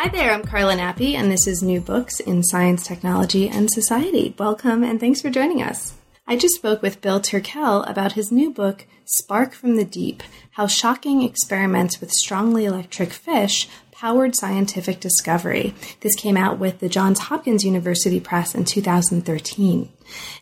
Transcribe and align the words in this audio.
Hi 0.00 0.08
there, 0.08 0.32
I'm 0.32 0.44
Carla 0.44 0.76
Nappi, 0.76 1.12
and 1.12 1.30
this 1.30 1.46
is 1.46 1.62
New 1.62 1.78
Books 1.78 2.20
in 2.20 2.42
Science, 2.42 2.86
Technology, 2.86 3.50
and 3.50 3.70
Society. 3.70 4.34
Welcome, 4.38 4.82
and 4.82 4.98
thanks 4.98 5.20
for 5.20 5.28
joining 5.28 5.60
us. 5.60 5.92
I 6.26 6.36
just 6.36 6.54
spoke 6.54 6.80
with 6.80 7.02
Bill 7.02 7.20
Turkel 7.20 7.86
about 7.86 8.12
his 8.12 8.32
new 8.32 8.50
book, 8.50 8.86
Spark 9.04 9.52
from 9.52 9.76
the 9.76 9.84
Deep 9.84 10.22
How 10.52 10.66
Shocking 10.66 11.20
Experiments 11.20 12.00
with 12.00 12.12
Strongly 12.12 12.64
Electric 12.64 13.12
Fish 13.12 13.68
Powered 14.00 14.34
Scientific 14.34 14.98
Discovery. 14.98 15.74
This 16.00 16.14
came 16.14 16.34
out 16.34 16.58
with 16.58 16.78
the 16.78 16.88
Johns 16.88 17.18
Hopkins 17.18 17.66
University 17.66 18.18
Press 18.18 18.54
in 18.54 18.64
2013. 18.64 19.92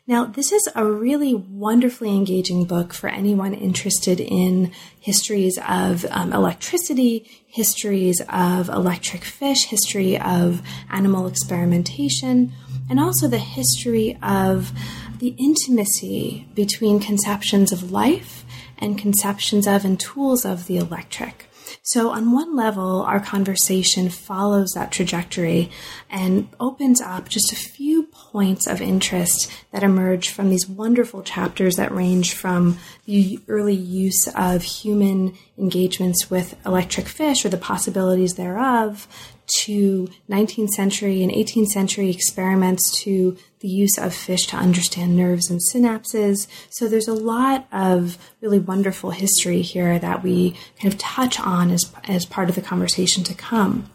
Now, 0.06 0.26
this 0.26 0.52
is 0.52 0.68
a 0.76 0.84
really 0.84 1.34
wonderfully 1.34 2.10
engaging 2.10 2.66
book 2.66 2.94
for 2.94 3.08
anyone 3.08 3.54
interested 3.54 4.20
in 4.20 4.70
histories 5.00 5.58
of 5.68 6.06
um, 6.10 6.32
electricity, 6.32 7.28
histories 7.48 8.22
of 8.28 8.68
electric 8.68 9.24
fish, 9.24 9.64
history 9.64 10.16
of 10.16 10.62
animal 10.88 11.26
experimentation, 11.26 12.52
and 12.88 13.00
also 13.00 13.26
the 13.26 13.38
history 13.38 14.16
of 14.22 14.70
the 15.18 15.34
intimacy 15.36 16.46
between 16.54 17.00
conceptions 17.00 17.72
of 17.72 17.90
life 17.90 18.44
and 18.78 18.96
conceptions 18.96 19.66
of 19.66 19.84
and 19.84 19.98
tools 19.98 20.44
of 20.44 20.68
the 20.68 20.76
electric. 20.76 21.47
So, 21.82 22.10
on 22.10 22.32
one 22.32 22.56
level, 22.56 23.02
our 23.02 23.20
conversation 23.20 24.08
follows 24.08 24.72
that 24.74 24.92
trajectory 24.92 25.70
and 26.10 26.48
opens 26.60 27.00
up 27.00 27.28
just 27.28 27.52
a 27.52 27.56
few 27.56 28.04
points 28.04 28.66
of 28.66 28.80
interest 28.80 29.50
that 29.72 29.82
emerge 29.82 30.28
from 30.30 30.50
these 30.50 30.68
wonderful 30.68 31.22
chapters 31.22 31.76
that 31.76 31.92
range 31.92 32.34
from 32.34 32.78
the 33.04 33.40
early 33.48 33.74
use 33.74 34.28
of 34.34 34.62
human 34.62 35.34
engagements 35.58 36.30
with 36.30 36.54
electric 36.64 37.06
fish 37.06 37.44
or 37.44 37.48
the 37.48 37.56
possibilities 37.56 38.34
thereof 38.34 39.08
to 39.48 40.08
19th 40.30 40.70
century 40.70 41.22
and 41.22 41.32
18th 41.32 41.68
century 41.68 42.10
experiments 42.10 43.02
to 43.02 43.36
the 43.60 43.68
use 43.68 43.98
of 43.98 44.14
fish 44.14 44.46
to 44.46 44.56
understand 44.56 45.16
nerves 45.16 45.50
and 45.50 45.60
synapses. 45.72 46.46
So 46.70 46.88
there's 46.88 47.08
a 47.08 47.14
lot 47.14 47.66
of 47.72 48.18
really 48.40 48.58
wonderful 48.58 49.10
history 49.10 49.62
here 49.62 49.98
that 49.98 50.22
we 50.22 50.56
kind 50.80 50.92
of 50.92 50.98
touch 50.98 51.40
on 51.40 51.70
as, 51.70 51.92
as 52.04 52.24
part 52.24 52.48
of 52.48 52.54
the 52.54 52.62
conversation 52.62 53.24
to 53.24 53.34
come. 53.34 53.90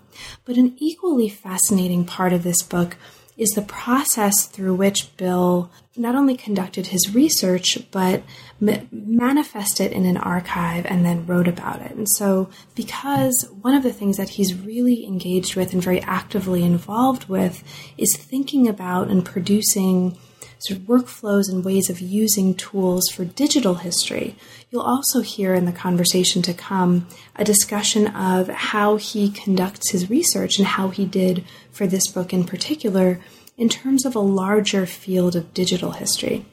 But 0.46 0.58
an 0.58 0.76
equally 0.78 1.30
fascinating 1.30 2.06
part 2.06 2.34
of 2.34 2.44
this 2.44 2.62
book 2.62 2.98
is 3.38 3.52
the 3.52 3.62
process 3.62 4.46
through 4.46 4.76
which 4.76 5.16
Bill 5.18 5.72
not 5.96 6.16
only 6.16 6.36
conducted 6.36 6.88
his 6.88 7.14
research, 7.14 7.78
but 7.92 8.24
ma- 8.64 8.80
manifested 8.92 9.92
in 9.92 10.06
an 10.06 10.18
archive 10.18 10.86
and 10.86 11.06
then 11.06 11.26
wrote 11.26 11.48
about 11.48 11.82
it. 11.82 11.92
And 11.92 12.08
so, 12.10 12.50
because 12.76 13.48
one 13.62 13.74
of 13.74 13.84
the 13.84 13.94
things 13.94 14.18
that 14.18 14.30
he's 14.30 14.56
really 14.56 15.06
engaged 15.06 15.56
with 15.56 15.74
and 15.74 15.84
very 15.84 16.02
actively 16.02 16.64
involved 16.64 17.28
with 17.28 17.64
is 17.98 18.16
thinking 18.16 18.68
about 18.68 19.10
and 19.10 19.26
producing 19.26 20.18
sort 20.60 20.80
of 20.80 20.86
workflows 20.86 21.50
and 21.50 21.66
ways 21.66 21.90
of 21.90 22.00
using 22.00 22.56
tools 22.56 23.10
for 23.10 23.26
digital 23.26 23.76
history. 23.76 24.36
You'll 24.72 24.82
also 24.82 25.20
hear 25.20 25.54
in 25.54 25.66
the 25.66 25.74
conversation 25.74 26.42
to 26.44 26.54
come 26.54 27.06
a 27.36 27.44
discussion 27.44 28.08
of 28.08 28.48
how 28.48 28.96
he 28.96 29.30
conducts 29.30 29.92
his 29.92 30.10
research 30.10 30.58
and 30.58 30.66
how 30.66 30.88
he 30.88 31.06
did 31.06 31.44
for 31.72 31.86
this 31.86 32.08
book 32.08 32.32
in 32.32 32.46
particular 32.46 33.20
in 33.58 33.68
terms 33.68 34.06
of 34.06 34.16
a 34.16 34.20
larger 34.20 34.86
field 34.86 35.36
of 35.36 35.54
digital 35.54 35.92
history. 35.92 36.46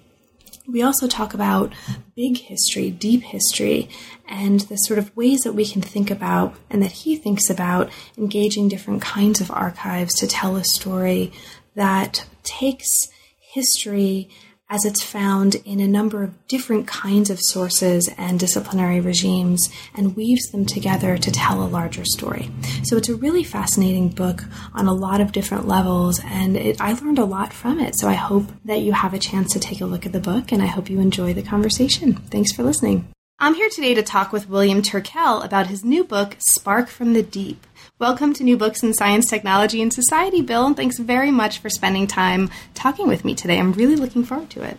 We 0.70 0.82
also 0.82 1.08
talk 1.08 1.34
about 1.34 1.72
big 2.14 2.38
history, 2.38 2.90
deep 2.90 3.22
history, 3.22 3.88
and 4.28 4.60
the 4.60 4.76
sort 4.76 4.98
of 4.98 5.16
ways 5.16 5.40
that 5.40 5.52
we 5.52 5.66
can 5.66 5.82
think 5.82 6.10
about 6.10 6.54
and 6.70 6.82
that 6.82 6.92
he 6.92 7.16
thinks 7.16 7.50
about 7.50 7.90
engaging 8.16 8.68
different 8.68 9.02
kinds 9.02 9.40
of 9.40 9.50
archives 9.50 10.14
to 10.16 10.26
tell 10.26 10.56
a 10.56 10.64
story 10.64 11.32
that 11.74 12.24
takes 12.42 13.08
history 13.38 14.28
as 14.70 14.84
it's 14.84 15.02
found 15.02 15.56
in 15.64 15.80
a 15.80 15.88
number 15.88 16.22
of 16.22 16.46
different 16.46 16.86
kinds 16.86 17.28
of 17.28 17.40
sources 17.40 18.08
and 18.16 18.38
disciplinary 18.38 19.00
regimes 19.00 19.68
and 19.96 20.16
weaves 20.16 20.48
them 20.52 20.64
together 20.64 21.18
to 21.18 21.30
tell 21.30 21.62
a 21.62 21.66
larger 21.66 22.04
story. 22.04 22.48
So 22.84 22.96
it's 22.96 23.08
a 23.08 23.16
really 23.16 23.42
fascinating 23.42 24.10
book 24.10 24.44
on 24.72 24.86
a 24.86 24.94
lot 24.94 25.20
of 25.20 25.32
different 25.32 25.66
levels, 25.66 26.20
and 26.24 26.56
it, 26.56 26.80
I 26.80 26.92
learned 26.92 27.18
a 27.18 27.24
lot 27.24 27.52
from 27.52 27.80
it. 27.80 27.98
So 27.98 28.08
I 28.08 28.14
hope 28.14 28.46
that 28.64 28.80
you 28.80 28.92
have 28.92 29.12
a 29.12 29.18
chance 29.18 29.52
to 29.52 29.60
take 29.60 29.80
a 29.80 29.86
look 29.86 30.06
at 30.06 30.12
the 30.12 30.20
book, 30.20 30.52
and 30.52 30.62
I 30.62 30.66
hope 30.66 30.88
you 30.88 31.00
enjoy 31.00 31.34
the 31.34 31.42
conversation. 31.42 32.14
Thanks 32.14 32.52
for 32.52 32.62
listening. 32.62 33.08
I'm 33.42 33.54
here 33.54 33.70
today 33.70 33.94
to 33.94 34.02
talk 34.02 34.32
with 34.32 34.50
William 34.50 34.82
Turkel 34.82 35.42
about 35.42 35.66
his 35.66 35.82
new 35.82 36.04
book, 36.04 36.36
Spark 36.50 36.88
from 36.88 37.14
the 37.14 37.22
Deep 37.22 37.66
Welcome 38.00 38.32
to 38.32 38.44
New 38.44 38.56
Books 38.56 38.82
in 38.82 38.94
Science, 38.94 39.28
Technology, 39.28 39.82
and 39.82 39.92
Society, 39.92 40.40
Bill, 40.40 40.64
and 40.64 40.74
thanks 40.74 40.98
very 40.98 41.30
much 41.30 41.58
for 41.58 41.68
spending 41.68 42.06
time 42.06 42.48
talking 42.72 43.06
with 43.06 43.26
me 43.26 43.34
today. 43.34 43.58
I'm 43.58 43.74
really 43.74 43.94
looking 43.94 44.24
forward 44.24 44.48
to 44.52 44.62
it. 44.62 44.78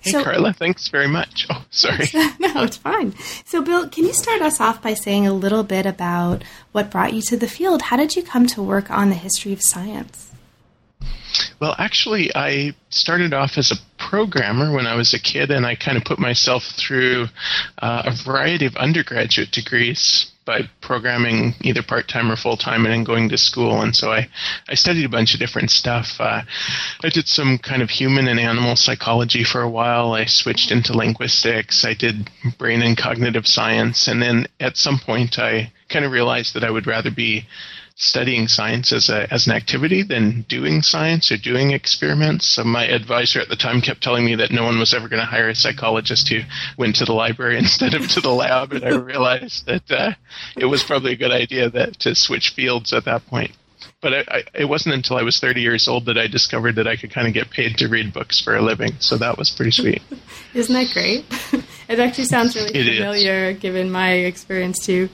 Hey, 0.00 0.10
so, 0.10 0.24
Carla, 0.24 0.52
thanks 0.52 0.88
very 0.88 1.06
much. 1.06 1.46
Oh, 1.48 1.64
sorry. 1.70 2.08
no, 2.40 2.64
it's 2.64 2.76
fine. 2.76 3.14
So, 3.44 3.62
Bill, 3.62 3.88
can 3.88 4.04
you 4.04 4.12
start 4.12 4.42
us 4.42 4.60
off 4.60 4.82
by 4.82 4.94
saying 4.94 5.28
a 5.28 5.32
little 5.32 5.62
bit 5.62 5.86
about 5.86 6.42
what 6.72 6.90
brought 6.90 7.14
you 7.14 7.22
to 7.22 7.36
the 7.36 7.46
field? 7.46 7.82
How 7.82 7.96
did 7.96 8.16
you 8.16 8.24
come 8.24 8.48
to 8.48 8.60
work 8.60 8.90
on 8.90 9.08
the 9.08 9.14
history 9.14 9.52
of 9.52 9.62
science? 9.62 10.32
Well, 11.60 11.76
actually, 11.78 12.34
I 12.34 12.74
started 12.90 13.32
off 13.32 13.56
as 13.56 13.70
a 13.70 13.76
programmer 13.96 14.74
when 14.74 14.88
I 14.88 14.96
was 14.96 15.14
a 15.14 15.20
kid, 15.20 15.52
and 15.52 15.64
I 15.64 15.76
kind 15.76 15.96
of 15.96 16.02
put 16.02 16.18
myself 16.18 16.64
through 16.64 17.28
uh, 17.78 18.02
a 18.06 18.24
variety 18.24 18.66
of 18.66 18.74
undergraduate 18.74 19.52
degrees 19.52 20.31
by 20.44 20.62
programming 20.80 21.54
either 21.60 21.82
part 21.82 22.08
time 22.08 22.30
or 22.30 22.36
full 22.36 22.56
time 22.56 22.84
and 22.84 22.92
then 22.92 23.04
going 23.04 23.28
to 23.28 23.38
school. 23.38 23.80
And 23.80 23.94
so 23.94 24.10
I, 24.10 24.28
I 24.68 24.74
studied 24.74 25.04
a 25.04 25.08
bunch 25.08 25.34
of 25.34 25.40
different 25.40 25.70
stuff. 25.70 26.16
Uh, 26.18 26.42
I 27.02 27.08
did 27.08 27.28
some 27.28 27.58
kind 27.58 27.82
of 27.82 27.90
human 27.90 28.26
and 28.28 28.40
animal 28.40 28.76
psychology 28.76 29.44
for 29.44 29.62
a 29.62 29.70
while. 29.70 30.12
I 30.12 30.24
switched 30.24 30.72
into 30.72 30.96
linguistics. 30.96 31.84
I 31.84 31.94
did 31.94 32.28
brain 32.58 32.82
and 32.82 32.96
cognitive 32.96 33.46
science. 33.46 34.08
And 34.08 34.20
then 34.20 34.46
at 34.58 34.76
some 34.76 34.98
point, 34.98 35.38
I 35.38 35.72
kind 35.88 36.04
of 36.04 36.12
realized 36.12 36.54
that 36.54 36.64
I 36.64 36.70
would 36.70 36.86
rather 36.86 37.10
be 37.10 37.46
studying 38.02 38.48
science 38.48 38.92
as 38.92 39.08
a 39.08 39.32
as 39.32 39.46
an 39.46 39.52
activity 39.52 40.02
than 40.02 40.44
doing 40.48 40.82
science 40.82 41.30
or 41.30 41.36
doing 41.36 41.70
experiments. 41.70 42.46
So 42.46 42.64
my 42.64 42.84
advisor 42.84 43.40
at 43.40 43.48
the 43.48 43.56
time 43.56 43.80
kept 43.80 44.02
telling 44.02 44.24
me 44.24 44.34
that 44.36 44.50
no 44.50 44.64
one 44.64 44.78
was 44.78 44.92
ever 44.92 45.08
going 45.08 45.20
to 45.20 45.26
hire 45.26 45.48
a 45.48 45.54
psychologist 45.54 46.28
who 46.28 46.40
went 46.76 46.96
to 46.96 47.04
the 47.04 47.12
library 47.12 47.58
instead 47.64 47.94
of 47.94 48.08
to 48.08 48.20
the 48.20 48.32
lab, 48.32 48.72
and 48.72 48.84
I 48.84 48.96
realized 48.96 49.66
that 49.66 49.90
uh, 49.90 50.12
it 50.56 50.66
was 50.66 50.82
probably 50.82 51.12
a 51.12 51.16
good 51.16 51.30
idea 51.30 51.70
that 51.70 52.00
to 52.00 52.14
switch 52.14 52.50
fields 52.50 52.92
at 52.92 53.04
that 53.04 53.24
point. 53.26 53.52
But 54.00 54.14
I, 54.14 54.24
I, 54.28 54.42
it 54.54 54.64
wasn't 54.64 54.96
until 54.96 55.16
I 55.16 55.22
was 55.22 55.38
30 55.38 55.60
years 55.60 55.86
old 55.86 56.06
that 56.06 56.18
I 56.18 56.26
discovered 56.26 56.74
that 56.74 56.88
I 56.88 56.96
could 56.96 57.12
kind 57.12 57.28
of 57.28 57.34
get 57.34 57.50
paid 57.50 57.78
to 57.78 57.88
read 57.88 58.12
books 58.12 58.40
for 58.40 58.56
a 58.56 58.62
living. 58.62 58.94
So 58.98 59.16
that 59.18 59.38
was 59.38 59.50
pretty 59.50 59.70
sweet. 59.70 60.02
Isn't 60.54 60.74
that 60.74 60.92
great? 60.92 61.24
it 61.88 62.00
actually 62.00 62.24
sounds 62.24 62.56
really 62.56 62.74
it 62.74 62.96
familiar 62.96 63.50
is. 63.50 63.58
given 63.58 63.90
my 63.90 64.10
experience 64.10 64.84
too. 64.84 65.08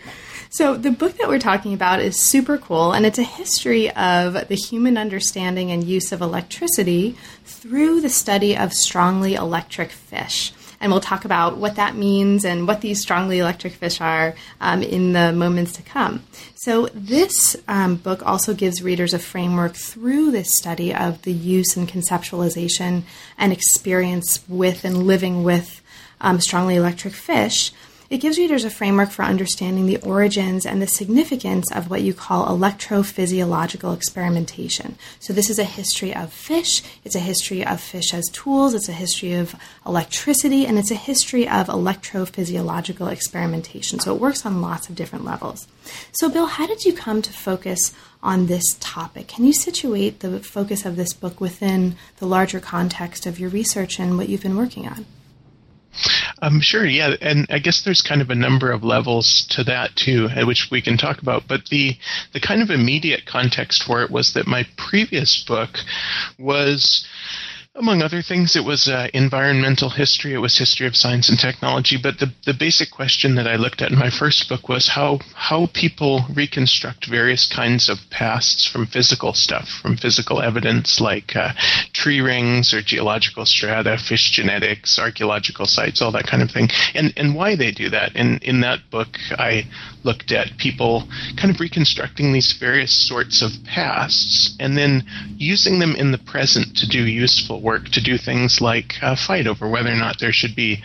So, 0.51 0.77
the 0.77 0.91
book 0.91 1.19
that 1.19 1.29
we're 1.29 1.39
talking 1.39 1.75
about 1.75 2.01
is 2.01 2.19
super 2.19 2.57
cool, 2.57 2.93
and 2.93 3.05
it's 3.05 3.19
a 3.19 3.23
history 3.23 3.91
of 3.91 4.49
the 4.49 4.55
human 4.55 4.97
understanding 4.97 5.71
and 5.71 5.85
use 5.85 6.11
of 6.11 6.23
electricity 6.23 7.17
through 7.45 8.00
the 8.00 8.09
study 8.09 8.56
of 8.56 8.73
strongly 8.73 9.35
electric 9.35 9.91
fish. 9.91 10.53
And 10.81 10.91
we'll 10.91 11.00
talk 11.00 11.25
about 11.27 11.59
what 11.59 11.77
that 11.77 11.97
means 11.97 12.45
and 12.45 12.67
what 12.67 12.81
these 12.81 13.03
strongly 13.03 13.41
electric 13.41 13.75
fish 13.75 14.00
are 14.00 14.37
um, 14.61 14.83
in 14.83 15.12
the 15.12 15.33
moments 15.33 15.73
to 15.73 15.83
come. 15.83 16.23
So, 16.55 16.89
this 16.94 17.56
um, 17.69 17.97
book 17.97 18.25
also 18.25 18.55
gives 18.55 18.83
readers 18.83 19.12
a 19.12 19.19
framework 19.19 19.75
through 19.75 20.31
this 20.31 20.56
study 20.56 20.94
of 20.94 21.21
the 21.23 21.33
use 21.33 21.77
and 21.77 21.87
conceptualization 21.87 23.03
and 23.37 23.53
experience 23.53 24.43
with 24.49 24.87
and 24.87 25.06
living 25.06 25.44
with 25.44 25.83
um, 26.23 26.41
strongly 26.41 26.77
electric 26.77 27.12
fish 27.12 27.71
It 28.10 28.22
gives 28.22 28.38
readers 28.38 28.64
a 28.64 28.70
framework 28.70 29.10
for 29.10 29.22
understanding 29.22 29.84
the 29.84 29.99
origins 29.99 30.64
and 30.64 30.81
the 30.81 30.87
significance 30.87 31.70
of 31.70 31.90
what 31.90 32.00
you 32.00 32.14
call 32.14 32.46
electrophysiological 32.46 33.94
experimentation. 33.94 34.96
So, 35.20 35.34
this 35.34 35.50
is 35.50 35.58
a 35.58 35.64
history 35.64 36.14
of 36.14 36.32
fish, 36.32 36.82
it's 37.05 37.14
a 37.14 37.20
history 37.20 37.62
of 37.66 37.82
fish 37.82 38.14
as 38.14 38.25
tools, 38.32 38.72
it's 38.72 38.88
a 38.88 38.93
history 38.93 39.34
of 39.34 39.55
electricity, 39.84 40.64
and 40.64 40.78
it's 40.78 40.90
a 40.90 40.94
history 40.94 41.46
of 41.46 41.66
electrophysiological 41.66 43.12
experimentation. 43.12 44.00
So, 44.00 44.14
it 44.14 44.20
works 44.22 44.46
on 44.46 44.62
lots 44.62 44.88
of 44.88 44.94
different 44.94 45.26
levels. 45.26 45.69
So, 46.12 46.31
Bill, 46.31 46.46
how 46.46 46.66
did 46.66 46.87
you 46.87 46.94
come 46.94 47.20
to 47.20 47.32
focus 47.32 47.93
on 48.22 48.46
this 48.46 48.64
topic? 48.81 49.28
Can 49.28 49.44
you 49.44 49.52
situate 49.52 50.20
the 50.20 50.40
focus 50.40 50.87
of 50.87 50.96
this 50.96 51.12
book 51.12 51.43
within 51.43 51.96
the 52.20 52.26
larger 52.26 52.58
context 52.58 53.26
of 53.26 53.38
your 53.38 53.50
research 53.50 54.00
and 54.00 54.16
what 54.16 54.31
you've 54.31 54.43
been 54.43 54.56
working 54.56 54.88
on? 54.88 55.05
Um, 56.43 56.61
sure, 56.61 56.87
yeah, 56.87 57.15
and 57.21 57.47
I 57.50 57.59
guess 57.59 57.83
there's 57.83 58.03
kind 58.03 58.21
of 58.21 58.31
a 58.31 58.35
number 58.35 58.71
of 58.71 58.85
levels 58.85 59.47
to 59.50 59.65
that 59.65 59.97
too, 59.97 60.29
which 60.45 60.69
we 60.71 60.81
can 60.81 60.97
talk 60.97 61.21
about. 61.21 61.49
But 61.49 61.67
the 61.67 61.97
the 62.33 62.41
kind 62.41 62.62
of 62.62 62.71
immediate 62.71 63.27
context 63.27 63.83
for 63.83 64.03
it 64.03 64.11
was 64.11 64.33
that 64.35 64.47
my 64.47 64.67
previous 64.77 65.43
book 65.45 65.79
was 66.39 67.06
among 67.79 68.03
other 68.03 68.23
things, 68.23 68.57
it 68.57 68.65
was 68.65 68.89
uh, 68.89 69.09
environmental 69.15 69.91
history, 69.91 70.35
it 70.35 70.39
was 70.39 70.59
history 70.59 70.87
of 70.87 70.97
science 70.97 71.29
and 71.29 71.39
technology. 71.39 71.97
But 72.01 72.19
the, 72.19 72.33
the 72.45 72.55
basic 72.55 72.91
question 72.91 73.37
that 73.37 73.47
I 73.47 73.57
looked 73.57 73.81
at 73.81 73.93
in 73.93 73.99
my 73.99 74.11
first 74.11 74.49
book 74.49 74.69
was 74.69 74.89
how, 74.89 75.21
how 75.35 75.69
people 75.73 76.25
reconstruct 76.35 77.07
various 77.07 77.47
kinds 77.47 77.89
of 77.89 77.99
pasts 78.11 78.67
from 78.67 78.87
physical 78.87 79.33
stuff, 79.33 79.69
from 79.69 79.97
physical 79.97 80.43
evidence 80.43 81.01
like 81.01 81.37
uh, 81.37 81.53
tree 81.93 82.21
rings 82.21 82.75
or 82.75 82.83
geological 82.83 83.47
strata, 83.47 83.97
fish 83.97 84.31
genetics, 84.33 84.99
archaeological 84.99 85.67
sites, 85.67 86.03
all 86.03 86.13
that 86.13 86.27
kind 86.27 86.43
of 86.43 86.51
thing, 86.51 86.69
and, 86.95 87.13
and 87.17 87.35
why 87.35 87.55
they 87.55 87.71
do 87.71 87.89
that. 87.91 88.13
And 88.17 88.43
in 88.43 88.61
that 88.63 88.81
book, 88.91 89.17
I 89.31 89.65
looked 90.03 90.33
at 90.33 90.59
people 90.59 91.07
kind 91.37 91.55
of 91.55 91.61
reconstructing 91.61 92.33
these 92.33 92.53
various 92.53 92.93
sorts 93.07 93.43
of 93.43 93.51
pasts 93.65 94.57
and 94.59 94.77
then 94.77 95.05
using 95.37 95.79
them 95.79 95.95
in 95.95 96.13
the 96.13 96.19
present 96.19 96.77
to 96.77 96.89
do 96.89 97.05
useful 97.05 97.61
work, 97.61 97.68
to 97.76 98.00
do 98.00 98.17
things 98.17 98.61
like 98.61 98.94
uh, 99.03 99.15
fight 99.15 99.47
over 99.47 99.69
whether 99.69 99.91
or 99.91 99.97
not 99.97 100.17
there 100.19 100.32
should 100.32 100.56
be 100.56 100.82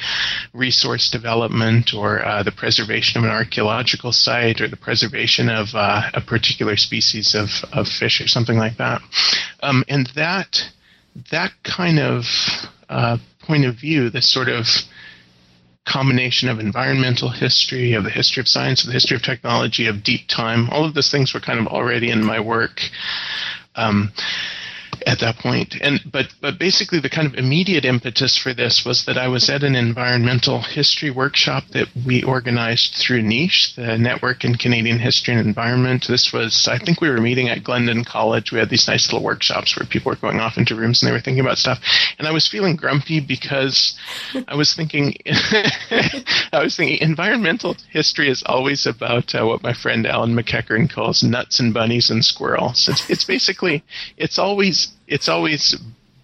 resource 0.53 1.09
development 1.09 1.93
or 1.93 2.25
uh, 2.25 2.43
the 2.43 2.51
preservation 2.51 3.19
of 3.19 3.23
an 3.23 3.31
archaeological 3.31 4.11
site 4.11 4.59
or 4.59 4.67
the 4.67 4.75
preservation 4.75 5.47
of 5.47 5.67
uh, 5.73 6.09
a 6.13 6.19
particular 6.19 6.75
species 6.75 7.35
of, 7.35 7.49
of 7.71 7.87
fish 7.87 8.19
or 8.19 8.27
something 8.27 8.57
like 8.57 8.75
that. 8.77 9.01
Um, 9.61 9.85
and 9.87 10.07
that 10.15 10.57
that 11.31 11.51
kind 11.63 11.99
of 11.99 12.25
uh, 12.89 13.17
point 13.41 13.65
of 13.65 13.75
view, 13.75 14.09
this 14.09 14.27
sort 14.27 14.49
of 14.49 14.65
combination 15.85 16.49
of 16.49 16.59
environmental 16.59 17.29
history, 17.29 17.93
of 17.93 18.03
the 18.03 18.09
history 18.09 18.41
of 18.41 18.47
science, 18.47 18.81
of 18.81 18.87
the 18.87 18.93
history 18.93 19.15
of 19.15 19.21
technology, 19.21 19.87
of 19.87 20.03
deep 20.03 20.27
time. 20.27 20.69
All 20.69 20.85
of 20.85 20.93
those 20.93 21.11
things 21.11 21.33
were 21.33 21.39
kind 21.39 21.59
of 21.59 21.67
already 21.67 22.09
in 22.09 22.23
my 22.23 22.39
work. 22.39 22.79
Um, 23.75 24.11
at 25.05 25.19
that 25.19 25.37
point. 25.37 25.75
And 25.81 25.99
but 26.11 26.27
but 26.41 26.59
basically 26.59 26.99
the 26.99 27.09
kind 27.09 27.27
of 27.27 27.35
immediate 27.35 27.85
impetus 27.85 28.37
for 28.37 28.53
this 28.53 28.85
was 28.85 29.05
that 29.05 29.17
I 29.17 29.27
was 29.27 29.49
at 29.49 29.63
an 29.63 29.75
environmental 29.75 30.61
history 30.61 31.11
workshop 31.11 31.63
that 31.71 31.87
we 32.05 32.23
organized 32.23 32.95
through 32.95 33.21
Niche, 33.21 33.75
the 33.75 33.97
Network 33.97 34.43
in 34.43 34.55
Canadian 34.55 34.99
History 34.99 35.33
and 35.33 35.45
Environment. 35.45 36.05
This 36.07 36.31
was 36.33 36.67
I 36.67 36.77
think 36.77 37.01
we 37.01 37.09
were 37.09 37.21
meeting 37.21 37.49
at 37.49 37.63
Glendon 37.63 38.03
College. 38.03 38.51
We 38.51 38.59
had 38.59 38.69
these 38.69 38.87
nice 38.87 39.11
little 39.11 39.23
workshops 39.23 39.75
where 39.77 39.85
people 39.85 40.11
were 40.11 40.15
going 40.15 40.39
off 40.39 40.57
into 40.57 40.75
rooms 40.75 41.01
and 41.01 41.07
they 41.07 41.13
were 41.13 41.21
thinking 41.21 41.43
about 41.43 41.57
stuff. 41.57 41.79
And 42.17 42.27
I 42.27 42.31
was 42.31 42.47
feeling 42.47 42.75
grumpy 42.75 43.19
because 43.19 43.97
I 44.47 44.55
was 44.55 44.73
thinking 44.73 45.15
I 45.25 46.61
was 46.63 46.75
thinking 46.75 46.99
environmental 47.01 47.75
history 47.89 48.29
is 48.29 48.43
always 48.45 48.85
about 48.85 49.35
uh, 49.35 49.45
what 49.45 49.63
my 49.63 49.73
friend 49.73 50.05
Alan 50.05 50.33
MacEachern 50.33 50.89
calls 50.89 51.23
nuts 51.23 51.59
and 51.59 51.73
bunnies 51.73 52.09
and 52.09 52.23
squirrels. 52.23 52.87
It's, 52.87 53.09
it's 53.09 53.23
basically 53.25 53.83
it's 54.17 54.39
always 54.39 54.92
it's 55.07 55.27
always 55.27 55.75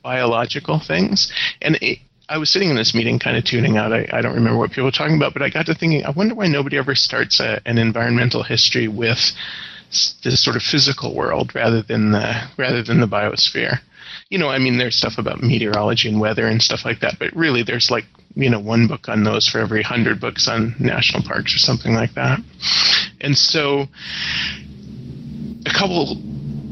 biological 0.04 0.80
things. 0.80 1.32
And 1.62 1.78
it, 1.82 2.00
I 2.30 2.38
was 2.38 2.50
sitting 2.50 2.70
in 2.70 2.76
this 2.76 2.94
meeting, 2.94 3.20
kind 3.20 3.38
of 3.38 3.44
tuning 3.44 3.78
out. 3.78 3.92
I, 3.92 4.08
I, 4.14 4.22
don't 4.22 4.36
remember 4.36 4.58
what 4.58 4.70
people 4.70 4.86
were 4.86 4.92
talking 4.92 5.16
about, 5.16 5.34
but 5.34 5.42
I 5.42 5.50
got 5.50 5.66
to 5.66 5.74
thinking, 5.74 6.06
I 6.06 6.12
wonder 6.12 6.36
why 6.36 6.48
nobody 6.48 6.78
ever 6.78 6.94
starts 6.94 7.40
a, 7.40 7.60
an 7.66 7.80
environmental 7.80 8.44
history 8.44 8.88
with 8.88 9.20
this 10.24 10.44
sort 10.44 10.56
of 10.56 10.62
physical 10.62 11.16
world 11.16 11.56
rather 11.56 11.82
than 11.82 12.12
the 12.12 12.44
rather 12.58 12.84
than 12.84 13.00
the 13.00 13.08
biosphere. 13.08 13.80
You 14.30 14.38
know, 14.38 14.48
I 14.48 14.60
mean, 14.60 14.78
there's 14.78 14.96
stuff 14.96 15.18
about 15.18 15.42
meteorology 15.42 16.08
and 16.10 16.20
weather 16.20 16.46
and 16.46 16.62
stuff 16.62 16.86
like 16.86 17.00
that, 17.00 17.18
but 17.18 17.36
really, 17.36 17.64
there's 17.64 17.90
like 17.90 18.06
you 18.36 18.50
know 18.50 18.60
one 18.60 18.88
book 18.88 19.10
on 19.10 19.24
those 19.24 19.48
for 19.48 19.60
every 19.60 19.82
hundred 19.82 20.22
books 20.22 20.48
on 20.48 20.76
national 20.80 21.24
parks 21.24 21.56
or 21.56 21.58
something 21.58 21.96
like 21.96 22.14
that. 22.14 22.40
And 23.22 23.36
so, 23.36 23.88
a 25.66 25.74
couple 25.74 26.22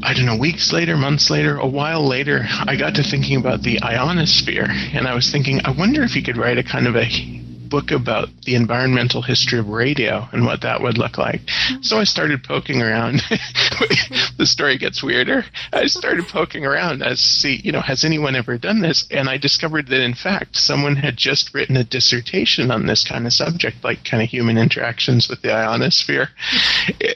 I 0.02 0.14
don't 0.14 0.26
know, 0.26 0.36
weeks 0.36 0.72
later, 0.72 0.96
months 0.96 1.28
later, 1.28 1.56
a 1.56 1.66
while 1.66 2.06
later, 2.06 2.46
I 2.48 2.76
got 2.76 2.94
to 2.96 3.02
thinking 3.02 3.36
about 3.36 3.62
the 3.62 3.80
ionosphere. 3.82 4.66
And 4.68 5.08
I 5.08 5.14
was 5.14 5.30
thinking, 5.30 5.60
I 5.64 5.72
wonder 5.72 6.02
if 6.02 6.14
you 6.14 6.22
could 6.22 6.36
write 6.36 6.58
a 6.58 6.62
kind 6.62 6.86
of 6.86 6.96
a 6.96 7.38
book 7.68 7.90
about 7.90 8.28
the 8.44 8.54
environmental 8.54 9.22
history 9.22 9.58
of 9.58 9.68
radio 9.68 10.26
and 10.32 10.44
what 10.44 10.62
that 10.62 10.80
would 10.80 10.98
look 10.98 11.18
like. 11.18 11.42
So 11.82 11.98
I 11.98 12.04
started 12.04 12.42
poking 12.42 12.82
around. 12.82 13.20
the 14.38 14.46
story 14.46 14.78
gets 14.78 15.02
weirder. 15.02 15.44
I 15.72 15.86
started 15.86 16.26
poking 16.28 16.64
around 16.64 17.02
as 17.02 17.20
see, 17.20 17.60
you 17.62 17.72
know, 17.72 17.80
has 17.80 18.04
anyone 18.04 18.36
ever 18.36 18.58
done 18.58 18.80
this? 18.80 19.06
And 19.10 19.28
I 19.28 19.36
discovered 19.36 19.88
that 19.88 20.02
in 20.02 20.14
fact 20.14 20.56
someone 20.56 20.96
had 20.96 21.16
just 21.16 21.54
written 21.54 21.76
a 21.76 21.84
dissertation 21.84 22.70
on 22.70 22.86
this 22.86 23.04
kind 23.04 23.26
of 23.26 23.32
subject, 23.32 23.84
like 23.84 24.04
kind 24.04 24.22
of 24.22 24.28
human 24.28 24.58
interactions 24.58 25.28
with 25.28 25.42
the 25.42 25.52
ionosphere. 25.52 26.28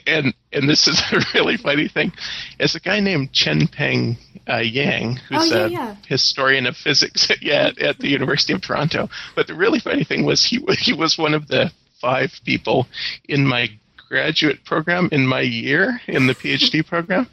And 0.05 0.33
and 0.53 0.69
this 0.69 0.87
is 0.87 1.01
a 1.11 1.19
really 1.33 1.57
funny 1.57 1.87
thing. 1.87 2.11
It's 2.59 2.75
a 2.75 2.79
guy 2.79 2.99
named 2.99 3.33
Chen-Pang 3.33 4.17
uh, 4.47 4.57
Yeang, 4.57 5.17
who's 5.29 5.51
oh, 5.51 5.55
yeah, 5.55 5.65
a 5.65 5.69
yeah. 5.69 5.95
historian 6.07 6.65
of 6.65 6.75
physics 6.75 7.31
yeah, 7.41 7.67
at, 7.67 7.79
at 7.79 7.99
the 7.99 8.09
University 8.09 8.53
of 8.53 8.61
Toronto. 8.61 9.09
But 9.35 9.47
the 9.47 9.55
really 9.55 9.79
funny 9.79 10.03
thing 10.03 10.25
was 10.25 10.43
he 10.43 10.59
he 10.77 10.93
was 10.93 11.17
one 11.17 11.33
of 11.33 11.47
the 11.47 11.71
five 12.01 12.31
people 12.45 12.87
in 13.29 13.45
my 13.45 13.69
graduate 14.13 14.63
program 14.63 15.09
in 15.11 15.25
my 15.25 15.41
year 15.41 15.99
in 16.07 16.27
the 16.27 16.35
PhD 16.35 16.85
program. 16.93 17.27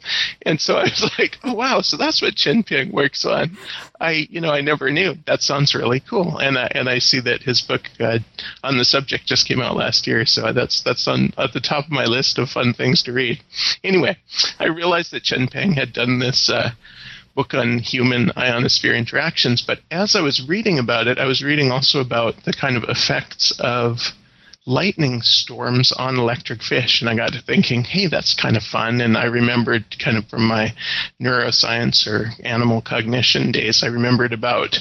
And 0.47 0.59
so 0.59 0.77
I 0.77 0.85
was 0.85 1.11
like, 1.19 1.37
oh 1.43 1.53
wow, 1.53 1.81
so 1.81 1.95
that's 1.95 2.23
what 2.23 2.33
Chen-Pang 2.33 2.91
works 2.91 3.23
on. 3.23 3.55
I, 3.99 4.25
you 4.31 4.41
know, 4.41 4.49
I 4.49 4.61
never 4.61 4.89
knew. 4.89 5.13
That 5.27 5.43
sounds 5.43 5.75
really 5.75 5.99
cool. 5.99 6.39
And 6.39 6.57
I, 6.57 6.71
and 6.71 6.89
I 6.89 6.97
see 6.97 7.19
that 7.19 7.43
his 7.43 7.61
book 7.61 7.83
uh, 7.99 8.17
on 8.63 8.79
the 8.79 8.83
subject 8.83 9.27
just 9.27 9.47
came 9.47 9.61
out 9.61 9.75
last 9.75 10.07
year, 10.07 10.25
so 10.25 10.51
that's 10.53 10.81
that's 10.81 11.07
on 11.07 11.31
at 11.37 11.53
the 11.53 11.61
top 11.61 11.85
of 11.85 11.91
my 11.91 12.05
list 12.05 12.39
of 12.39 12.49
fun 12.49 12.73
things 12.73 13.03
to 13.03 13.13
read. 13.13 13.43
Anyway, 13.83 14.17
I 14.59 14.65
realized 14.65 15.11
that 15.11 15.21
Chen-Pang 15.21 15.73
had 15.73 15.93
done 15.93 16.17
this. 16.17 16.49
Uh, 16.49 16.71
book 17.33 17.53
on 17.53 17.79
human 17.79 18.29
ionosphere 18.35 18.93
interactions. 18.93 19.61
But 19.61 19.79
as 19.89 20.17
I 20.17 20.21
was 20.21 20.45
reading 20.45 20.77
about 20.77 21.07
it, 21.07 21.17
I 21.17 21.23
was 21.23 21.41
reading 21.41 21.71
also 21.71 22.01
about 22.01 22.43
the 22.43 22.51
kind 22.51 22.75
of 22.75 22.83
effects 22.89 23.53
of 23.57 23.99
lightning 24.65 25.21
storms 25.21 25.91
on 25.91 26.17
electric 26.17 26.61
fish. 26.61 27.01
And 27.01 27.09
I 27.09 27.15
got 27.15 27.33
to 27.33 27.41
thinking, 27.41 27.83
hey, 27.83 28.07
that's 28.07 28.35
kind 28.35 28.55
of 28.55 28.63
fun. 28.63 29.01
And 29.01 29.17
I 29.17 29.25
remembered 29.25 29.85
kind 29.99 30.17
of 30.17 30.27
from 30.27 30.47
my 30.47 30.73
neuroscience 31.21 32.07
or 32.07 32.31
animal 32.43 32.81
cognition 32.81 33.51
days, 33.51 33.83
I 33.83 33.87
remembered 33.87 34.33
about 34.33 34.77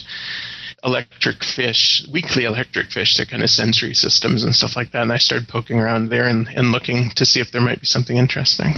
electric 0.83 1.45
fish, 1.45 2.07
weakly 2.11 2.45
electric 2.45 2.90
fish, 2.90 3.16
their 3.16 3.26
kind 3.26 3.43
of 3.43 3.50
sensory 3.50 3.95
systems 3.95 4.45
and 4.45 4.55
stuff 4.55 4.76
like 4.76 4.93
that. 4.93 5.02
And 5.02 5.12
I 5.12 5.19
started 5.19 5.49
poking 5.49 5.78
around 5.78 6.09
there 6.09 6.26
and, 6.26 6.49
and 6.49 6.73
looking 6.73 7.11
to 7.16 7.26
see 7.26 7.40
if 7.40 7.52
there 7.52 7.61
might 7.61 7.81
be 7.81 7.87
something 7.87 8.16
interesting. 8.16 8.75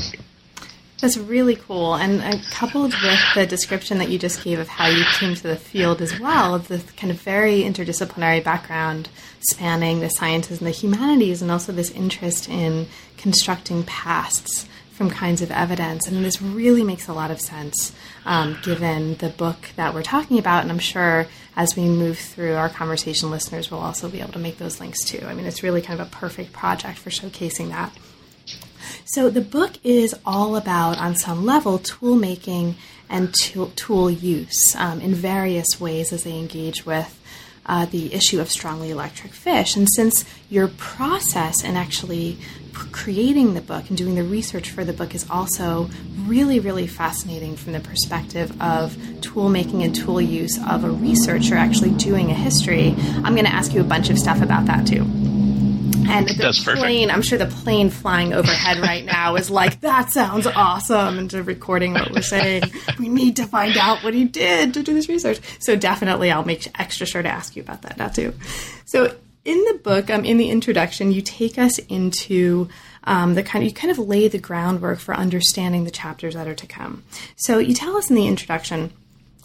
That's 1.02 1.18
really 1.18 1.56
cool. 1.56 1.96
And 1.96 2.22
uh, 2.22 2.38
coupled 2.52 2.94
with 3.02 3.20
the 3.34 3.44
description 3.44 3.98
that 3.98 4.08
you 4.08 4.20
just 4.20 4.44
gave 4.44 4.60
of 4.60 4.68
how 4.68 4.86
you 4.86 5.04
came 5.18 5.34
to 5.34 5.42
the 5.42 5.56
field 5.56 6.00
as 6.00 6.20
well, 6.20 6.54
of 6.54 6.68
the 6.68 6.78
kind 6.96 7.10
of 7.10 7.20
very 7.20 7.62
interdisciplinary 7.62 8.42
background 8.42 9.08
spanning 9.40 9.98
the 9.98 10.08
sciences 10.10 10.60
and 10.60 10.66
the 10.68 10.70
humanities, 10.70 11.42
and 11.42 11.50
also 11.50 11.72
this 11.72 11.90
interest 11.90 12.48
in 12.48 12.86
constructing 13.16 13.82
pasts 13.82 14.68
from 14.92 15.10
kinds 15.10 15.42
of 15.42 15.50
evidence. 15.50 16.06
And 16.06 16.24
this 16.24 16.40
really 16.40 16.84
makes 16.84 17.08
a 17.08 17.12
lot 17.12 17.32
of 17.32 17.40
sense 17.40 17.92
um, 18.24 18.56
given 18.62 19.16
the 19.16 19.30
book 19.30 19.70
that 19.74 19.94
we're 19.94 20.04
talking 20.04 20.38
about. 20.38 20.62
And 20.62 20.70
I'm 20.70 20.78
sure 20.78 21.26
as 21.56 21.74
we 21.74 21.86
move 21.86 22.16
through 22.16 22.54
our 22.54 22.68
conversation, 22.68 23.28
listeners 23.28 23.72
will 23.72 23.80
also 23.80 24.08
be 24.08 24.20
able 24.20 24.34
to 24.34 24.38
make 24.38 24.58
those 24.58 24.78
links 24.78 25.02
too. 25.04 25.26
I 25.26 25.34
mean, 25.34 25.46
it's 25.46 25.64
really 25.64 25.82
kind 25.82 25.98
of 25.98 26.06
a 26.06 26.10
perfect 26.10 26.52
project 26.52 26.98
for 26.98 27.10
showcasing 27.10 27.70
that. 27.70 27.92
So 29.04 29.30
the 29.30 29.40
book 29.40 29.72
is 29.84 30.14
all 30.24 30.56
about, 30.56 30.98
on 30.98 31.16
some 31.16 31.44
level, 31.44 31.78
tool 31.78 32.16
making 32.16 32.76
and 33.08 33.34
tool 33.34 34.10
use 34.10 34.74
um, 34.76 35.00
in 35.00 35.14
various 35.14 35.80
ways 35.80 36.12
as 36.12 36.24
they 36.24 36.38
engage 36.38 36.86
with 36.86 37.18
uh, 37.66 37.86
the 37.86 38.12
issue 38.12 38.40
of 38.40 38.50
strongly 38.50 38.90
electric 38.90 39.32
fish. 39.32 39.76
And 39.76 39.88
since 39.94 40.24
your 40.50 40.68
process 40.68 41.62
in 41.62 41.76
actually 41.76 42.38
creating 42.72 43.54
the 43.54 43.60
book 43.60 43.88
and 43.88 43.98
doing 43.98 44.14
the 44.14 44.24
research 44.24 44.70
for 44.70 44.84
the 44.84 44.92
book 44.92 45.14
is 45.14 45.28
also 45.30 45.88
really, 46.24 46.58
really 46.58 46.86
fascinating 46.86 47.56
from 47.56 47.72
the 47.72 47.80
perspective 47.80 48.60
of 48.60 48.96
tool 49.20 49.48
making 49.48 49.82
and 49.82 49.94
tool 49.94 50.20
use 50.20 50.58
of 50.68 50.84
a 50.84 50.90
researcher 50.90 51.54
actually 51.54 51.90
doing 51.90 52.30
a 52.30 52.34
history, 52.34 52.94
I'm 53.22 53.34
going 53.34 53.44
to 53.44 53.52
ask 53.52 53.72
you 53.74 53.80
a 53.80 53.84
bunch 53.84 54.10
of 54.10 54.18
stuff 54.18 54.42
about 54.42 54.66
that 54.66 54.86
too. 54.86 55.04
And 56.08 56.28
the 56.28 56.34
That's 56.34 56.62
perfect. 56.62 56.80
plane, 56.80 57.10
I'm 57.10 57.22
sure 57.22 57.38
the 57.38 57.46
plane 57.46 57.90
flying 57.90 58.32
overhead 58.32 58.78
right 58.78 59.04
now 59.04 59.36
is 59.36 59.50
like, 59.50 59.80
that 59.80 60.10
sounds 60.10 60.46
awesome. 60.46 61.18
And 61.18 61.30
to 61.30 61.42
recording 61.42 61.94
what 61.94 62.10
we're 62.10 62.22
saying, 62.22 62.64
we 62.98 63.08
need 63.08 63.36
to 63.36 63.46
find 63.46 63.76
out 63.76 64.02
what 64.02 64.14
he 64.14 64.24
did 64.24 64.74
to 64.74 64.82
do 64.82 64.94
this 64.94 65.08
research. 65.08 65.40
So 65.60 65.76
definitely 65.76 66.30
I'll 66.30 66.44
make 66.44 66.68
extra 66.78 67.06
sure 67.06 67.22
to 67.22 67.28
ask 67.28 67.56
you 67.56 67.62
about 67.62 67.82
that 67.82 67.96
now 67.98 68.08
too. 68.08 68.34
So 68.84 69.14
in 69.44 69.58
the 69.64 69.80
book, 69.82 70.10
um, 70.10 70.24
in 70.24 70.36
the 70.36 70.50
introduction, 70.50 71.12
you 71.12 71.22
take 71.22 71.58
us 71.58 71.78
into 71.78 72.68
um, 73.04 73.34
the 73.34 73.42
kind 73.42 73.64
of, 73.64 73.68
you 73.68 73.74
kind 73.74 73.90
of 73.90 73.98
lay 73.98 74.28
the 74.28 74.38
groundwork 74.38 74.98
for 74.98 75.14
understanding 75.14 75.84
the 75.84 75.90
chapters 75.90 76.34
that 76.34 76.46
are 76.46 76.54
to 76.54 76.66
come. 76.66 77.02
So 77.36 77.58
you 77.58 77.74
tell 77.74 77.96
us 77.96 78.10
in 78.10 78.16
the 78.16 78.28
introduction, 78.28 78.92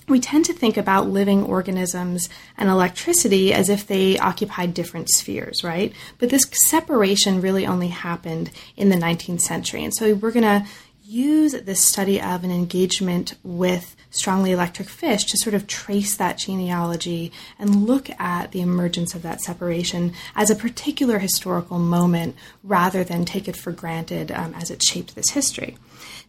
we 0.07 0.19
tend 0.19 0.45
to 0.45 0.53
think 0.53 0.77
about 0.77 1.09
living 1.09 1.43
organisms 1.43 2.29
and 2.57 2.69
electricity 2.69 3.53
as 3.53 3.69
if 3.69 3.87
they 3.87 4.17
occupied 4.17 4.73
different 4.73 5.09
spheres, 5.09 5.63
right? 5.63 5.93
But 6.17 6.29
this 6.29 6.45
separation 6.51 7.41
really 7.41 7.67
only 7.67 7.89
happened 7.89 8.51
in 8.75 8.89
the 8.89 8.95
19th 8.95 9.41
century. 9.41 9.83
And 9.83 9.93
so 9.93 10.15
we're 10.15 10.31
going 10.31 10.43
to 10.43 10.65
use 11.03 11.53
this 11.53 11.85
study 11.85 12.21
of 12.21 12.43
an 12.43 12.51
engagement 12.51 13.35
with 13.41 13.95
strongly 14.09 14.51
electric 14.51 14.89
fish 14.89 15.23
to 15.23 15.37
sort 15.37 15.53
of 15.53 15.65
trace 15.67 16.17
that 16.17 16.37
genealogy 16.37 17.31
and 17.57 17.85
look 17.85 18.09
at 18.19 18.51
the 18.51 18.61
emergence 18.61 19.15
of 19.15 19.21
that 19.21 19.39
separation 19.39 20.13
as 20.35 20.49
a 20.49 20.55
particular 20.55 21.19
historical 21.19 21.79
moment 21.79 22.35
rather 22.63 23.03
than 23.03 23.23
take 23.23 23.47
it 23.47 23.55
for 23.55 23.71
granted 23.71 24.31
um, 24.31 24.53
as 24.53 24.69
it 24.69 24.83
shaped 24.83 25.15
this 25.15 25.29
history. 25.29 25.77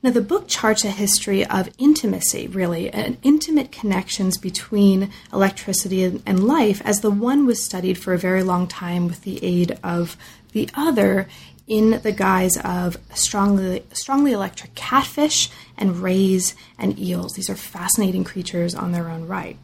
Now, 0.00 0.10
the 0.10 0.20
book 0.20 0.46
charts 0.46 0.84
a 0.84 0.90
history 0.90 1.44
of 1.44 1.70
intimacy, 1.76 2.46
really, 2.46 2.88
and 2.88 3.18
intimate 3.24 3.72
connections 3.72 4.38
between 4.38 5.10
electricity 5.32 6.04
and 6.24 6.46
life, 6.46 6.80
as 6.84 7.00
the 7.00 7.10
one 7.10 7.46
was 7.46 7.64
studied 7.64 7.98
for 7.98 8.14
a 8.14 8.18
very 8.18 8.44
long 8.44 8.68
time 8.68 9.08
with 9.08 9.22
the 9.22 9.44
aid 9.44 9.76
of 9.82 10.16
the 10.52 10.70
other 10.74 11.26
in 11.66 12.00
the 12.02 12.12
guise 12.12 12.56
of 12.58 12.96
strongly, 13.12 13.84
strongly 13.92 14.32
electric 14.32 14.74
catfish 14.76 15.50
and 15.76 16.00
rays 16.00 16.54
and 16.78 16.96
eels. 16.98 17.34
These 17.34 17.50
are 17.50 17.56
fascinating 17.56 18.22
creatures 18.22 18.76
on 18.76 18.92
their 18.92 19.10
own 19.10 19.26
right. 19.26 19.58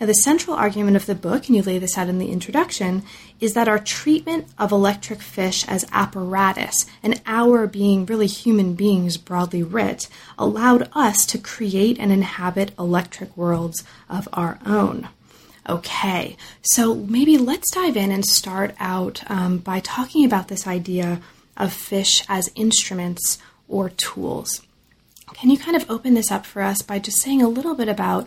Now, 0.00 0.06
the 0.06 0.14
central 0.14 0.54
argument 0.54 0.96
of 0.96 1.06
the 1.06 1.14
book, 1.16 1.46
and 1.46 1.56
you 1.56 1.62
lay 1.62 1.78
this 1.78 1.98
out 1.98 2.08
in 2.08 2.18
the 2.18 2.30
introduction, 2.30 3.02
is 3.40 3.54
that 3.54 3.66
our 3.66 3.80
treatment 3.80 4.46
of 4.56 4.70
electric 4.70 5.20
fish 5.20 5.66
as 5.66 5.84
apparatus, 5.92 6.86
and 7.02 7.20
our 7.26 7.66
being 7.66 8.06
really 8.06 8.28
human 8.28 8.74
beings 8.74 9.16
broadly 9.16 9.62
writ, 9.62 10.08
allowed 10.38 10.88
us 10.92 11.26
to 11.26 11.38
create 11.38 11.98
and 11.98 12.12
inhabit 12.12 12.70
electric 12.78 13.36
worlds 13.36 13.82
of 14.08 14.28
our 14.32 14.60
own. 14.64 15.08
Okay, 15.68 16.36
so 16.62 16.94
maybe 16.94 17.36
let's 17.36 17.70
dive 17.72 17.96
in 17.96 18.12
and 18.12 18.24
start 18.24 18.74
out 18.78 19.28
um, 19.28 19.58
by 19.58 19.80
talking 19.80 20.24
about 20.24 20.48
this 20.48 20.66
idea 20.66 21.20
of 21.56 21.72
fish 21.72 22.24
as 22.28 22.52
instruments 22.54 23.38
or 23.66 23.90
tools. 23.90 24.62
Can 25.34 25.50
you 25.50 25.58
kind 25.58 25.76
of 25.76 25.90
open 25.90 26.14
this 26.14 26.30
up 26.30 26.46
for 26.46 26.62
us 26.62 26.82
by 26.82 26.98
just 26.98 27.20
saying 27.20 27.42
a 27.42 27.48
little 27.48 27.74
bit 27.74 27.88
about 27.88 28.26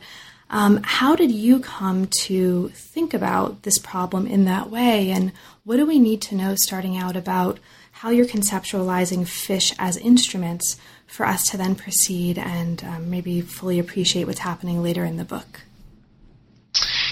um, 0.51 0.81
how 0.83 1.15
did 1.15 1.31
you 1.31 1.61
come 1.61 2.07
to 2.23 2.69
think 2.75 3.13
about 3.13 3.63
this 3.63 3.77
problem 3.79 4.27
in 4.27 4.43
that 4.45 4.69
way? 4.69 5.09
And 5.09 5.31
what 5.63 5.77
do 5.77 5.85
we 5.85 5.97
need 5.97 6.21
to 6.23 6.35
know 6.35 6.55
starting 6.55 6.97
out 6.97 7.15
about 7.15 7.59
how 7.91 8.09
you're 8.09 8.25
conceptualizing 8.25 9.25
fish 9.25 9.73
as 9.79 9.95
instruments 9.95 10.77
for 11.07 11.25
us 11.25 11.49
to 11.51 11.57
then 11.57 11.75
proceed 11.75 12.37
and 12.37 12.83
um, 12.83 13.09
maybe 13.09 13.39
fully 13.41 13.79
appreciate 13.79 14.25
what's 14.25 14.39
happening 14.39 14.83
later 14.83 15.05
in 15.05 15.15
the 15.15 15.23
book? 15.23 15.61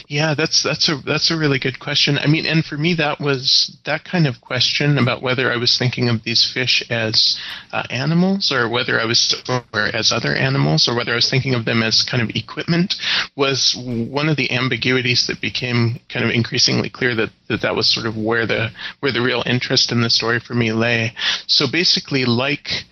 Yeah, 0.10 0.34
that's 0.34 0.64
that's 0.64 0.90
a 0.90 0.96
that's 1.06 1.30
a 1.30 1.38
really 1.38 1.60
good 1.60 1.78
question. 1.78 2.18
I 2.18 2.26
mean, 2.26 2.48
and 2.48 2.66
for 2.66 2.76
me, 2.76 2.96
that 2.96 3.20
was 3.20 3.78
that 3.86 4.04
kind 4.04 4.26
of 4.26 4.42
question 4.42 4.98
about 4.98 5.22
whether 5.22 5.54
I 5.54 5.58
was 5.58 5.78
thinking 5.78 6.10
of 6.10 6.24
these 6.24 6.44
fish 6.52 6.84
as 6.90 7.40
uh, 7.72 7.84
animals 7.92 8.52
or 8.52 8.68
whether 8.68 9.00
I 9.00 9.06
was 9.06 9.36
or 9.48 9.86
as 9.94 10.12
other 10.12 10.34
animals 10.34 10.88
or 10.88 10.96
whether 10.96 11.12
I 11.12 11.16
was 11.16 11.30
thinking 11.30 11.54
of 11.54 11.66
them 11.66 11.84
as 11.84 12.02
kind 12.02 12.24
of 12.24 12.36
equipment 12.36 12.96
was 13.36 13.76
one 13.78 14.30
of 14.30 14.36
the 14.36 14.50
ambiguities 14.50 15.28
that 15.28 15.42
became 15.42 16.00
kind 16.10 16.26
of 16.26 16.32
increasingly 16.32 16.90
clear 16.90 17.14
that 17.14 17.30
that, 17.48 17.62
that 17.62 17.76
was 17.76 17.88
sort 17.88 18.08
of 18.08 18.18
where 18.18 18.48
the 18.48 18.72
where 19.02 19.12
the 19.12 19.22
real 19.22 19.44
interest 19.46 19.92
in 19.92 20.02
the 20.02 20.10
story 20.10 20.40
for 20.40 20.56
me 20.56 20.74
lay. 20.74 21.14
So 21.46 21.68
basically, 21.72 22.26
like 22.26 22.84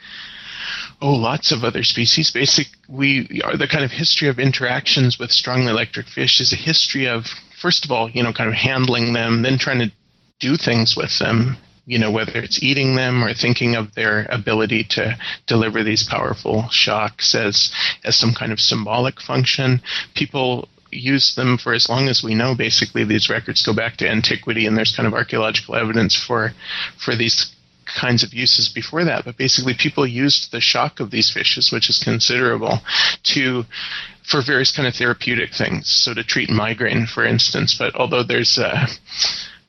oh, 1.02 1.14
lots 1.14 1.52
of 1.52 1.64
other 1.64 1.84
species. 1.84 2.32
Basic, 2.32 2.68
we 2.88 3.42
are 3.44 3.58
the 3.58 3.68
kind 3.68 3.84
of 3.84 3.92
history 3.92 4.28
of 4.28 4.40
interactions 4.40 5.20
with 5.20 5.32
strongly 5.32 5.68
electric 5.68 6.08
fish 6.08 6.42
is 6.42 6.54
a 6.54 6.56
history 6.56 7.08
of, 7.08 7.26
first 7.62 7.86
of 7.86 7.92
all, 7.92 8.10
you 8.10 8.24
know, 8.24 8.34
kind 8.34 8.50
of 8.50 8.56
handling 8.56 9.14
them, 9.14 9.42
then 9.42 9.58
trying 9.58 9.80
to 9.80 9.92
do 10.40 10.56
things 10.56 10.96
with 10.96 11.18
them. 11.20 11.58
You 11.86 12.00
know, 12.00 12.12
whether 12.12 12.34
it's 12.34 12.62
eating 12.62 12.98
them 12.98 13.24
or 13.24 13.34
thinking 13.34 13.76
of 13.76 13.96
their 13.96 14.28
ability 14.30 14.84
to 14.90 15.18
deliver 15.46 15.84
these 15.84 16.04
powerful 16.04 16.68
shocks 16.70 17.34
as 17.34 17.72
as 18.04 18.18
some 18.18 18.34
kind 18.34 18.52
of 18.52 18.60
symbolic 18.60 19.22
function. 19.22 19.82
People 20.14 20.68
use 20.92 21.36
them 21.36 21.58
for 21.58 21.74
as 21.74 21.88
long 21.88 22.10
as 22.10 22.22
we 22.22 22.36
know. 22.36 22.56
Basically, 22.56 23.06
these 23.06 23.30
records 23.30 23.66
go 23.66 23.74
back 23.74 23.96
to 23.98 24.10
antiquity, 24.10 24.66
and 24.66 24.78
there's 24.78 24.94
kind 24.94 25.08
of 25.08 25.14
archaeological 25.14 25.76
evidence 25.76 26.14
for 26.14 26.52
for 26.98 27.16
these 27.16 27.56
kinds 27.96 28.24
of 28.24 28.34
uses 28.34 28.70
before 28.70 29.04
that, 29.06 29.26
but 29.26 29.38
basically 29.38 29.74
people 29.74 30.06
used 30.06 30.52
the 30.52 30.62
shock 30.62 31.00
of 31.00 31.12
these 31.12 31.32
fishes, 31.32 31.72
which 31.72 31.90
is 31.90 32.04
considerable, 32.04 32.80
to 33.24 33.66
for 34.24 34.42
various 34.42 34.76
kind 34.76 34.88
of 34.88 34.94
therapeutic 34.94 35.54
things. 35.54 35.90
So 35.90 36.14
to 36.14 36.24
treat 36.24 36.50
migraine, 36.50 37.06
for 37.08 37.26
instance. 37.26 37.76
But 37.78 37.96
although 37.96 38.24
there's 38.24 38.58
uh, 38.58 38.88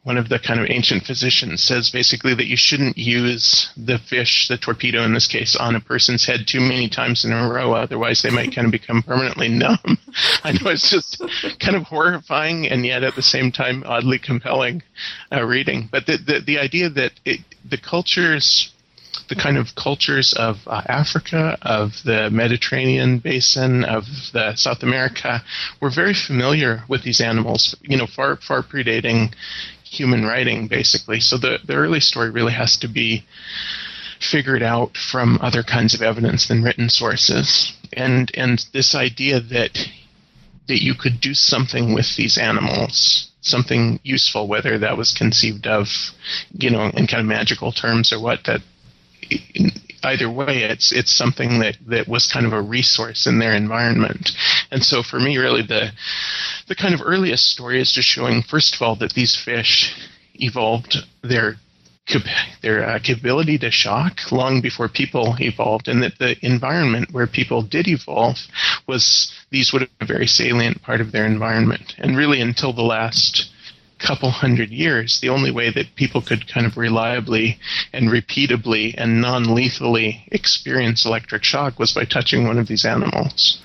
one 0.09 0.17
of 0.17 0.31
the 0.31 0.38
kind 0.38 0.59
of 0.59 0.71
ancient 0.71 1.05
physicians 1.05 1.62
says 1.62 1.91
basically 1.91 2.35
that 2.35 2.47
you 2.47 2.57
shouldn't 2.57 2.97
use 2.97 3.69
the 3.77 3.99
fish, 3.99 4.49
the 4.49 4.57
torpedo 4.57 5.03
in 5.03 5.12
this 5.12 5.27
case, 5.27 5.55
on 5.55 5.77
a 5.77 5.81
person's 5.81 6.25
head 6.25 6.47
too 6.47 6.61
many 6.61 6.88
times 6.88 7.27
in 7.27 7.31
a 7.31 7.47
row, 7.47 7.75
otherwise 7.75 8.23
they 8.23 8.31
might 8.31 8.55
kind 8.55 8.65
of 8.65 8.73
become 8.73 9.03
permanently 9.03 9.50
numb. 9.50 9.79
I 10.45 10.53
know 10.53 10.71
it's 10.71 10.91
just 10.91 11.23
kind 11.61 11.77
of 11.77 11.83
horrifying 11.83 12.67
and 12.69 12.87
yet 12.87 13.05
at 13.05 13.17
the 13.17 13.23
same 13.23 13.53
time 13.53 13.83
oddly 13.85 14.19
compelling 14.19 14.83
uh, 15.31 15.45
reading. 15.45 15.91
But 15.93 16.07
the, 16.07 16.17
the, 16.17 16.41
the 16.41 16.59
idea 16.59 16.88
that 16.88 17.12
it, 17.27 17.41
the 17.69 17.77
cultures 17.77 18.73
the 19.29 19.35
kind 19.35 19.59
of 19.59 19.75
cultures 19.75 20.33
of 20.38 20.57
uh, 20.67 20.83
Africa, 20.87 21.59
of 21.61 21.93
the 22.05 22.31
Mediterranean 22.31 23.19
basin, 23.19 23.85
of 23.85 24.05
the 24.33 24.55
South 24.57 24.83
America, 24.83 25.43
were 25.83 25.91
very 25.91 26.15
familiar 26.15 26.83
with 26.88 27.03
these 27.03 27.21
animals. 27.21 27.77
You 27.83 27.99
know, 27.99 28.07
far 28.07 28.37
far 28.37 28.62
predating 28.62 29.35
human 29.90 30.25
writing, 30.25 30.68
basically. 30.68 31.21
So 31.21 31.37
the 31.38 31.59
the 31.64 31.75
early 31.75 32.00
story 32.00 32.30
really 32.30 32.52
has 32.52 32.76
to 32.78 32.88
be 32.88 33.25
figured 34.21 34.62
out 34.62 34.97
from 34.97 35.38
other 35.40 35.62
kinds 35.62 35.95
of 35.95 36.02
evidence 36.02 36.49
than 36.49 36.62
written 36.62 36.88
sources. 36.88 37.73
And 37.92 38.30
and 38.35 38.64
this 38.73 38.95
idea 38.95 39.40
that 39.40 39.78
that 40.66 40.83
you 40.83 40.95
could 40.95 41.21
do 41.21 41.35
something 41.35 41.95
with 41.95 42.16
these 42.16 42.37
animals 42.37 43.28
something 43.40 44.00
useful, 44.02 44.47
whether 44.47 44.78
that 44.78 44.97
was 44.97 45.12
conceived 45.12 45.66
of, 45.66 45.88
you 46.52 46.71
know, 46.71 46.85
in 46.85 47.07
kind 47.07 47.21
of 47.21 47.26
magical 47.26 47.73
terms 47.73 48.12
or 48.12 48.21
what. 48.21 48.45
That 48.45 48.61
either 50.02 50.30
way, 50.30 50.64
it's 50.64 50.92
it's 50.92 51.12
something 51.12 51.61
that 51.61 51.76
that 51.87 52.09
was 52.09 52.30
kind 52.30 52.47
of 52.47 52.52
a 52.52 52.62
resource 52.62 53.26
in 53.26 53.38
their 53.38 53.54
environment. 53.54 54.30
And 54.71 54.85
so 54.85 55.03
for 55.03 55.19
me, 55.19 55.39
really, 55.39 55.63
the 55.63 55.93
the 56.67 56.75
kind 56.75 56.95
of 56.95 57.01
earliest 57.03 57.47
story 57.47 57.81
is 57.81 57.93
just 57.93 58.09
showing, 58.09 58.43
first 58.43 58.75
of 58.75 58.83
all, 58.83 58.97
that 58.97 59.15
these 59.15 59.35
fish 59.35 59.95
evolved 60.35 60.97
their 61.23 61.57
their 62.63 62.89
uh, 62.89 62.99
capability 62.99 63.59
to 63.59 63.71
shock 63.71 64.33
long 64.33 64.61
before 64.63 64.89
people 64.89 65.37
evolved, 65.41 65.89
and 65.89 66.03
that 66.03 66.19
the 66.19 66.37
environment 66.45 67.13
where 67.13 67.27
people 67.27 67.63
did 67.63 67.87
evolve 67.87 68.39
was 68.87 69.33
these 69.51 69.73
would 69.73 69.83
have 69.83 69.99
been 69.99 70.07
a 70.07 70.13
very 70.13 70.27
salient 70.27 70.81
part 70.83 71.01
of 71.01 71.13
their 71.13 71.27
environment. 71.27 71.95
And 71.99 72.17
really, 72.17 72.41
until 72.41 72.73
the 72.73 72.83
last 72.83 73.51
couple 73.99 74.31
hundred 74.31 74.71
years, 74.71 75.21
the 75.21 75.29
only 75.29 75.51
way 75.51 75.71
that 75.71 75.97
people 75.97 76.23
could 76.23 76.49
kind 76.49 76.67
of 76.67 76.77
reliably 76.77 77.59
and 77.93 78.09
repeatably 78.09 78.95
and 78.97 79.21
non 79.21 79.55
lethally 79.55 80.25
experience 80.31 81.05
electric 81.05 81.45
shock 81.45 81.79
was 81.79 81.93
by 81.93 82.05
touching 82.05 82.47
one 82.47 82.59
of 82.59 82.69
these 82.69 82.85
animals. 82.85 83.61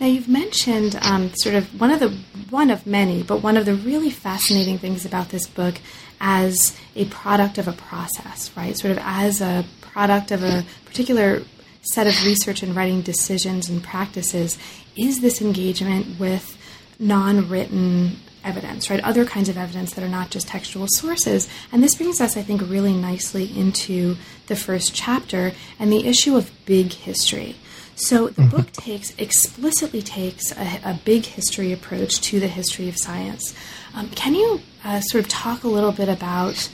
Now 0.00 0.06
you've 0.06 0.28
mentioned 0.28 0.98
um, 1.02 1.30
sort 1.34 1.54
of 1.54 1.78
one 1.78 1.90
of 1.90 2.00
the 2.00 2.08
one 2.48 2.70
of 2.70 2.86
many, 2.86 3.22
but 3.22 3.42
one 3.42 3.58
of 3.58 3.66
the 3.66 3.74
really 3.74 4.08
fascinating 4.08 4.78
things 4.78 5.04
about 5.04 5.28
this 5.28 5.46
book 5.46 5.74
as 6.22 6.74
a 6.96 7.04
product 7.06 7.58
of 7.58 7.68
a 7.68 7.72
process, 7.72 8.50
right? 8.56 8.76
Sort 8.76 8.92
of 8.92 8.98
as 9.02 9.42
a 9.42 9.66
product 9.82 10.30
of 10.30 10.42
a 10.42 10.64
particular 10.86 11.42
set 11.82 12.06
of 12.06 12.14
research 12.24 12.62
and 12.62 12.74
writing 12.74 13.02
decisions 13.02 13.68
and 13.68 13.82
practices 13.82 14.58
is 14.96 15.20
this 15.20 15.42
engagement 15.42 16.18
with 16.18 16.56
non-written 16.98 18.16
evidence, 18.42 18.88
right? 18.88 19.00
Other 19.04 19.26
kinds 19.26 19.50
of 19.50 19.58
evidence 19.58 19.92
that 19.94 20.04
are 20.04 20.08
not 20.08 20.30
just 20.30 20.48
textual 20.48 20.86
sources. 20.88 21.48
And 21.72 21.82
this 21.82 21.94
brings 21.94 22.20
us, 22.20 22.36
I 22.36 22.42
think, 22.42 22.62
really 22.62 22.94
nicely 22.94 23.44
into 23.58 24.16
the 24.46 24.56
first 24.56 24.94
chapter 24.94 25.52
and 25.78 25.92
the 25.92 26.06
issue 26.06 26.36
of 26.36 26.50
big 26.64 26.92
history. 26.92 27.56
So 28.00 28.28
the 28.28 28.42
mm-hmm. 28.42 28.56
book 28.56 28.72
takes 28.72 29.14
explicitly 29.18 30.00
takes 30.00 30.52
a, 30.52 30.80
a, 30.84 31.00
big 31.04 31.26
history 31.26 31.70
approach 31.70 32.18
to 32.22 32.40
the 32.40 32.48
history 32.48 32.88
of 32.88 32.96
science. 32.96 33.54
Um, 33.94 34.08
can 34.10 34.34
you 34.34 34.62
uh, 34.84 35.00
sort 35.00 35.22
of 35.22 35.28
talk 35.28 35.64
a 35.64 35.68
little 35.68 35.92
bit 35.92 36.08
about 36.08 36.70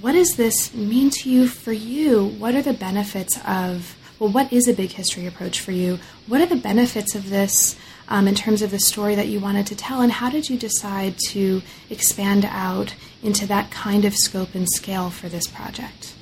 what 0.00 0.12
does 0.12 0.36
this 0.36 0.72
mean 0.72 1.10
to 1.10 1.30
you 1.30 1.48
for 1.48 1.72
you? 1.72 2.28
What 2.38 2.54
are 2.54 2.62
the 2.62 2.72
benefits 2.72 3.38
of, 3.46 3.94
well, 4.18 4.30
what 4.30 4.50
is 4.54 4.68
a 4.68 4.72
big 4.72 4.92
history 4.92 5.26
approach 5.26 5.60
for 5.60 5.72
you? 5.72 5.98
What 6.26 6.40
are 6.40 6.46
the 6.46 6.56
benefits 6.56 7.14
of 7.14 7.28
this 7.28 7.76
um, 8.08 8.26
in 8.26 8.34
terms 8.34 8.62
of 8.62 8.70
the 8.70 8.80
story 8.80 9.14
that 9.16 9.28
you 9.28 9.38
wanted 9.38 9.66
to 9.66 9.76
tell? 9.76 10.00
And 10.00 10.10
how 10.10 10.30
did 10.30 10.48
you 10.48 10.56
decide 10.56 11.18
to 11.28 11.60
expand 11.90 12.46
out 12.46 12.94
into 13.22 13.46
that 13.48 13.70
kind 13.70 14.06
of 14.06 14.14
scope 14.14 14.54
and 14.54 14.66
scale 14.76 15.10
for 15.10 15.28
this 15.28 15.46
project? 15.46 16.14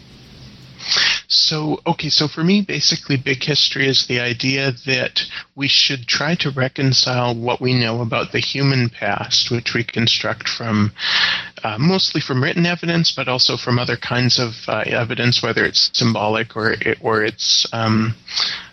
So, 1.30 1.78
okay, 1.86 2.08
so 2.08 2.26
for 2.26 2.42
me, 2.42 2.62
basically, 2.62 3.18
big 3.18 3.44
history 3.44 3.86
is 3.86 4.06
the 4.06 4.18
idea 4.18 4.72
that 4.86 5.20
we 5.54 5.68
should 5.68 6.06
try 6.06 6.34
to 6.36 6.50
reconcile 6.50 7.34
what 7.34 7.60
we 7.60 7.74
know 7.74 8.00
about 8.00 8.32
the 8.32 8.38
human 8.38 8.88
past, 8.88 9.50
which 9.50 9.74
we 9.74 9.84
construct 9.84 10.48
from 10.48 10.90
uh, 11.62 11.76
mostly 11.78 12.22
from 12.22 12.42
written 12.42 12.64
evidence, 12.64 13.12
but 13.12 13.28
also 13.28 13.58
from 13.58 13.78
other 13.78 13.98
kinds 13.98 14.38
of 14.38 14.54
uh, 14.68 14.84
evidence, 14.86 15.42
whether 15.42 15.66
it's 15.66 15.90
symbolic 15.92 16.56
or 16.56 16.76
or 17.02 17.22
it's 17.22 17.66
um, 17.74 18.14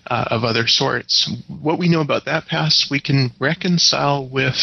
uh, 0.08 0.26
of 0.32 0.46
other 0.46 0.66
sorts. 0.66 1.30
What 1.50 1.78
we 1.78 1.90
know 1.90 2.02
about 2.02 2.24
that 2.24 2.48
past, 2.48 2.90
we 2.90 3.02
can 3.02 3.32
reconcile 3.38 4.26
with 4.26 4.56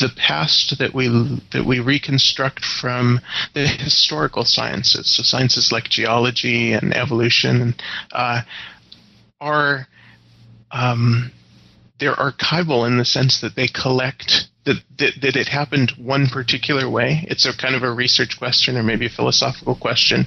the 0.00 0.10
past 0.16 0.78
that 0.78 0.94
we 0.94 1.08
that 1.52 1.64
we 1.64 1.80
reconstruct 1.80 2.64
from 2.64 3.20
the 3.54 3.66
historical 3.66 4.44
sciences, 4.44 5.08
so 5.08 5.22
sciences 5.22 5.70
like 5.72 5.88
geology 5.88 6.72
and 6.72 6.94
evolution, 6.94 7.74
uh, 8.12 8.42
are 9.40 9.86
um, 10.70 11.30
they're 11.98 12.14
archival 12.14 12.86
in 12.86 12.98
the 12.98 13.04
sense 13.04 13.40
that 13.40 13.54
they 13.54 13.68
collect 13.68 14.48
that, 14.64 14.76
that, 14.98 15.12
that 15.22 15.36
it 15.36 15.48
happened 15.48 15.92
one 15.98 16.28
particular 16.28 16.88
way. 16.88 17.24
It's 17.28 17.46
a 17.46 17.56
kind 17.56 17.74
of 17.74 17.82
a 17.82 17.92
research 17.92 18.38
question 18.38 18.76
or 18.76 18.82
maybe 18.82 19.06
a 19.06 19.10
philosophical 19.10 19.74
question 19.74 20.26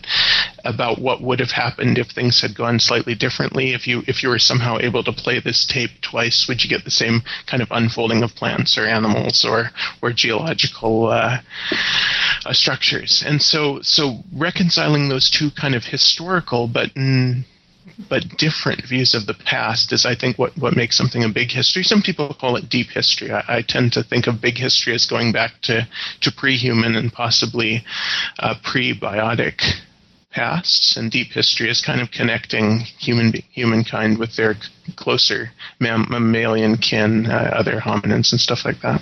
about 0.65 0.99
what 0.99 1.21
would 1.21 1.39
have 1.39 1.51
happened 1.51 1.97
if 1.97 2.07
things 2.07 2.41
had 2.41 2.55
gone 2.55 2.79
slightly 2.79 3.15
differently. 3.15 3.73
If 3.73 3.87
you 3.87 4.03
if 4.07 4.23
you 4.23 4.29
were 4.29 4.39
somehow 4.39 4.77
able 4.79 5.03
to 5.03 5.13
play 5.13 5.39
this 5.39 5.65
tape 5.65 5.91
twice, 6.01 6.47
would 6.47 6.63
you 6.63 6.69
get 6.69 6.83
the 6.83 6.91
same 6.91 7.21
kind 7.47 7.63
of 7.63 7.69
unfolding 7.71 8.23
of 8.23 8.35
plants 8.35 8.77
or 8.77 8.85
animals 8.85 9.45
or 9.45 9.71
or 10.01 10.11
geological 10.11 11.07
uh, 11.07 11.37
uh, 12.45 12.53
structures? 12.53 13.23
And 13.25 13.41
so 13.41 13.79
so 13.81 14.23
reconciling 14.33 15.07
those 15.07 15.29
two 15.29 15.49
kind 15.51 15.75
of 15.75 15.85
historical 15.85 16.67
but 16.67 16.93
mm, 16.93 17.45
but 18.09 18.37
different 18.37 18.85
views 18.85 19.13
of 19.13 19.25
the 19.25 19.33
past 19.33 19.91
is, 19.93 20.05
I 20.05 20.15
think, 20.15 20.37
what, 20.37 20.57
what 20.57 20.75
makes 20.75 20.97
something 20.97 21.23
a 21.23 21.29
big 21.29 21.51
history. 21.51 21.83
Some 21.83 22.01
people 22.01 22.33
call 22.33 22.55
it 22.55 22.69
deep 22.69 22.89
history. 22.89 23.31
I, 23.31 23.43
I 23.47 23.61
tend 23.61 23.93
to 23.93 24.03
think 24.03 24.27
of 24.27 24.41
big 24.41 24.57
history 24.57 24.93
as 24.93 25.05
going 25.05 25.31
back 25.31 25.61
to, 25.63 25.87
to 26.21 26.31
pre-human 26.31 26.95
and 26.95 27.11
possibly 27.11 27.83
uh, 28.39 28.55
pre-biotic 28.63 29.61
pasts, 30.31 30.97
and 30.97 31.09
deep 31.09 31.31
history 31.31 31.69
is 31.69 31.81
kind 31.81 32.01
of 32.01 32.11
connecting 32.11 32.79
human 32.79 33.31
humankind 33.51 34.17
with 34.17 34.35
their 34.35 34.55
closer 34.97 35.51
mam- 35.79 36.07
mammalian 36.09 36.75
kin, 36.75 37.25
uh, 37.25 37.51
other 37.53 37.79
hominins, 37.79 38.33
and 38.33 38.41
stuff 38.41 38.65
like 38.65 38.81
that. 38.81 39.01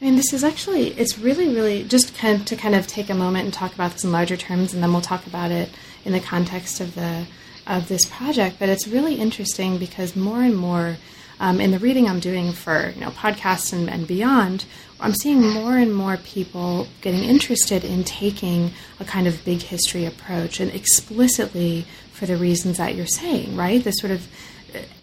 I 0.00 0.04
mean, 0.04 0.16
this 0.16 0.32
is 0.32 0.42
actually, 0.42 0.88
it's 0.98 1.18
really, 1.18 1.54
really, 1.54 1.84
just 1.84 2.16
kind 2.16 2.40
of 2.40 2.46
to 2.46 2.56
kind 2.56 2.74
of 2.74 2.88
take 2.88 3.10
a 3.10 3.14
moment 3.14 3.44
and 3.44 3.54
talk 3.54 3.72
about 3.72 3.92
this 3.92 4.02
in 4.02 4.10
larger 4.10 4.36
terms, 4.36 4.74
and 4.74 4.82
then 4.82 4.92
we'll 4.92 5.02
talk 5.02 5.26
about 5.26 5.52
it 5.52 5.70
in 6.04 6.12
the 6.12 6.20
context 6.20 6.80
of 6.80 6.94
the 6.94 7.26
of 7.66 7.88
this 7.88 8.04
project. 8.06 8.56
But 8.58 8.68
it's 8.68 8.88
really 8.88 9.16
interesting 9.16 9.78
because 9.78 10.16
more 10.16 10.42
and 10.42 10.56
more 10.56 10.96
um, 11.38 11.60
in 11.60 11.70
the 11.70 11.78
reading 11.78 12.08
I'm 12.08 12.20
doing 12.20 12.52
for 12.52 12.90
you 12.94 13.00
know 13.00 13.10
podcasts 13.10 13.72
and, 13.72 13.88
and 13.88 14.06
beyond, 14.06 14.64
I'm 15.00 15.14
seeing 15.14 15.48
more 15.48 15.76
and 15.76 15.94
more 15.94 16.16
people 16.18 16.86
getting 17.00 17.24
interested 17.24 17.84
in 17.84 18.04
taking 18.04 18.72
a 18.98 19.04
kind 19.04 19.26
of 19.26 19.44
big 19.44 19.62
history 19.62 20.04
approach 20.04 20.60
and 20.60 20.72
explicitly 20.72 21.86
for 22.12 22.26
the 22.26 22.36
reasons 22.36 22.76
that 22.76 22.94
you're 22.94 23.06
saying, 23.06 23.56
right? 23.56 23.82
This 23.82 23.98
sort 23.98 24.12
of 24.12 24.28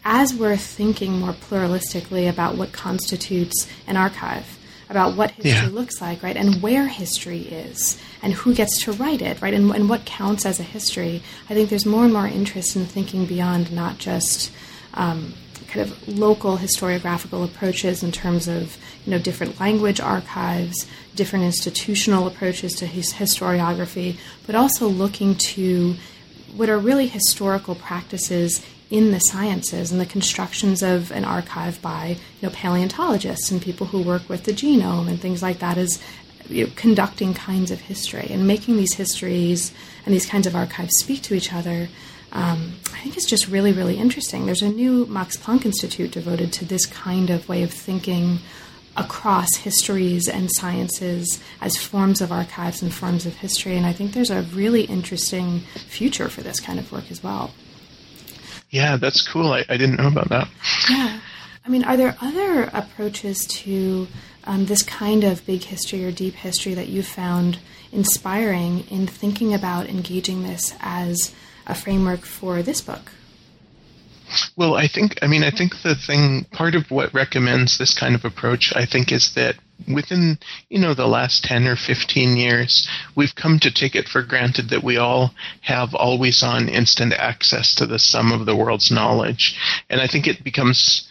as 0.06 0.34
we're 0.34 0.58
thinking 0.58 1.20
more 1.20 1.34
pluralistically 1.34 2.30
about 2.30 2.56
what 2.56 2.72
constitutes 2.72 3.68
an 3.88 3.98
archive, 3.98 4.57
about 4.90 5.16
what 5.16 5.32
history 5.32 5.52
yeah. 5.52 5.68
looks 5.68 6.02
like, 6.02 6.24
right, 6.24 6.38
and 6.38 6.62
where 6.62 6.88
history 6.88 7.42
is, 7.42 8.00
and 8.22 8.34
who 8.34 8.54
gets 8.54 8.82
to 8.84 8.92
write 8.94 9.22
it, 9.22 9.42
right, 9.42 9.54
and, 9.54 9.70
and 9.72 9.90
what 9.90 10.06
counts 10.06 10.46
as 10.46 10.60
a 10.60 10.64
history. 10.64 11.22
I 11.50 11.54
think 11.54 11.70
there's 11.70 11.86
more 11.86 12.04
and 12.04 12.14
more 12.14 12.28
interest 12.28 12.76
in 12.76 12.86
thinking 12.86 13.26
beyond 13.26 13.72
not 13.72 13.98
just 13.98 14.52
um, 14.94 15.34
kind 15.68 15.90
of 15.90 16.08
local 16.08 16.58
historiographical 16.58 17.44
approaches 17.44 18.02
in 18.02 18.12
terms 18.12 18.48
of 18.48 18.78
you 19.06 19.12
know 19.12 19.20
different 19.20 19.60
language 19.60 20.00
archives, 20.00 20.88
different 21.16 21.46
institutional 21.46 22.28
approaches 22.28 22.74
to 22.74 22.88
his 22.88 23.14
historiography, 23.14 24.18
but 24.46 24.56
also 24.56 24.88
looking 24.88 25.36
to 25.36 25.96
what 26.56 26.70
are 26.70 26.80
really 26.80 27.08
historical 27.08 27.76
practices 27.76 28.66
in 28.90 29.12
the 29.12 29.20
sciences 29.20 29.92
and 29.92 30.00
the 30.00 30.06
constructions 30.06 30.82
of 30.82 31.12
an 31.12 31.26
archive 31.26 31.82
by 31.82 32.18
you 32.42 32.48
know 32.48 32.54
paleontologists 32.54 33.52
and 33.52 33.62
people 33.62 33.88
who 33.88 34.02
work 34.02 34.28
with 34.30 34.44
the 34.46 34.54
genome 34.54 35.08
and 35.08 35.20
things 35.20 35.42
like 35.42 35.60
that 35.60 35.78
is 35.78 36.02
you 36.50 36.66
know, 36.66 36.72
conducting 36.76 37.34
kinds 37.34 37.72
of 37.72 37.82
history 37.82 38.28
and 38.30 38.48
making 38.48 38.78
these 38.78 38.94
histories 38.94 39.74
and 40.06 40.14
these 40.14 40.26
kinds 40.26 40.48
of 40.48 40.56
archives 40.56 40.92
speak 40.98 41.22
to 41.22 41.34
each 41.34 41.54
other. 41.54 41.90
Um, 42.32 42.74
I 42.94 43.00
think 43.00 43.18
it's 43.18 43.26
just 43.26 43.48
really, 43.48 43.72
really 43.72 43.98
interesting. 43.98 44.46
There's 44.46 44.62
a 44.62 44.70
new 44.70 45.06
Max 45.08 45.38
Planck 45.38 45.66
Institute 45.66 46.12
devoted 46.12 46.54
to 46.54 46.66
this 46.66 46.86
kind 46.86 47.30
of 47.30 47.48
way 47.50 47.64
of 47.64 47.72
thinking 47.72 48.40
across 48.96 49.56
histories 49.58 50.28
and 50.28 50.50
sciences 50.54 51.42
as 51.62 51.78
forms 51.78 52.20
of 52.20 52.32
archives 52.32 52.82
and 52.82 52.94
forms 52.94 53.26
of 53.26 53.36
history. 53.36 53.78
And 53.78 53.86
I 53.86 53.94
think 53.94 54.14
there's 54.14 54.32
a 54.32 54.42
really 54.42 54.84
interesting 54.84 55.60
future 55.76 56.30
for 56.30 56.42
this 56.42 56.60
kind 56.60 56.80
of 56.80 56.92
work 56.92 57.12
as 57.12 57.24
well. 57.24 57.52
Yeah, 58.70 58.98
that's 58.98 59.26
cool. 59.28 59.54
I, 59.54 59.66
I 59.70 59.78
didn't 59.78 59.98
know 59.98 60.08
about 60.08 60.30
that. 60.30 60.48
Yeah. 60.90 61.20
I 61.66 61.70
mean, 61.70 61.84
are 61.84 61.98
there 61.98 62.16
other 62.22 62.70
approaches 62.74 63.46
to 63.48 64.08
um, 64.46 64.66
this 64.66 64.84
kind 64.84 65.24
of 65.24 65.46
big 65.46 65.64
history 65.64 66.06
or 66.06 66.12
deep 66.12 66.36
history 66.36 66.74
that 66.74 66.88
you 66.88 67.04
found 67.04 67.60
inspiring 67.92 68.86
in 68.90 69.08
thinking 69.08 69.54
about 69.54 69.88
engaging 69.88 70.44
this 70.44 70.74
as 70.80 71.34
a 71.66 71.76
framework 71.76 72.22
for 72.22 72.62
this 72.62 72.82
book? 72.82 73.12
Well, 74.56 74.76
I 74.76 74.88
think, 74.88 75.20
I 75.22 75.28
mean, 75.28 75.44
I 75.44 75.52
think 75.52 75.82
the 75.84 75.96
thing, 75.96 76.46
part 76.52 76.76
of 76.76 76.90
what 76.92 77.14
recommends 77.14 77.78
this 77.78 77.94
kind 77.94 78.16
of 78.16 78.26
approach, 78.26 78.74
I 78.76 78.86
think, 78.86 79.12
is 79.12 79.34
that 79.36 79.56
within, 79.94 80.38
you 80.70 80.80
know, 80.80 80.94
the 80.94 81.08
last 81.08 81.44
10 81.44 81.68
or 81.68 81.76
15 81.76 82.36
years, 82.36 82.88
we've 83.16 83.36
come 83.36 83.60
to 83.60 83.72
take 83.72 83.96
it 83.96 84.08
for 84.08 84.22
granted 84.24 84.70
that 84.70 84.84
we 84.84 84.98
all 84.98 85.34
have 85.62 85.94
always 85.94 86.44
on 86.44 86.68
instant 86.68 87.14
access 87.14 87.76
to 87.76 87.86
the 87.86 88.00
sum 88.00 88.32
of 88.32 88.46
the 88.46 88.56
world's 88.56 88.92
knowledge. 88.92 89.56
And 89.90 90.02
I 90.02 90.08
think 90.08 90.28
it 90.28 90.44
becomes 90.44 91.07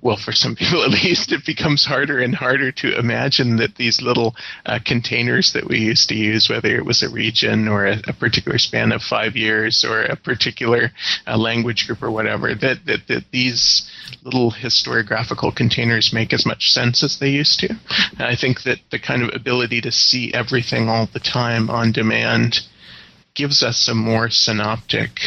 well, 0.00 0.16
for 0.16 0.32
some 0.32 0.54
people 0.54 0.82
at 0.84 0.90
least, 0.90 1.32
it 1.32 1.44
becomes 1.44 1.84
harder 1.84 2.18
and 2.20 2.34
harder 2.34 2.70
to 2.72 2.98
imagine 2.98 3.56
that 3.56 3.76
these 3.76 4.00
little 4.00 4.34
uh, 4.66 4.78
containers 4.84 5.52
that 5.52 5.66
we 5.66 5.78
used 5.78 6.08
to 6.08 6.14
use, 6.14 6.48
whether 6.48 6.74
it 6.76 6.84
was 6.84 7.02
a 7.02 7.08
region 7.08 7.68
or 7.68 7.86
a, 7.86 8.00
a 8.06 8.12
particular 8.12 8.58
span 8.58 8.92
of 8.92 9.02
five 9.02 9.36
years 9.36 9.84
or 9.84 10.02
a 10.02 10.16
particular 10.16 10.92
uh, 11.26 11.36
language 11.36 11.86
group 11.86 12.02
or 12.02 12.10
whatever, 12.10 12.54
that, 12.54 12.78
that, 12.86 13.06
that 13.08 13.24
these 13.32 13.90
little 14.22 14.52
historiographical 14.52 15.54
containers 15.54 16.12
make 16.12 16.32
as 16.32 16.46
much 16.46 16.70
sense 16.70 17.02
as 17.02 17.18
they 17.18 17.30
used 17.30 17.60
to. 17.60 17.68
And 17.68 18.22
I 18.22 18.36
think 18.36 18.62
that 18.62 18.78
the 18.90 18.98
kind 18.98 19.22
of 19.22 19.30
ability 19.34 19.80
to 19.82 19.92
see 19.92 20.32
everything 20.32 20.88
all 20.88 21.08
the 21.12 21.20
time 21.20 21.68
on 21.70 21.92
demand 21.92 22.60
gives 23.34 23.62
us 23.62 23.88
a 23.88 23.94
more 23.94 24.30
synoptic 24.30 25.20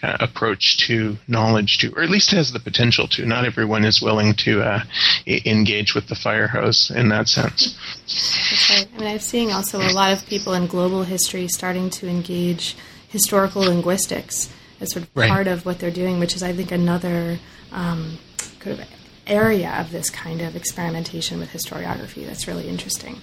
kind 0.00 0.14
of 0.14 0.28
approach 0.28 0.78
to 0.86 1.16
knowledge 1.28 1.78
to, 1.78 1.92
or 1.94 2.02
at 2.02 2.10
least 2.10 2.30
has 2.30 2.52
the 2.52 2.60
potential 2.60 3.06
to. 3.08 3.26
Not 3.26 3.44
everyone 3.44 3.84
is 3.84 4.00
willing 4.00 4.34
to 4.34 4.62
uh, 4.62 4.82
I- 5.26 5.42
engage 5.44 5.94
with 5.94 6.08
the 6.08 6.14
fire 6.14 6.48
hose 6.48 6.90
in 6.94 7.08
that 7.10 7.28
sense. 7.28 7.76
That's 8.06 8.70
right. 8.70 8.88
I 8.94 8.98
mean, 8.98 9.08
I'm 9.08 9.18
seeing 9.18 9.52
also 9.52 9.78
a 9.78 9.92
lot 9.92 10.12
of 10.12 10.26
people 10.26 10.54
in 10.54 10.66
global 10.66 11.02
history 11.02 11.48
starting 11.48 11.90
to 11.90 12.08
engage 12.08 12.76
historical 13.08 13.62
linguistics 13.62 14.52
as 14.80 14.92
sort 14.92 15.04
of 15.04 15.10
right. 15.14 15.28
part 15.28 15.46
of 15.46 15.66
what 15.66 15.78
they're 15.78 15.90
doing, 15.90 16.18
which 16.18 16.34
is, 16.34 16.42
I 16.42 16.52
think, 16.52 16.72
another 16.72 17.38
um, 17.72 18.18
kind 18.58 18.80
of 18.80 18.86
area 19.26 19.70
of 19.78 19.92
this 19.92 20.10
kind 20.10 20.40
of 20.40 20.56
experimentation 20.56 21.38
with 21.38 21.50
historiography 21.50 22.26
that's 22.26 22.48
really 22.48 22.68
interesting. 22.68 23.16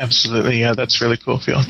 Absolutely, 0.00 0.58
yeah, 0.60 0.72
that's 0.72 1.00
really 1.00 1.16
cool, 1.16 1.38
Phil. 1.38 1.62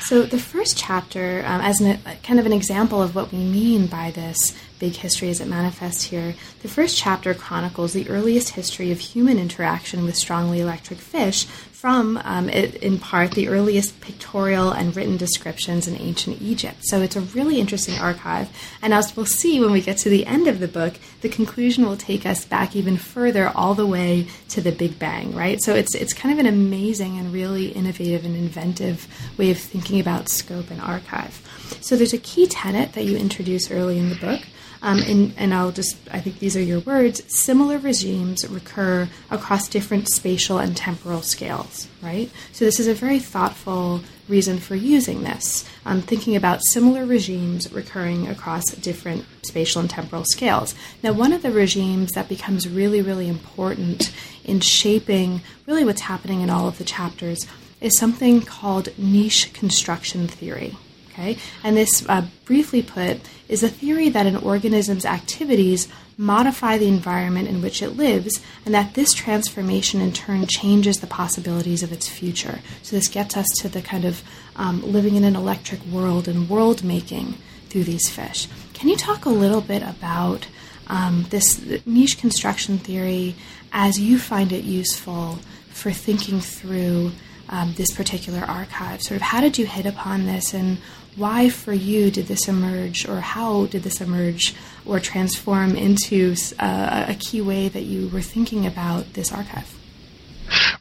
So 0.00 0.22
the 0.22 0.38
first 0.38 0.78
chapter, 0.78 1.44
um, 1.46 1.60
as 1.60 1.80
an, 1.82 1.98
kind 2.22 2.40
of 2.40 2.46
an 2.46 2.52
example 2.52 3.02
of 3.02 3.14
what 3.14 3.30
we 3.30 3.38
mean 3.38 3.86
by 3.86 4.10
this 4.10 4.54
big 4.78 4.94
history 4.94 5.28
as 5.28 5.40
it 5.40 5.48
manifests 5.48 6.04
here. 6.04 6.34
The 6.62 6.68
first 6.68 6.96
chapter 6.96 7.34
chronicles 7.34 7.92
the 7.92 8.08
earliest 8.08 8.50
history 8.50 8.90
of 8.90 9.00
human 9.00 9.38
interaction 9.38 10.04
with 10.04 10.16
strongly 10.16 10.60
electric 10.60 10.98
fish 10.98 11.46
from, 11.78 12.20
um, 12.24 12.48
it, 12.48 12.74
in 12.82 12.98
part, 12.98 13.30
the 13.30 13.46
earliest 13.46 14.00
pictorial 14.00 14.72
and 14.72 14.96
written 14.96 15.16
descriptions 15.16 15.86
in 15.86 15.94
ancient 15.94 16.42
Egypt. 16.42 16.78
So 16.80 17.00
it's 17.00 17.14
a 17.14 17.20
really 17.20 17.60
interesting 17.60 17.96
archive. 18.00 18.48
And 18.82 18.92
as 18.92 19.16
we'll 19.16 19.26
see 19.26 19.60
when 19.60 19.70
we 19.70 19.80
get 19.80 19.96
to 19.98 20.10
the 20.10 20.26
end 20.26 20.48
of 20.48 20.58
the 20.58 20.66
book, 20.66 20.94
the 21.20 21.28
conclusion 21.28 21.86
will 21.86 21.96
take 21.96 22.26
us 22.26 22.44
back 22.44 22.74
even 22.74 22.96
further, 22.96 23.52
all 23.54 23.74
the 23.74 23.86
way 23.86 24.26
to 24.48 24.60
the 24.60 24.72
Big 24.72 24.98
Bang, 24.98 25.32
right? 25.36 25.62
So 25.62 25.72
it's 25.72 25.94
it's 25.94 26.12
kind 26.12 26.32
of 26.32 26.44
an 26.44 26.52
amazing 26.52 27.16
and 27.16 27.32
really 27.32 27.68
innovative 27.68 28.24
and 28.24 28.34
inventive 28.34 29.06
way 29.38 29.52
of 29.52 29.58
thinking 29.58 30.00
about 30.00 30.28
scope 30.28 30.72
and 30.72 30.80
archive. 30.80 31.40
So 31.80 31.94
there's 31.94 32.12
a 32.12 32.18
key 32.18 32.48
tenet 32.48 32.94
that 32.94 33.04
you 33.04 33.16
introduce 33.16 33.70
early 33.70 33.98
in 33.98 34.08
the 34.08 34.16
book 34.16 34.40
um, 34.82 35.00
and, 35.00 35.34
and 35.36 35.52
I'll 35.52 35.72
just, 35.72 35.96
I 36.10 36.20
think 36.20 36.38
these 36.38 36.56
are 36.56 36.62
your 36.62 36.80
words, 36.80 37.22
similar 37.26 37.78
regimes 37.78 38.48
recur 38.48 39.08
across 39.30 39.68
different 39.68 40.08
spatial 40.08 40.58
and 40.58 40.76
temporal 40.76 41.22
scales, 41.22 41.88
right? 42.02 42.30
So 42.52 42.64
this 42.64 42.78
is 42.78 42.86
a 42.86 42.94
very 42.94 43.18
thoughtful 43.18 44.02
reason 44.28 44.58
for 44.58 44.74
using 44.74 45.22
this, 45.22 45.68
um, 45.86 46.02
thinking 46.02 46.36
about 46.36 46.60
similar 46.70 47.04
regimes 47.04 47.72
recurring 47.72 48.28
across 48.28 48.66
different 48.72 49.24
spatial 49.46 49.80
and 49.80 49.90
temporal 49.90 50.24
scales. 50.24 50.74
Now, 51.02 51.12
one 51.12 51.32
of 51.32 51.42
the 51.42 51.50
regimes 51.50 52.12
that 52.12 52.28
becomes 52.28 52.68
really, 52.68 53.00
really 53.00 53.28
important 53.28 54.12
in 54.44 54.60
shaping 54.60 55.40
really 55.66 55.84
what's 55.84 56.02
happening 56.02 56.42
in 56.42 56.50
all 56.50 56.68
of 56.68 56.78
the 56.78 56.84
chapters 56.84 57.46
is 57.80 57.96
something 57.98 58.42
called 58.42 58.96
niche 58.98 59.52
construction 59.52 60.28
theory. 60.28 60.76
Okay? 61.12 61.38
And 61.64 61.76
this, 61.76 62.04
uh, 62.08 62.26
briefly 62.44 62.82
put, 62.82 63.20
is 63.48 63.62
a 63.62 63.68
theory 63.68 64.08
that 64.10 64.26
an 64.26 64.36
organism's 64.36 65.06
activities 65.06 65.88
modify 66.18 66.76
the 66.76 66.88
environment 66.88 67.48
in 67.48 67.62
which 67.62 67.80
it 67.80 67.90
lives, 67.90 68.42
and 68.66 68.74
that 68.74 68.94
this 68.94 69.14
transformation 69.14 70.00
in 70.00 70.12
turn 70.12 70.46
changes 70.46 70.98
the 70.98 71.06
possibilities 71.06 71.82
of 71.82 71.92
its 71.92 72.08
future. 72.08 72.58
So, 72.82 72.96
this 72.96 73.08
gets 73.08 73.36
us 73.36 73.46
to 73.60 73.68
the 73.68 73.80
kind 73.80 74.04
of 74.04 74.22
um, 74.56 74.82
living 74.82 75.14
in 75.14 75.24
an 75.24 75.36
electric 75.36 75.84
world 75.86 76.26
and 76.26 76.50
world 76.50 76.82
making 76.82 77.34
through 77.68 77.84
these 77.84 78.08
fish. 78.10 78.48
Can 78.74 78.88
you 78.88 78.96
talk 78.96 79.24
a 79.24 79.30
little 79.30 79.60
bit 79.60 79.82
about 79.82 80.48
um, 80.88 81.26
this 81.30 81.62
niche 81.86 82.18
construction 82.18 82.78
theory 82.78 83.36
as 83.72 84.00
you 84.00 84.18
find 84.18 84.52
it 84.52 84.64
useful 84.64 85.38
for 85.70 85.92
thinking 85.92 86.40
through? 86.40 87.12
Um, 87.50 87.72
this 87.78 87.90
particular 87.92 88.40
archive. 88.40 89.00
Sort 89.00 89.16
of 89.16 89.22
how 89.22 89.40
did 89.40 89.56
you 89.56 89.64
hit 89.64 89.86
upon 89.86 90.26
this, 90.26 90.52
and 90.52 90.76
why 91.18 91.50
for 91.50 91.72
you 91.72 92.10
did 92.10 92.26
this 92.26 92.48
emerge, 92.48 93.06
or 93.08 93.20
how 93.20 93.66
did 93.66 93.82
this 93.82 94.00
emerge 94.00 94.54
or 94.86 95.00
transform 95.00 95.76
into 95.76 96.34
uh, 96.58 97.06
a 97.08 97.14
key 97.14 97.40
way 97.40 97.68
that 97.68 97.82
you 97.82 98.08
were 98.08 98.22
thinking 98.22 98.66
about 98.66 99.12
this 99.14 99.32
archive? 99.32 99.74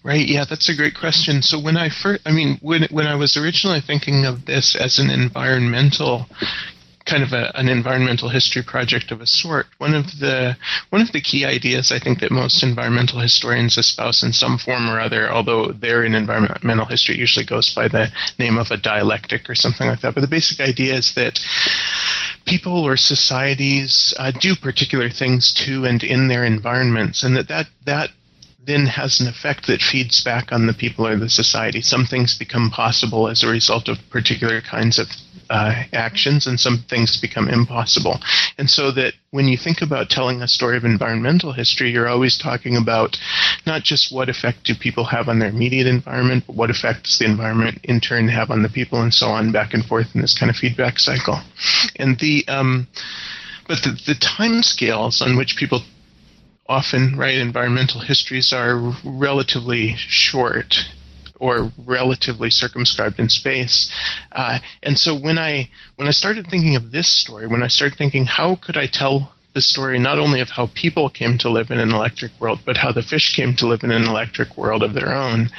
Right. 0.03 0.25
Yeah, 0.25 0.45
that's 0.45 0.69
a 0.69 0.75
great 0.75 0.95
question. 0.95 1.41
So 1.41 1.59
when 1.59 1.75
I 1.75 1.89
first, 1.89 2.21
I 2.25 2.31
mean, 2.31 2.57
when 2.61 2.83
when 2.89 3.07
I 3.07 3.15
was 3.15 3.35
originally 3.35 3.81
thinking 3.81 4.25
of 4.25 4.45
this 4.45 4.75
as 4.75 4.99
an 4.99 5.09
environmental 5.09 6.27
kind 7.07 7.23
of 7.23 7.31
a, 7.31 7.57
an 7.57 7.69
environmental 7.69 8.29
history 8.29 8.61
project 8.61 9.11
of 9.11 9.21
a 9.21 9.27
sort. 9.27 9.65
One 9.77 9.95
of 9.95 10.05
the 10.19 10.55
one 10.89 11.01
of 11.01 11.11
the 11.11 11.21
key 11.21 11.45
ideas 11.45 11.91
I 11.91 11.99
think 11.99 12.19
that 12.19 12.31
most 12.31 12.63
environmental 12.63 13.19
historians 13.19 13.77
espouse 13.77 14.23
in 14.23 14.33
some 14.33 14.57
form 14.57 14.89
or 14.89 14.99
other, 14.99 15.31
although 15.31 15.71
they're 15.71 16.03
in 16.03 16.13
environmental 16.13 16.85
history, 16.85 17.15
it 17.15 17.19
usually 17.19 17.45
goes 17.45 17.73
by 17.73 17.87
the 17.87 18.09
name 18.37 18.57
of 18.57 18.71
a 18.71 18.77
dialectic 18.77 19.49
or 19.49 19.55
something 19.55 19.87
like 19.87 20.01
that. 20.01 20.13
But 20.13 20.21
the 20.21 20.27
basic 20.27 20.59
idea 20.59 20.95
is 20.95 21.13
that 21.15 21.39
people 22.45 22.83
or 22.83 22.97
societies 22.97 24.13
uh, 24.17 24.31
do 24.31 24.55
particular 24.55 25.09
things 25.09 25.53
to 25.65 25.85
and 25.85 26.03
in 26.03 26.27
their 26.27 26.43
environments, 26.45 27.23
and 27.23 27.35
that 27.37 27.47
that 27.47 27.67
that 27.85 28.09
then 28.67 28.85
has 28.85 29.19
an 29.19 29.27
effect 29.27 29.65
that 29.67 29.81
feeds 29.81 30.23
back 30.23 30.51
on 30.51 30.67
the 30.67 30.73
people 30.73 31.07
or 31.07 31.15
the 31.15 31.29
society. 31.29 31.81
Some 31.81 32.05
things 32.05 32.37
become 32.37 32.69
possible 32.69 33.27
as 33.29 33.41
a 33.41 33.47
result 33.47 33.87
of 33.87 33.97
particular 34.11 34.61
kinds 34.61 34.99
of 34.99 35.07
uh, 35.49 35.83
actions, 35.93 36.45
and 36.45 36.59
some 36.59 36.83
things 36.89 37.15
become 37.21 37.47
impossible. 37.47 38.19
And 38.57 38.69
so 38.69 38.91
that 38.91 39.13
when 39.31 39.47
you 39.47 39.57
think 39.57 39.81
about 39.81 40.09
telling 40.09 40.41
a 40.41 40.47
story 40.47 40.75
of 40.75 40.83
environmental 40.83 41.53
history, 41.53 41.89
you're 41.89 42.09
always 42.09 42.37
talking 42.37 42.75
about 42.75 43.17
not 43.65 43.83
just 43.83 44.13
what 44.13 44.27
effect 44.27 44.65
do 44.65 44.75
people 44.75 45.05
have 45.05 45.29
on 45.29 45.39
their 45.39 45.49
immediate 45.49 45.87
environment, 45.87 46.43
but 46.47 46.57
what 46.57 46.69
effect 46.69 47.05
does 47.05 47.19
the 47.19 47.25
environment 47.25 47.79
in 47.83 48.01
turn 48.01 48.27
have 48.27 48.51
on 48.51 48.61
the 48.61 48.69
people, 48.69 49.01
and 49.01 49.13
so 49.13 49.27
on, 49.27 49.53
back 49.53 49.73
and 49.73 49.85
forth 49.85 50.07
in 50.13 50.21
this 50.21 50.37
kind 50.37 50.49
of 50.49 50.57
feedback 50.57 50.99
cycle. 50.99 51.39
And 51.95 52.19
the 52.19 52.45
um, 52.49 52.87
but 53.67 53.83
the, 53.83 53.97
the 54.05 54.15
time 54.15 54.63
scales 54.63 55.21
on 55.21 55.37
which 55.37 55.55
people 55.57 55.81
often, 56.69 57.15
right, 57.17 57.37
environmental 57.37 58.01
histories 58.01 58.53
are 58.53 58.93
relatively 59.03 59.95
short 59.97 60.75
or 61.39 61.71
relatively 61.85 62.49
circumscribed 62.49 63.19
in 63.19 63.29
space. 63.29 63.91
Uh, 64.31 64.59
and 64.83 64.97
so 64.97 65.15
when 65.15 65.37
I 65.37 65.69
when 65.95 66.07
I 66.07 66.11
started 66.11 66.47
thinking 66.47 66.75
of 66.75 66.91
this 66.91 67.07
story, 67.07 67.47
when 67.47 67.63
I 67.63 67.67
started 67.67 67.97
thinking 67.97 68.25
how 68.25 68.55
could 68.55 68.77
I 68.77 68.87
tell 68.87 69.33
the 69.53 69.61
story 69.61 69.97
not 69.97 70.19
only 70.19 70.39
of 70.39 70.49
how 70.49 70.69
people 70.75 71.09
came 71.09 71.35
to 71.35 71.49
live 71.49 71.71
in 71.71 71.79
an 71.79 71.91
electric 71.91 72.31
world, 72.39 72.59
but 72.63 72.77
how 72.77 72.91
the 72.91 73.01
fish 73.01 73.35
came 73.35 73.55
to 73.55 73.65
live 73.65 73.83
in 73.83 73.91
an 73.91 74.03
electric 74.03 74.55
world 74.55 74.83
of 74.83 74.93
their 74.93 75.15
own. 75.15 75.49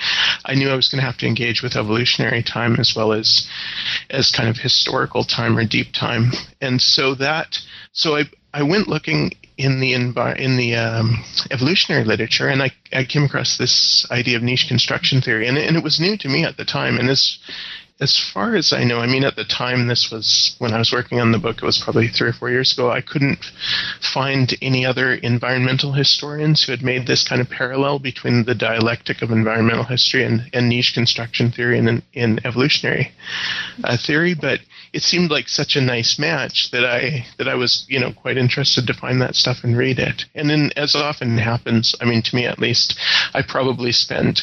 I 0.45 0.55
knew 0.55 0.69
I 0.69 0.77
was 0.77 0.89
going 0.89 1.01
to 1.01 1.07
have 1.07 1.19
to 1.19 1.27
engage 1.27 1.63
with 1.63 1.75
evolutionary 1.75 2.45
time 2.45 2.77
as 2.79 2.95
well 2.95 3.13
as 3.13 3.49
as 4.11 4.31
kind 4.31 4.49
of 4.49 4.57
historical 4.57 5.25
time 5.25 5.59
or 5.59 5.65
deep 5.65 5.93
time, 5.93 6.31
and 6.61 6.81
so 6.81 7.15
that 7.17 7.59
so 7.93 8.17
I 8.17 8.25
I 8.55 8.63
went 8.63 8.89
looking 8.89 9.33
in 9.59 9.81
the 9.81 9.93
in 9.93 10.57
the 10.57 10.77
um, 10.77 11.25
evolutionary 11.51 12.05
literature, 12.05 12.49
and 12.49 12.63
I, 12.63 12.71
I 12.93 13.05
came 13.05 13.25
across 13.25 13.59
this 13.59 14.07
idea 14.11 14.37
of 14.37 14.43
niche 14.43 14.67
construction 14.69 15.21
theory, 15.21 15.49
and, 15.49 15.59
and 15.59 15.77
it 15.77 15.83
was 15.83 16.01
new 16.01 16.17
to 16.17 16.29
me 16.29 16.45
at 16.45 16.57
the 16.57 16.65
time. 16.65 16.97
And 16.99 17.11
as 17.11 17.39
as 18.01 18.17
far 18.17 18.55
as 18.55 18.73
I 18.73 18.85
know, 18.85 19.01
I 19.01 19.09
mean, 19.09 19.25
at 19.25 19.35
the 19.35 19.45
time 19.45 19.89
this 19.89 20.09
was 20.13 20.55
when 20.59 20.73
I 20.73 20.79
was 20.79 20.93
working 20.93 21.21
on 21.21 21.33
the 21.33 21.39
book, 21.39 21.57
it 21.57 21.65
was 21.65 21.79
probably 21.79 22.07
three 22.07 22.29
or 22.29 22.33
four 22.33 22.49
years 22.49 22.73
ago. 22.73 22.91
I 22.91 23.01
couldn't 23.01 23.45
find 24.15 24.55
any 24.63 24.87
other 24.87 25.15
environmental 25.15 25.93
historians 25.93 26.63
who 26.63 26.71
had 26.71 26.83
made 26.83 27.07
this 27.07 27.27
kind 27.27 27.41
of 27.41 27.51
parallel 27.51 27.99
between 27.99 28.45
the 28.45 28.55
dialectic 28.55 29.21
of 29.21 29.33
environmental 29.33 29.83
history 29.83 30.23
and, 30.23 30.49
and 30.53 30.69
niche 30.69 30.95
construction 30.95 31.51
theory 31.51 31.79
and 31.79 31.89
in, 31.89 32.03
in 32.13 32.47
evolutionary 32.47 33.11
uh, 33.83 33.97
theory. 33.97 34.35
But 34.35 34.61
it 34.93 35.03
seemed 35.03 35.31
like 35.31 35.49
such 35.49 35.77
a 35.77 35.81
nice 35.81 36.19
match 36.19 36.71
that 36.71 36.85
I 36.85 37.27
that 37.39 37.49
I 37.49 37.55
was 37.55 37.85
you 37.89 38.01
know 38.01 38.13
quite 38.13 38.37
interested 38.37 38.87
to 38.87 38.95
find 38.95 39.21
that 39.21 39.35
stuff 39.35 39.59
and 39.63 39.77
read 39.77 39.99
it. 39.99 40.25
And 40.35 40.49
then, 40.49 40.71
as 40.77 40.95
often 40.95 41.39
happens, 41.39 41.95
I 42.01 42.05
mean, 42.05 42.23
to 42.23 42.37
me 42.37 42.47
at 42.47 42.59
least, 42.59 42.99
I 43.35 43.43
probably 43.43 43.93
spent 43.93 44.43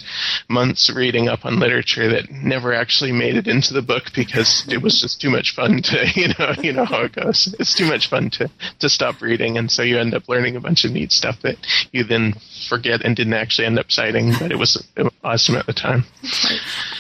months 0.49 0.91
reading 0.93 1.27
up 1.27 1.45
on 1.45 1.59
literature 1.59 2.09
that 2.09 2.29
never 2.31 2.73
actually 2.73 3.11
made 3.11 3.35
it 3.35 3.47
into 3.47 3.73
the 3.73 3.81
book 3.81 4.11
because 4.15 4.65
it 4.69 4.81
was 4.81 5.01
just 5.01 5.21
too 5.21 5.29
much 5.29 5.55
fun 5.55 5.81
to 5.83 6.05
you 6.15 6.27
know 6.39 6.53
you 6.61 6.73
know 6.73 6.85
how 6.85 7.01
it 7.01 7.13
goes. 7.13 7.53
It's 7.59 7.75
too 7.75 7.85
much 7.85 8.09
fun 8.09 8.29
to 8.31 8.49
to 8.79 8.89
stop 8.89 9.21
reading, 9.21 9.57
and 9.57 9.71
so 9.71 9.81
you 9.81 9.99
end 9.99 10.13
up 10.13 10.27
learning 10.27 10.55
a 10.55 10.61
bunch 10.61 10.85
of 10.85 10.91
neat 10.91 11.11
stuff 11.11 11.41
that 11.41 11.57
you 11.91 12.03
then 12.03 12.33
forget 12.67 13.01
and 13.03 13.15
didn't 13.15 13.33
actually 13.33 13.65
end 13.65 13.79
up 13.79 13.91
citing, 13.91 14.33
but 14.39 14.51
it 14.51 14.57
was, 14.57 14.75
it 14.95 15.03
was 15.03 15.13
awesome 15.23 15.55
at 15.55 15.65
the 15.65 15.73
time. 15.73 16.05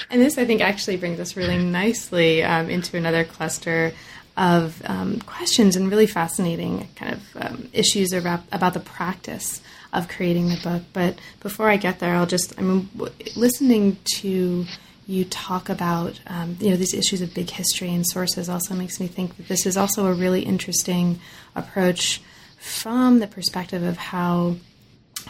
And 0.09 0.21
this, 0.21 0.37
I 0.37 0.45
think, 0.45 0.61
actually 0.61 0.97
brings 0.97 1.19
us 1.19 1.35
really 1.35 1.57
nicely 1.57 2.43
um, 2.43 2.69
into 2.69 2.97
another 2.97 3.23
cluster 3.23 3.93
of 4.37 4.81
um, 4.85 5.19
questions 5.21 5.75
and 5.75 5.89
really 5.89 6.07
fascinating 6.07 6.87
kind 6.95 7.13
of 7.13 7.37
um, 7.37 7.69
issues 7.73 8.11
about, 8.11 8.41
about 8.51 8.73
the 8.73 8.79
practice 8.79 9.61
of 9.93 10.09
creating 10.09 10.49
the 10.49 10.57
book. 10.57 10.83
But 10.93 11.17
before 11.39 11.69
I 11.69 11.77
get 11.77 11.99
there, 11.99 12.15
I'll 12.15 12.25
just, 12.25 12.57
I 12.59 12.61
mean, 12.61 12.89
listening 13.35 13.97
to 14.17 14.65
you 15.07 15.25
talk 15.25 15.69
about 15.69 16.19
um, 16.27 16.57
you 16.59 16.71
know 16.71 16.75
these 16.75 16.93
issues 16.93 17.21
of 17.21 17.33
big 17.33 17.49
history 17.49 17.93
and 17.93 18.05
sources 18.07 18.49
also 18.49 18.73
makes 18.73 18.99
me 18.99 19.07
think 19.07 19.37
that 19.37 19.47
this 19.47 19.65
is 19.65 19.77
also 19.77 20.07
a 20.07 20.13
really 20.13 20.41
interesting 20.41 21.19
approach 21.55 22.21
from 22.57 23.19
the 23.19 23.27
perspective 23.27 23.83
of 23.83 23.97
how 23.97 24.55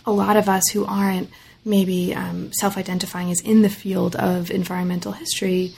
a 0.05 0.11
lot 0.11 0.37
of 0.37 0.47
us 0.47 0.63
who 0.71 0.85
aren't 0.85 1.29
maybe 1.65 2.13
um, 2.13 2.53
self 2.53 2.77
identifying 2.77 3.31
as 3.31 3.41
in 3.41 3.63
the 3.63 3.69
field 3.69 4.15
of 4.15 4.51
environmental 4.51 5.11
history 5.11 5.73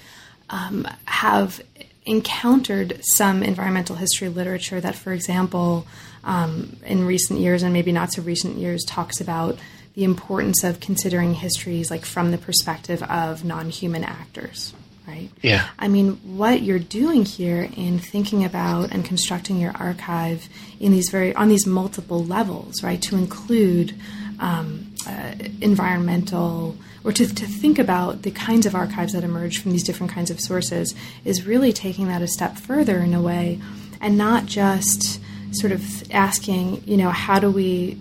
um, 0.49 0.87
have 1.05 1.61
encountered 2.05 2.99
some 3.01 3.43
environmental 3.43 3.95
history 3.95 4.29
literature 4.29 4.79
that, 4.79 4.95
for 4.95 5.11
example, 5.11 5.85
um, 6.23 6.77
in 6.85 7.05
recent 7.05 7.39
years 7.39 7.63
and 7.63 7.73
maybe 7.73 7.91
not 7.91 8.11
so 8.11 8.21
recent 8.21 8.57
years, 8.57 8.83
talks 8.85 9.19
about 9.21 9.57
the 9.93 10.03
importance 10.03 10.63
of 10.63 10.79
considering 10.79 11.33
histories 11.33 11.89
like 11.89 12.05
from 12.05 12.31
the 12.31 12.37
perspective 12.37 13.01
of 13.03 13.43
non 13.43 13.69
human 13.69 14.03
actors. 14.03 14.73
Right? 15.07 15.29
Yeah. 15.41 15.65
I 15.79 15.87
mean, 15.87 16.15
what 16.37 16.63
you're 16.63 16.79
doing 16.79 17.23
here 17.23 17.69
in 17.77 17.97
thinking 17.97 18.43
about 18.43 18.91
and 18.91 19.05
constructing 19.05 19.57
your 19.57 19.71
archive 19.71 20.49
in 20.81 20.91
these 20.91 21.09
very 21.09 21.33
on 21.33 21.47
these 21.47 21.65
multiple 21.65 22.23
levels, 22.23 22.83
right? 22.83 23.01
To 23.03 23.15
include 23.15 23.95
um, 24.39 24.93
uh, 25.07 25.33
environmental 25.61 26.77
or 27.03 27.11
to, 27.13 27.25
to 27.25 27.45
think 27.45 27.79
about 27.79 28.23
the 28.23 28.31
kinds 28.31 28.65
of 28.65 28.75
archives 28.75 29.13
that 29.13 29.23
emerge 29.23 29.61
from 29.61 29.71
these 29.71 29.83
different 29.83 30.11
kinds 30.11 30.29
of 30.29 30.39
sources 30.39 30.93
is 31.23 31.45
really 31.45 31.71
taking 31.71 32.07
that 32.07 32.21
a 32.21 32.27
step 32.27 32.57
further 32.57 32.99
in 32.99 33.13
a 33.13 33.21
way 33.21 33.59
and 34.01 34.17
not 34.17 34.45
just 34.45 35.21
sort 35.51 35.71
of 35.71 36.11
asking, 36.11 36.83
you 36.85 36.97
know, 36.97 37.09
how 37.09 37.39
do 37.39 37.49
we 37.49 37.97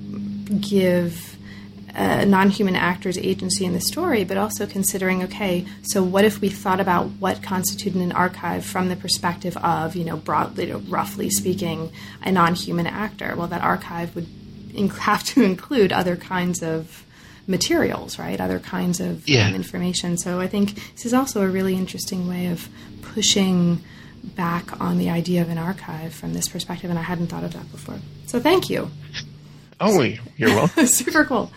give 0.61 1.37
uh, 1.94 2.25
non-human 2.25 2.77
actors 2.77 3.16
agency 3.16 3.64
in 3.64 3.72
the 3.72 3.81
story, 3.81 4.25
but 4.25 4.37
also 4.37 4.66
considering, 4.66 5.22
okay, 5.22 5.64
so 5.83 6.03
what 6.03 6.25
if 6.25 6.40
we 6.40 6.49
thought 6.49 6.81
about 6.81 7.07
what 7.20 7.42
constituted 7.42 8.03
an 8.03 8.12
archive 8.12 8.64
from 8.64 8.88
the 8.88 8.96
perspective 8.96 9.57
of, 9.59 9.96
you 9.96 10.05
know, 10.05 10.16
broadly, 10.16 10.70
roughly 10.72 11.31
speaking, 11.31 11.90
a 12.22 12.31
non-human 12.31 12.87
actor? 12.87 13.35
Well, 13.37 13.46
that 13.49 13.62
archive 13.62 14.14
would 14.14 14.27
have 14.76 15.24
to 15.24 15.42
include 15.42 15.92
other 15.92 16.16
kinds 16.16 16.62
of 16.62 17.04
materials, 17.46 18.18
right? 18.18 18.40
Other 18.40 18.58
kinds 18.58 19.00
of 19.00 19.28
yeah. 19.28 19.48
um, 19.48 19.54
information. 19.54 20.16
So 20.18 20.40
I 20.40 20.46
think 20.46 20.74
this 20.94 21.06
is 21.06 21.14
also 21.14 21.42
a 21.42 21.48
really 21.48 21.74
interesting 21.74 22.28
way 22.28 22.46
of 22.46 22.68
pushing 23.02 23.80
back 24.22 24.80
on 24.80 24.98
the 24.98 25.08
idea 25.10 25.42
of 25.42 25.48
an 25.48 25.58
archive 25.58 26.12
from 26.12 26.34
this 26.34 26.48
perspective, 26.48 26.90
and 26.90 26.98
I 26.98 27.02
hadn't 27.02 27.28
thought 27.28 27.44
of 27.44 27.52
that 27.52 27.70
before. 27.70 27.98
So 28.26 28.40
thank 28.40 28.68
you. 28.68 28.90
Oh, 29.80 30.02
you're 30.02 30.48
welcome. 30.54 30.86
Super 30.86 31.24
cool. 31.24 31.50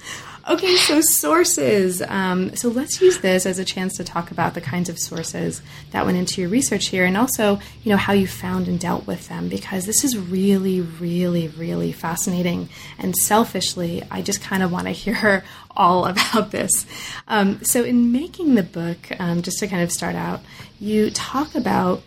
Okay, 0.49 0.77
so 0.77 0.99
sources. 0.99 2.01
Um, 2.01 2.55
so 2.55 2.69
let's 2.69 2.99
use 2.99 3.19
this 3.19 3.45
as 3.45 3.59
a 3.59 3.65
chance 3.65 3.95
to 3.97 4.03
talk 4.03 4.31
about 4.31 4.55
the 4.55 4.61
kinds 4.61 4.89
of 4.89 4.97
sources 4.97 5.61
that 5.91 6.07
went 6.07 6.17
into 6.17 6.41
your 6.41 6.49
research 6.49 6.87
here, 6.87 7.05
and 7.05 7.15
also, 7.15 7.59
you 7.83 7.91
know, 7.91 7.97
how 7.97 8.13
you 8.13 8.25
found 8.25 8.67
and 8.67 8.79
dealt 8.79 9.05
with 9.05 9.27
them, 9.27 9.47
because 9.47 9.85
this 9.85 10.03
is 10.03 10.17
really, 10.17 10.81
really, 10.81 11.49
really 11.49 11.91
fascinating. 11.91 12.67
And 12.97 13.15
selfishly, 13.15 14.01
I 14.09 14.23
just 14.23 14.41
kind 14.41 14.63
of 14.63 14.71
want 14.71 14.87
to 14.87 14.91
hear 14.91 15.43
all 15.77 16.05
about 16.07 16.49
this. 16.49 16.87
Um, 17.27 17.63
so, 17.63 17.83
in 17.83 18.11
making 18.11 18.55
the 18.55 18.63
book, 18.63 18.97
um, 19.19 19.43
just 19.43 19.59
to 19.59 19.67
kind 19.67 19.83
of 19.83 19.91
start 19.91 20.15
out, 20.15 20.41
you 20.79 21.11
talk 21.11 21.53
about 21.53 22.01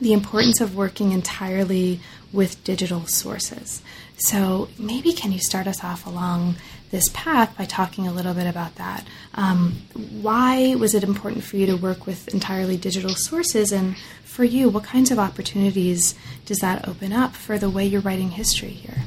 the 0.00 0.12
importance 0.12 0.60
of 0.60 0.74
working 0.74 1.12
entirely 1.12 2.00
with 2.32 2.62
digital 2.64 3.06
sources. 3.06 3.82
So 4.18 4.68
maybe 4.78 5.12
can 5.12 5.32
you 5.32 5.38
start 5.38 5.66
us 5.66 5.84
off 5.84 6.06
along 6.06 6.56
this 6.90 7.08
path 7.12 7.56
by 7.56 7.64
talking 7.64 8.06
a 8.06 8.12
little 8.12 8.34
bit 8.34 8.46
about 8.46 8.76
that? 8.76 9.06
Um, 9.34 9.82
why 9.94 10.74
was 10.74 10.94
it 10.94 11.04
important 11.04 11.44
for 11.44 11.56
you 11.56 11.66
to 11.66 11.76
work 11.76 12.06
with 12.06 12.28
entirely 12.28 12.76
digital 12.76 13.14
sources? 13.14 13.72
And 13.72 13.96
for 14.24 14.44
you, 14.44 14.68
what 14.68 14.84
kinds 14.84 15.10
of 15.10 15.18
opportunities 15.18 16.14
does 16.46 16.58
that 16.58 16.86
open 16.88 17.12
up 17.12 17.34
for 17.34 17.58
the 17.58 17.70
way 17.70 17.84
you're 17.86 18.00
writing 18.00 18.30
history 18.30 18.70
here? 18.70 19.04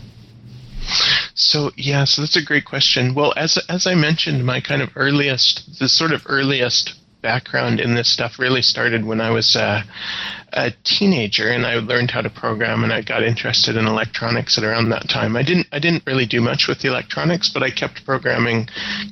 So 1.33 1.71
yeah, 1.77 2.03
so 2.03 2.21
that's 2.21 2.35
a 2.35 2.43
great 2.43 2.65
question. 2.65 3.13
Well, 3.13 3.33
as 3.35 3.57
as 3.69 3.87
I 3.87 3.95
mentioned, 3.95 4.45
my 4.45 4.61
kind 4.61 4.81
of 4.81 4.89
earliest, 4.95 5.79
the 5.79 5.87
sort 5.87 6.11
of 6.11 6.23
earliest 6.27 6.93
background 7.21 7.79
in 7.79 7.95
this 7.95 8.11
stuff 8.11 8.39
really 8.39 8.61
started 8.61 9.05
when 9.05 9.21
I 9.21 9.31
was 9.31 9.55
uh, 9.55 9.83
a 10.53 10.71
teenager 10.83 11.49
and 11.49 11.65
I 11.65 11.75
learned 11.75 12.11
how 12.11 12.21
to 12.21 12.29
program 12.29 12.83
and 12.83 12.91
I 12.91 13.01
got 13.01 13.23
interested 13.23 13.75
in 13.75 13.87
electronics 13.87 14.57
at 14.57 14.63
around 14.63 14.89
that 14.89 15.09
time. 15.09 15.35
I 15.35 15.43
didn't 15.43 15.67
I 15.71 15.79
didn't 15.79 16.03
really 16.05 16.25
do 16.25 16.41
much 16.41 16.67
with 16.67 16.79
the 16.79 16.89
electronics, 16.89 17.49
but 17.49 17.63
I 17.63 17.71
kept 17.71 18.05
programming 18.05 18.67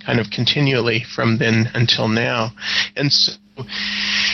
kind 0.06 0.20
of 0.20 0.30
continually 0.32 1.04
from 1.04 1.38
then 1.38 1.70
until 1.74 2.08
now. 2.08 2.52
And 2.96 3.12
so 3.12 3.34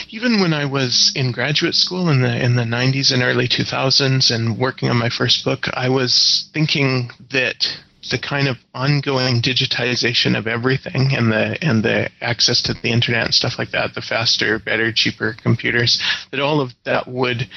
even 0.08 0.40
when 0.40 0.52
I 0.52 0.64
was 0.64 1.12
in 1.14 1.32
graduate 1.32 1.74
school 1.74 2.08
in 2.08 2.22
the 2.22 2.44
in 2.44 2.56
the 2.56 2.62
90s 2.62 3.12
and 3.12 3.22
early 3.22 3.48
2000s 3.48 4.34
and 4.34 4.58
working 4.58 4.88
on 4.88 4.96
my 4.96 5.08
first 5.08 5.44
book, 5.44 5.66
I 5.74 5.88
was 5.88 6.48
thinking 6.52 7.10
that 7.30 7.66
the 8.10 8.18
kind 8.18 8.48
of 8.48 8.56
ongoing 8.74 9.40
digitization 9.40 10.36
of 10.36 10.46
everything 10.46 11.14
and 11.14 11.30
the 11.32 11.58
and 11.62 11.82
the 11.82 12.10
access 12.20 12.62
to 12.62 12.74
the 12.74 12.90
internet 12.90 13.24
and 13.24 13.34
stuff 13.34 13.58
like 13.58 13.70
that, 13.70 13.94
the 13.94 14.02
faster, 14.02 14.58
better, 14.58 14.92
cheaper 14.92 15.34
computers, 15.42 16.00
that 16.30 16.40
all 16.40 16.60
of 16.60 16.72
that 16.84 17.08
would 17.08 17.48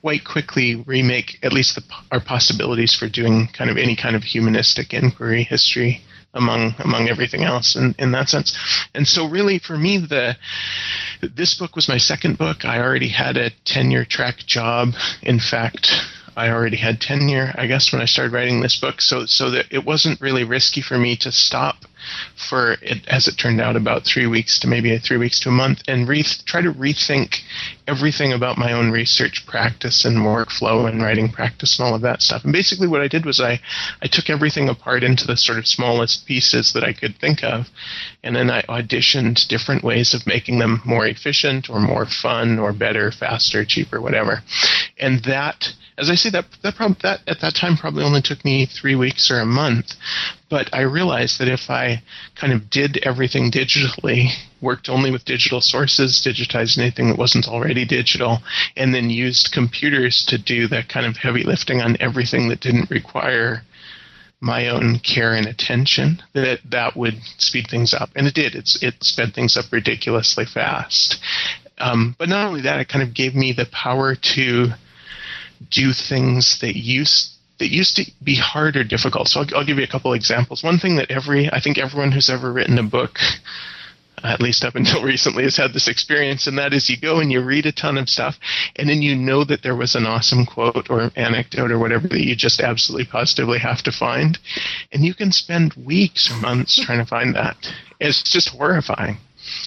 quite 0.00 0.24
quickly 0.24 0.76
remake 0.86 1.38
at 1.42 1.52
least 1.52 1.74
the, 1.74 1.82
our 2.12 2.20
possibilities 2.20 2.94
for 2.94 3.08
doing 3.08 3.48
kind 3.52 3.70
of 3.70 3.76
any 3.76 3.96
kind 3.96 4.14
of 4.14 4.22
humanistic 4.22 4.94
inquiry 4.94 5.42
history 5.42 6.00
among 6.34 6.74
among 6.78 7.08
everything 7.08 7.42
else 7.42 7.76
in, 7.76 7.94
in 7.98 8.12
that 8.12 8.28
sense. 8.28 8.56
And 8.94 9.06
so 9.08 9.26
really 9.28 9.58
for 9.58 9.76
me 9.76 9.98
the 9.98 10.36
this 11.22 11.54
book 11.54 11.74
was 11.74 11.88
my 11.88 11.98
second 11.98 12.38
book. 12.38 12.64
I 12.64 12.80
already 12.80 13.08
had 13.08 13.36
a 13.36 13.50
tenure 13.64 14.04
track 14.04 14.38
job. 14.46 14.90
In 15.22 15.40
fact, 15.40 15.90
I 16.36 16.50
already 16.50 16.76
had 16.76 17.00
tenure, 17.00 17.54
I 17.56 17.66
guess, 17.66 17.92
when 17.92 18.02
I 18.02 18.04
started 18.04 18.32
writing 18.32 18.60
this 18.60 18.78
book. 18.78 19.00
So, 19.00 19.26
so 19.26 19.50
that 19.50 19.66
it 19.70 19.84
wasn't 19.84 20.20
really 20.20 20.44
risky 20.44 20.82
for 20.82 20.98
me 20.98 21.16
to 21.16 21.32
stop 21.32 21.86
for 22.48 22.76
it, 22.82 23.06
as 23.08 23.28
it 23.28 23.36
turned 23.36 23.60
out, 23.60 23.76
about 23.76 24.04
three 24.04 24.26
weeks 24.26 24.58
to 24.60 24.66
maybe 24.66 24.96
three 24.98 25.16
weeks 25.16 25.40
to 25.40 25.48
a 25.48 25.52
month, 25.52 25.82
and 25.88 26.08
re- 26.08 26.22
try 26.22 26.60
to 26.60 26.72
rethink 26.72 27.36
everything 27.86 28.32
about 28.32 28.58
my 28.58 28.72
own 28.72 28.90
research 28.90 29.46
practice 29.46 30.04
and 30.04 30.18
workflow 30.18 30.88
and 30.88 31.02
writing 31.02 31.30
practice 31.30 31.78
and 31.78 31.86
all 31.86 31.94
of 31.94 32.02
that 32.02 32.22
stuff. 32.22 32.44
And 32.44 32.52
basically, 32.52 32.88
what 32.88 33.00
I 33.00 33.08
did 33.08 33.24
was 33.24 33.40
I, 33.40 33.60
I 34.02 34.06
took 34.06 34.30
everything 34.30 34.68
apart 34.68 35.02
into 35.02 35.26
the 35.26 35.36
sort 35.36 35.58
of 35.58 35.66
smallest 35.66 36.26
pieces 36.26 36.72
that 36.72 36.84
I 36.84 36.92
could 36.92 37.16
think 37.18 37.42
of, 37.42 37.66
and 38.22 38.34
then 38.34 38.50
I 38.50 38.62
auditioned 38.62 39.48
different 39.48 39.84
ways 39.84 40.14
of 40.14 40.26
making 40.26 40.58
them 40.58 40.82
more 40.84 41.06
efficient 41.06 41.70
or 41.70 41.80
more 41.80 42.06
fun 42.06 42.58
or 42.58 42.72
better, 42.72 43.10
faster, 43.10 43.64
cheaper, 43.64 44.00
whatever. 44.00 44.42
And 44.98 45.22
that 45.24 45.72
as 45.98 46.10
I 46.10 46.14
say, 46.14 46.30
that 46.30 46.44
that, 46.62 46.76
prob- 46.76 47.00
that 47.00 47.20
at 47.26 47.40
that 47.40 47.54
time 47.54 47.76
probably 47.76 48.04
only 48.04 48.20
took 48.20 48.44
me 48.44 48.66
three 48.66 48.94
weeks 48.94 49.30
or 49.30 49.40
a 49.40 49.46
month. 49.46 49.94
But 50.48 50.68
I 50.72 50.82
realized 50.82 51.40
that 51.40 51.48
if 51.48 51.70
I 51.70 52.02
kind 52.36 52.52
of 52.52 52.70
did 52.70 52.98
everything 52.98 53.50
digitally, 53.50 54.30
worked 54.60 54.88
only 54.88 55.10
with 55.10 55.24
digital 55.24 55.60
sources, 55.60 56.22
digitized 56.24 56.78
anything 56.78 57.08
that 57.08 57.18
wasn't 57.18 57.48
already 57.48 57.84
digital, 57.84 58.38
and 58.76 58.94
then 58.94 59.10
used 59.10 59.52
computers 59.52 60.24
to 60.26 60.38
do 60.38 60.68
that 60.68 60.88
kind 60.88 61.04
of 61.04 61.16
heavy 61.16 61.42
lifting 61.42 61.82
on 61.82 61.96
everything 61.98 62.48
that 62.48 62.60
didn't 62.60 62.90
require 62.90 63.62
my 64.40 64.68
own 64.68 64.98
care 64.98 65.34
and 65.34 65.46
attention 65.46 66.22
that 66.34 66.60
that 66.64 66.96
would 66.96 67.20
speed 67.38 67.66
things 67.68 67.94
up. 67.94 68.10
And 68.14 68.26
it 68.26 68.34
did. 68.34 68.54
It's 68.54 68.80
it 68.82 69.02
sped 69.02 69.34
things 69.34 69.56
up 69.56 69.72
ridiculously 69.72 70.44
fast. 70.44 71.18
Um, 71.78 72.14
but 72.18 72.28
not 72.28 72.46
only 72.46 72.62
that 72.62 72.80
it 72.80 72.88
kind 72.88 73.02
of 73.02 73.14
gave 73.14 73.34
me 73.34 73.52
the 73.52 73.66
power 73.66 74.14
to 74.14 74.68
do 75.70 75.92
things 75.92 76.58
that 76.60 76.76
used 76.76 77.35
that 77.58 77.72
used 77.72 77.96
to 77.96 78.04
be 78.22 78.36
hard 78.36 78.76
or 78.76 78.84
difficult. 78.84 79.28
So 79.28 79.40
I'll, 79.40 79.56
I'll 79.56 79.66
give 79.66 79.78
you 79.78 79.84
a 79.84 79.88
couple 79.88 80.12
examples. 80.12 80.62
One 80.62 80.78
thing 80.78 80.96
that 80.96 81.10
every 81.10 81.50
I 81.50 81.60
think 81.60 81.78
everyone 81.78 82.12
who's 82.12 82.30
ever 82.30 82.52
written 82.52 82.78
a 82.78 82.82
book 82.82 83.18
at 84.24 84.40
least 84.40 84.64
up 84.64 84.74
until 84.74 85.02
recently, 85.04 85.44
has 85.44 85.56
had 85.56 85.72
this 85.72 85.88
experience, 85.88 86.46
and 86.46 86.58
that 86.58 86.72
is 86.72 86.88
you 86.88 86.96
go 86.98 87.20
and 87.20 87.30
you 87.30 87.42
read 87.42 87.66
a 87.66 87.72
ton 87.72 87.98
of 87.98 88.08
stuff, 88.08 88.36
and 88.76 88.88
then 88.88 89.02
you 89.02 89.14
know 89.14 89.44
that 89.44 89.62
there 89.62 89.76
was 89.76 89.94
an 89.94 90.06
awesome 90.06 90.46
quote 90.46 90.88
or 90.90 91.10
anecdote 91.16 91.70
or 91.70 91.78
whatever 91.78 92.08
that 92.08 92.24
you 92.24 92.34
just 92.34 92.60
absolutely 92.60 93.06
positively 93.06 93.58
have 93.58 93.82
to 93.82 93.92
find, 93.92 94.38
and 94.92 95.04
you 95.04 95.14
can 95.14 95.32
spend 95.32 95.74
weeks 95.74 96.30
or 96.30 96.36
months 96.40 96.82
trying 96.84 96.98
to 96.98 97.06
find 97.06 97.34
that. 97.34 97.56
It's 98.00 98.22
just 98.22 98.50
horrifying 98.50 99.18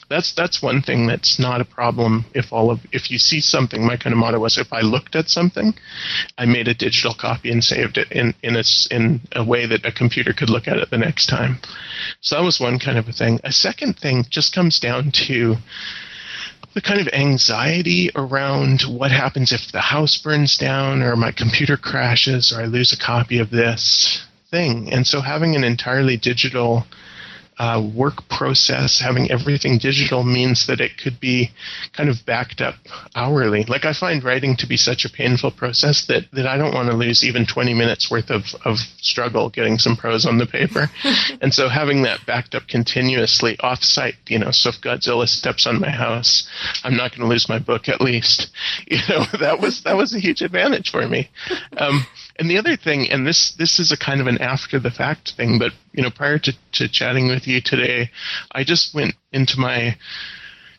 that's 0.09 0.33
that's 0.33 0.61
one 0.61 0.81
thing 0.81 1.07
that's 1.07 1.39
not 1.39 1.61
a 1.61 1.65
problem 1.65 2.25
if 2.33 2.51
all 2.51 2.71
of 2.71 2.79
if 2.91 3.11
you 3.11 3.17
see 3.17 3.39
something 3.39 3.85
my 3.85 3.97
kind 3.97 4.13
of 4.13 4.19
motto 4.19 4.39
was 4.39 4.57
if 4.57 4.71
i 4.73 4.81
looked 4.81 5.15
at 5.15 5.29
something 5.29 5.73
i 6.37 6.45
made 6.45 6.67
a 6.67 6.73
digital 6.73 7.13
copy 7.13 7.51
and 7.51 7.63
saved 7.63 7.97
it 7.97 8.11
in 8.11 8.33
in 8.43 8.55
a, 8.55 8.63
in 8.91 9.21
a 9.33 9.43
way 9.43 9.65
that 9.65 9.85
a 9.85 9.91
computer 9.91 10.33
could 10.33 10.49
look 10.49 10.67
at 10.67 10.77
it 10.77 10.89
the 10.89 10.97
next 10.97 11.27
time. 11.27 11.59
So 12.21 12.35
that 12.35 12.43
was 12.43 12.59
one 12.59 12.79
kind 12.79 12.97
of 12.97 13.07
a 13.07 13.13
thing. 13.13 13.39
A 13.43 13.51
second 13.51 13.97
thing 13.97 14.25
just 14.29 14.53
comes 14.53 14.79
down 14.79 15.11
to 15.27 15.55
the 16.73 16.81
kind 16.81 17.01
of 17.01 17.07
anxiety 17.13 18.09
around 18.15 18.81
what 18.83 19.11
happens 19.11 19.51
if 19.51 19.71
the 19.71 19.81
house 19.81 20.17
burns 20.17 20.57
down 20.57 21.01
or 21.01 21.15
my 21.15 21.31
computer 21.31 21.77
crashes 21.77 22.53
or 22.53 22.61
i 22.61 22.65
lose 22.65 22.93
a 22.93 22.97
copy 22.97 23.39
of 23.39 23.49
this 23.49 24.23
thing. 24.51 24.91
And 24.91 25.05
so 25.05 25.21
having 25.21 25.55
an 25.55 25.63
entirely 25.63 26.17
digital 26.17 26.85
uh, 27.59 27.85
work 27.93 28.27
process, 28.29 28.99
having 28.99 29.29
everything 29.29 29.77
digital 29.77 30.23
means 30.23 30.65
that 30.67 30.79
it 30.79 30.97
could 30.97 31.19
be 31.19 31.51
kind 31.91 32.09
of 32.09 32.15
backed 32.25 32.61
up 32.61 32.75
hourly. 33.15 33.65
Like 33.65 33.83
I 33.83 33.91
find 33.91 34.23
writing 34.23 34.55
to 34.57 34.67
be 34.67 34.77
such 34.77 35.03
a 35.03 35.09
painful 35.09 35.51
process 35.51 36.05
that, 36.07 36.23
that 36.31 36.47
I 36.47 36.57
don't 36.57 36.73
want 36.73 36.89
to 36.89 36.95
lose 36.95 37.23
even 37.23 37.45
20 37.45 37.73
minutes 37.73 38.09
worth 38.09 38.29
of, 38.29 38.43
of 38.63 38.77
struggle 39.01 39.49
getting 39.49 39.77
some 39.77 39.97
prose 39.97 40.25
on 40.25 40.37
the 40.37 40.45
paper. 40.45 40.89
and 41.41 41.53
so 41.53 41.67
having 41.67 42.03
that 42.03 42.25
backed 42.25 42.55
up 42.55 42.67
continuously 42.69 43.57
offsite, 43.57 44.15
you 44.27 44.39
know, 44.39 44.51
so 44.51 44.69
if 44.69 44.79
Godzilla 44.79 45.27
steps 45.27 45.67
on 45.67 45.81
my 45.81 45.91
house, 45.91 46.47
I'm 46.85 46.95
not 46.95 47.11
going 47.11 47.21
to 47.21 47.27
lose 47.27 47.49
my 47.49 47.59
book 47.59 47.89
at 47.89 48.01
least. 48.01 48.47
You 48.89 48.97
know, 49.07 49.25
that 49.39 49.59
was, 49.59 49.83
that 49.83 49.97
was 49.97 50.15
a 50.15 50.19
huge 50.19 50.41
advantage 50.41 50.89
for 50.89 51.07
me. 51.07 51.29
Um, 51.77 52.05
and 52.39 52.49
the 52.49 52.57
other 52.57 52.77
thing, 52.77 53.11
and 53.11 53.27
this 53.27 53.51
this 53.51 53.79
is 53.79 53.91
a 53.91 53.97
kind 53.97 54.21
of 54.21 54.27
an 54.27 54.41
after 54.41 54.79
the 54.79 54.89
fact 54.89 55.33
thing, 55.35 55.59
but 55.59 55.73
you 55.91 56.01
know, 56.01 56.09
prior 56.09 56.39
to, 56.39 56.53
to 56.73 56.87
chatting 56.87 57.27
with 57.27 57.45
you 57.47 57.61
today, 57.61 58.09
I 58.51 58.63
just 58.63 58.95
went 58.95 59.15
into 59.33 59.59
my 59.59 59.97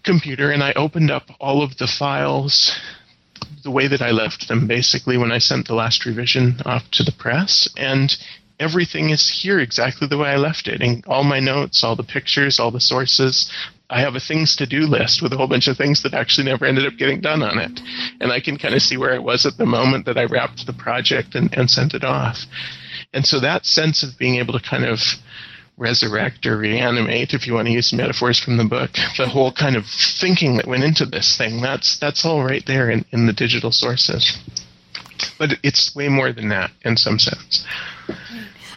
computer 0.03 0.51
and 0.51 0.63
I 0.63 0.73
opened 0.73 1.11
up 1.11 1.25
all 1.39 1.63
of 1.63 1.77
the 1.77 1.87
files 1.87 2.75
the 3.63 3.71
way 3.71 3.87
that 3.89 4.01
I 4.01 4.11
left 4.11 4.49
them 4.49 4.67
basically 4.67 5.19
when 5.19 5.33
I 5.33 5.39
sent 5.39 5.67
the 5.67 5.75
last 5.75 6.07
revision 6.07 6.61
off 6.65 6.91
to 6.93 7.03
the 7.03 7.13
press 7.13 7.69
and 7.77 8.17
everything 8.59 9.11
is 9.11 9.29
here 9.29 9.59
exactly 9.59 10.07
the 10.09 10.19
way 10.19 10.31
I 10.31 10.37
left 10.37 10.69
it. 10.69 10.81
And 10.81 11.05
all 11.07 11.25
my 11.25 11.41
notes, 11.41 11.85
all 11.85 11.97
the 11.97 12.03
pictures, 12.03 12.59
all 12.59 12.71
the 12.71 12.81
sources, 12.81 13.51
I 13.91 14.01
have 14.01 14.15
a 14.15 14.21
things 14.21 14.55
to 14.57 14.67
do 14.67 14.87
list 14.87 15.21
with 15.21 15.33
a 15.33 15.37
whole 15.37 15.49
bunch 15.49 15.67
of 15.67 15.77
things 15.77 16.03
that 16.05 16.15
actually 16.15 16.45
never 16.45 16.65
ended 16.65 16.87
up 16.87 16.97
getting 16.97 17.21
done 17.21 17.43
on 17.43 17.59
it. 17.59 17.81
And 18.21 18.31
I 18.31 18.41
can 18.41 18.57
kind 18.57 18.75
of 18.75 18.83
see 18.83 18.97
where 18.97 19.13
I 19.13 19.19
was 19.19 19.45
at 19.45 19.57
the 19.57 19.67
moment 19.67 20.07
that 20.07 20.17
I 20.17 20.25
wrapped 20.25 20.65
the 20.65 20.73
project 20.73 21.35
and, 21.35 21.53
and 21.53 21.69
sent 21.69 21.95
it 21.95 22.05
off. 22.05 22.39
And 23.13 23.27
so 23.27 23.41
that 23.41 23.67
sense 23.67 24.03
of 24.05 24.17
being 24.17 24.37
able 24.37 24.59
to 24.59 24.65
kind 24.65 24.85
of 24.85 25.01
resurrect 25.77 26.47
or 26.47 26.59
reanimate, 26.59 27.35
if 27.35 27.47
you 27.47 27.55
want 27.55 27.67
to 27.67 27.73
use 27.73 27.93
metaphors 27.93 28.39
from 28.39 28.59
the 28.59 28.65
book, 28.65 28.91
the 29.17 29.27
whole 29.27 29.53
kind 29.53 29.75
of 29.75 29.85
thinking 30.21 30.57
that 30.59 30.69
went 30.69 30.85
into 30.85 31.07
this 31.07 31.37
thing, 31.37 31.61
that's 31.61 31.99
that's 31.99 32.25
all 32.25 32.45
right 32.45 32.65
there 32.67 32.91
in, 32.91 33.05
in 33.11 33.27
the 33.27 33.33
digital 33.33 33.73
sources. 33.73 34.39
But 35.39 35.59
it's 35.63 35.95
way 35.97 36.09
more 36.09 36.33
than 36.33 36.51
that 36.51 36.71
in 36.85 36.97
some 36.97 37.19
sense. 37.19 37.67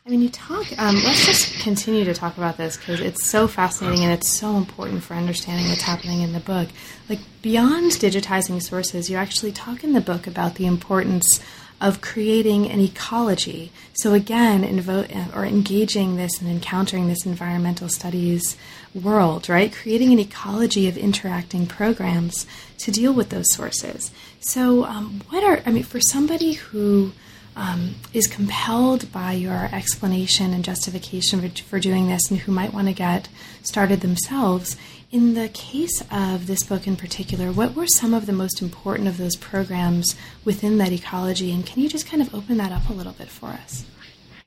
I 0.05 0.09
mean, 0.09 0.21
you 0.21 0.29
talk. 0.29 0.65
Um, 0.77 0.95
let's 0.95 1.25
just 1.25 1.61
continue 1.61 2.03
to 2.03 2.13
talk 2.13 2.37
about 2.37 2.57
this 2.57 2.75
because 2.75 2.99
it's 2.99 3.25
so 3.25 3.47
fascinating 3.47 4.03
and 4.03 4.11
it's 4.11 4.29
so 4.29 4.57
important 4.57 5.01
for 5.01 5.13
understanding 5.13 5.69
what's 5.69 5.83
happening 5.83 6.21
in 6.21 6.33
the 6.33 6.41
book. 6.41 6.67
Like 7.07 7.19
beyond 7.41 7.91
digitizing 7.91 8.61
sources, 8.61 9.09
you 9.09 9.15
actually 9.15 9.53
talk 9.53 9.81
in 9.81 9.93
the 9.93 10.01
book 10.01 10.27
about 10.27 10.55
the 10.55 10.65
importance 10.65 11.39
of 11.79 12.01
creating 12.01 12.69
an 12.69 12.81
ecology. 12.81 13.71
So 13.93 14.13
again, 14.13 14.63
invo- 14.63 15.33
or 15.33 15.45
engaging 15.45 16.17
this 16.17 16.41
and 16.41 16.49
encountering 16.49 17.07
this 17.07 17.25
environmental 17.25 17.87
studies 17.87 18.57
world, 18.93 19.47
right? 19.47 19.71
Creating 19.71 20.11
an 20.11 20.19
ecology 20.19 20.89
of 20.89 20.97
interacting 20.97 21.65
programs 21.65 22.45
to 22.79 22.91
deal 22.91 23.13
with 23.13 23.29
those 23.29 23.53
sources. 23.53 24.11
So, 24.41 24.83
um, 24.83 25.21
what 25.29 25.45
are 25.45 25.63
I 25.65 25.71
mean 25.71 25.83
for 25.83 26.01
somebody 26.01 26.53
who 26.53 27.13
um, 27.55 27.95
is 28.13 28.27
compelled 28.27 29.11
by 29.11 29.33
your 29.33 29.69
explanation 29.71 30.53
and 30.53 30.63
justification 30.63 31.41
for, 31.41 31.63
for 31.63 31.79
doing 31.79 32.07
this 32.07 32.29
and 32.29 32.39
who 32.39 32.51
might 32.51 32.73
want 32.73 32.87
to 32.87 32.93
get 32.93 33.29
started 33.63 34.01
themselves. 34.01 34.75
In 35.11 35.35
the 35.35 35.49
case 35.49 36.01
of 36.11 36.47
this 36.47 36.63
book 36.63 36.87
in 36.87 36.95
particular, 36.95 37.51
what 37.51 37.75
were 37.75 37.87
some 37.87 38.13
of 38.13 38.25
the 38.25 38.33
most 38.33 38.61
important 38.61 39.07
of 39.07 39.17
those 39.17 39.35
programs 39.35 40.15
within 40.43 40.79
that 40.79 40.91
ecology? 40.91 41.51
And 41.51 41.65
can 41.65 41.83
you 41.83 41.89
just 41.89 42.07
kind 42.07 42.21
of 42.21 42.33
open 42.33 42.57
that 42.57 42.71
up 42.71 42.89
a 42.89 42.93
little 42.93 43.13
bit 43.13 43.29
for 43.29 43.49
us? 43.49 43.85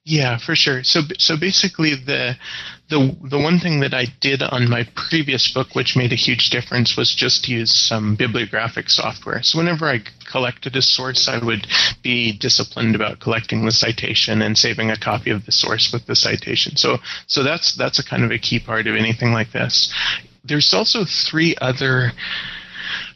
Yeah, 0.08 0.38
for 0.38 0.54
sure. 0.54 0.84
So 0.84 1.00
so 1.18 1.36
basically 1.36 1.96
the 1.96 2.36
the 2.88 3.16
the 3.24 3.40
one 3.40 3.58
thing 3.58 3.80
that 3.80 3.92
I 3.92 4.06
did 4.20 4.40
on 4.40 4.70
my 4.70 4.86
previous 4.94 5.52
book 5.52 5.74
which 5.74 5.96
made 5.96 6.12
a 6.12 6.14
huge 6.26 6.50
difference 6.50 6.96
was 6.96 7.12
just 7.12 7.48
use 7.48 7.74
some 7.74 8.14
bibliographic 8.14 8.88
software. 8.88 9.42
So 9.42 9.58
whenever 9.58 9.88
I 9.88 10.02
collected 10.30 10.76
a 10.76 10.82
source, 10.82 11.26
I 11.26 11.44
would 11.44 11.66
be 12.04 12.38
disciplined 12.38 12.94
about 12.94 13.18
collecting 13.18 13.64
the 13.64 13.72
citation 13.72 14.42
and 14.42 14.56
saving 14.56 14.92
a 14.92 14.96
copy 14.96 15.30
of 15.30 15.44
the 15.44 15.50
source 15.50 15.92
with 15.92 16.06
the 16.06 16.14
citation. 16.14 16.76
So 16.76 16.98
so 17.26 17.42
that's 17.42 17.74
that's 17.74 17.98
a 17.98 18.04
kind 18.04 18.22
of 18.22 18.30
a 18.30 18.38
key 18.38 18.60
part 18.60 18.86
of 18.86 18.94
anything 18.94 19.32
like 19.32 19.50
this. 19.50 19.92
There's 20.44 20.72
also 20.72 21.04
three 21.04 21.56
other 21.60 22.12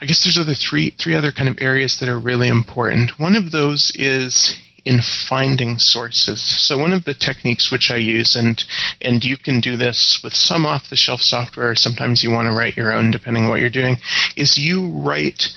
I 0.01 0.07
guess 0.07 0.25
there's 0.25 0.39
other 0.39 0.55
three 0.55 0.91
three 0.99 1.15
other 1.15 1.31
kind 1.31 1.49
of 1.49 1.59
areas 1.61 2.01
that 2.01 2.09
are 2.09 2.19
really 2.19 2.49
important. 2.49 3.17
One 3.21 3.37
of 3.37 3.53
those 3.53 3.93
is 3.95 4.57
in 4.85 5.01
finding 5.01 5.79
sources. 5.79 6.41
So 6.41 6.79
one 6.79 6.93
of 6.93 7.05
the 7.05 7.15
techniques 7.15 7.71
which 7.71 7.91
I 7.91 7.97
use, 7.97 8.37
and 8.37 8.63
and 9.01 9.25
you 9.25 9.37
can 9.37 9.61
do 9.61 9.77
this 9.77 10.21
with 10.23 10.35
some 10.35 10.67
off-the-shelf 10.67 11.21
software. 11.21 11.75
Sometimes 11.75 12.23
you 12.23 12.31
want 12.31 12.47
to 12.47 12.57
write 12.57 12.77
your 12.77 12.93
own, 12.93 13.11
depending 13.11 13.45
on 13.45 13.51
what 13.51 13.61
you're 13.61 13.71
doing. 13.71 13.97
Is 14.37 14.59
you 14.59 14.89
write 14.89 15.49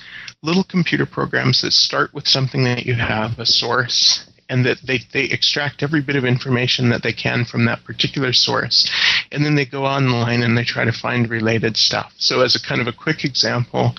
little 0.42 0.64
computer 0.64 1.06
programs 1.06 1.62
that 1.62 1.72
start 1.72 2.12
with 2.12 2.28
something 2.28 2.64
that 2.64 2.84
you 2.84 2.94
have, 2.94 3.38
a 3.38 3.46
source, 3.46 4.26
and 4.48 4.64
that 4.66 4.78
they, 4.86 5.00
they 5.12 5.24
extract 5.24 5.82
every 5.82 6.02
bit 6.02 6.16
of 6.16 6.24
information 6.24 6.90
that 6.90 7.02
they 7.02 7.12
can 7.12 7.44
from 7.44 7.64
that 7.64 7.82
particular 7.84 8.32
source. 8.32 8.90
And 9.32 9.44
then 9.44 9.54
they 9.54 9.64
go 9.64 9.86
online 9.86 10.42
and 10.42 10.56
they 10.56 10.64
try 10.64 10.84
to 10.84 10.92
find 10.92 11.30
related 11.30 11.76
stuff. 11.76 12.12
So, 12.18 12.42
as 12.42 12.54
a 12.54 12.62
kind 12.62 12.80
of 12.80 12.86
a 12.86 12.92
quick 12.92 13.24
example, 13.24 13.94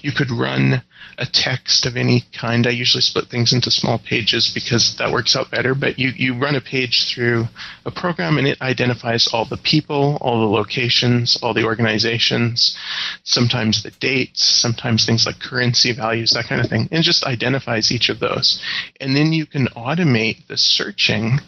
you 0.00 0.12
could 0.12 0.30
run 0.30 0.82
a 1.18 1.26
text 1.26 1.86
of 1.86 1.96
any 1.96 2.24
kind. 2.32 2.66
I 2.66 2.70
usually 2.70 3.02
split 3.02 3.26
things 3.26 3.52
into 3.52 3.70
small 3.70 3.98
pages 3.98 4.50
because 4.52 4.96
that 4.96 5.12
works 5.12 5.36
out 5.36 5.50
better. 5.50 5.74
But 5.74 5.98
you, 5.98 6.10
you 6.16 6.38
run 6.38 6.56
a 6.56 6.60
page 6.60 7.12
through 7.12 7.46
a 7.84 7.90
program 7.90 8.38
and 8.38 8.46
it 8.46 8.60
identifies 8.60 9.28
all 9.32 9.44
the 9.44 9.56
people, 9.56 10.18
all 10.20 10.40
the 10.40 10.52
locations, 10.52 11.38
all 11.42 11.54
the 11.54 11.64
organizations, 11.64 12.76
sometimes 13.24 13.82
the 13.82 13.90
dates, 13.92 14.42
sometimes 14.42 15.04
things 15.04 15.26
like 15.26 15.38
currency 15.38 15.92
values, 15.92 16.30
that 16.32 16.46
kind 16.46 16.60
of 16.60 16.68
thing. 16.68 16.88
And 16.90 17.04
just 17.04 17.24
identifies 17.24 17.92
each 17.92 18.08
of 18.08 18.18
those. 18.18 18.62
And 19.00 19.14
then 19.14 19.32
you 19.32 19.46
can 19.46 19.66
automate 19.68 20.46
the 20.46 20.56
searching 20.56 21.40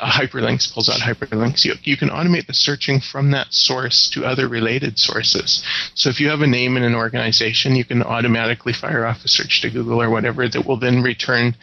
hyperlinks 0.00 0.72
pulls 0.72 0.88
out 0.88 1.00
hyperlinks. 1.00 1.64
You, 1.64 1.74
you 1.82 1.96
can 1.96 2.08
automate 2.08 2.46
the 2.46 2.54
searching 2.54 3.00
from 3.00 3.30
that 3.32 3.52
source 3.52 4.10
to 4.14 4.24
other 4.24 4.48
related 4.48 4.98
sources. 4.98 5.62
So 5.94 6.08
if 6.10 6.20
you 6.20 6.28
have 6.28 6.40
a 6.40 6.46
name 6.46 6.76
in 6.76 6.82
an 6.82 6.94
organization, 6.94 7.76
you 7.76 7.84
can 7.84 8.02
automatically 8.02 8.72
fire 8.72 9.06
off 9.06 9.24
a 9.24 9.28
search 9.28 9.62
to 9.62 9.70
Google 9.70 10.02
or 10.02 10.10
whatever 10.10 10.48
that 10.48 10.66
will 10.66 10.78
then 10.78 11.02
return, 11.02 11.56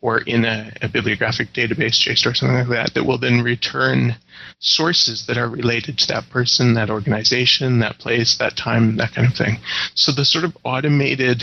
or 0.00 0.18
in 0.18 0.44
a, 0.44 0.72
a 0.82 0.88
bibliographic 0.88 1.48
database, 1.54 1.98
JSTOR 2.02 2.32
or 2.32 2.34
something 2.34 2.58
like 2.58 2.68
that, 2.68 2.94
that 2.94 3.04
will 3.04 3.18
then 3.18 3.42
return 3.42 4.16
sources 4.58 5.26
that 5.26 5.38
are 5.38 5.48
related 5.48 5.98
to 5.98 6.08
that 6.08 6.28
person, 6.30 6.74
that 6.74 6.90
organization, 6.90 7.80
that 7.80 7.98
place, 7.98 8.36
that 8.38 8.56
time, 8.56 8.96
that 8.96 9.14
kind 9.14 9.26
of 9.26 9.34
thing. 9.34 9.56
So 9.94 10.12
the 10.12 10.24
sort 10.24 10.44
of 10.44 10.56
automated 10.64 11.42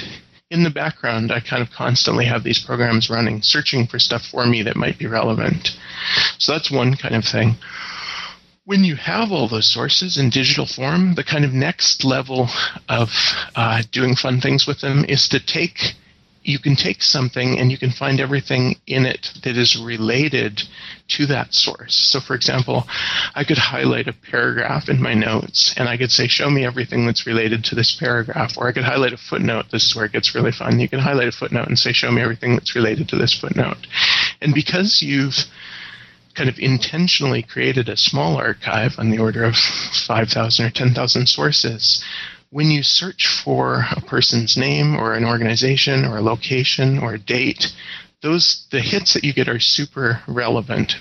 in 0.52 0.64
the 0.64 0.70
background, 0.70 1.32
I 1.32 1.40
kind 1.40 1.64
of 1.64 1.72
constantly 1.72 2.26
have 2.26 2.44
these 2.44 2.60
programs 2.60 3.10
running, 3.10 3.42
searching 3.42 3.88
for 3.88 3.98
stuff 3.98 4.24
for 4.30 4.46
me 4.46 4.64
that 4.64 4.76
might 4.76 5.00
be 5.00 5.08
relevant. 5.08 5.70
So 6.38 6.52
that's 6.52 6.70
one 6.70 6.98
kind 6.98 7.16
of 7.16 7.24
thing. 7.24 7.56
When 8.66 8.84
you 8.84 8.98
have 8.98 9.32
all 9.32 9.48
those 9.48 9.72
sources 9.72 10.18
in 10.18 10.30
digital 10.30 10.66
form, 10.66 11.16
the 11.16 11.24
kind 11.24 11.46
of 11.46 11.54
next 11.54 12.04
level 12.04 12.50
of 12.90 13.10
uh, 13.56 13.82
doing 13.92 14.16
fun 14.16 14.42
things 14.42 14.68
with 14.68 14.82
them 14.82 15.06
is 15.08 15.30
to 15.30 15.40
take 15.40 15.96
you 16.44 16.60
can 16.60 16.76
take 16.76 17.04
something 17.04 17.60
and 17.60 17.72
you 17.72 17.78
can 17.78 17.92
find 17.92 18.20
everything 18.20 18.76
in 18.88 19.06
it 19.06 19.28
that 19.44 19.58
is 19.58 19.78
related 19.78 20.62
to 21.08 21.26
that 21.28 21.54
source. 21.54 21.96
So, 21.96 22.20
for 22.20 22.36
example, 22.36 22.88
I 23.36 23.44
could 23.44 23.58
highlight 23.58 24.08
a 24.08 24.14
paragraph 24.14 24.90
in 24.90 25.02
my 25.02 25.14
notes 25.14 25.74
and 25.78 25.88
I 25.88 25.98
could 25.98 26.12
say, 26.12 26.28
Show 26.28 26.50
me 26.50 26.66
everything 26.66 27.06
that's 27.06 27.28
related 27.28 27.64
to 27.66 27.76
this 27.76 27.96
paragraph. 27.96 28.58
Or 28.58 28.68
I 28.68 28.72
could 28.72 28.84
highlight 28.84 29.14
a 29.14 29.18
footnote. 29.18 29.66
This 29.72 29.86
is 29.86 29.96
where 29.96 30.06
it 30.06 30.14
gets 30.14 30.34
really 30.34 30.52
fun. 30.52 30.80
You 30.80 30.90
can 30.90 31.00
highlight 31.00 31.28
a 31.28 31.32
footnote 31.32 31.68
and 31.68 31.78
say, 31.78 31.92
Show 31.92 32.12
me 32.12 32.22
everything 32.22 32.54
that's 32.54 32.76
related 32.76 33.08
to 33.10 33.18
this 33.18 33.34
footnote. 33.34 33.86
And 34.42 34.54
because 34.54 35.02
you've 35.02 35.46
kind 36.34 36.50
of 36.50 36.58
intentionally 36.60 37.44
created 37.44 37.90
a 37.90 37.98
small 37.98 38.38
archive 38.38 38.94
on 38.98 39.12
the 39.12 39.20
order 39.20 39.44
of 39.44 39.56
5,000 39.56 40.66
or 40.66 40.70
10,000 40.70 41.28
sources, 41.28 42.04
when 42.52 42.70
you 42.70 42.84
search 42.84 43.42
for 43.44 43.86
a 43.96 44.02
person's 44.02 44.58
name 44.58 44.96
or 44.96 45.14
an 45.14 45.26
organization 45.26 46.06
or 46.06 46.18
a 46.18 46.22
location 46.22 47.00
or 47.00 47.14
a 47.14 47.20
date, 47.20 47.68
those 48.22 48.68
the 48.72 48.82
hits 48.82 49.14
that 49.14 49.24
you 49.24 49.34
get 49.34 49.48
are 49.48 49.60
super 49.60 50.22
relevant 50.28 50.94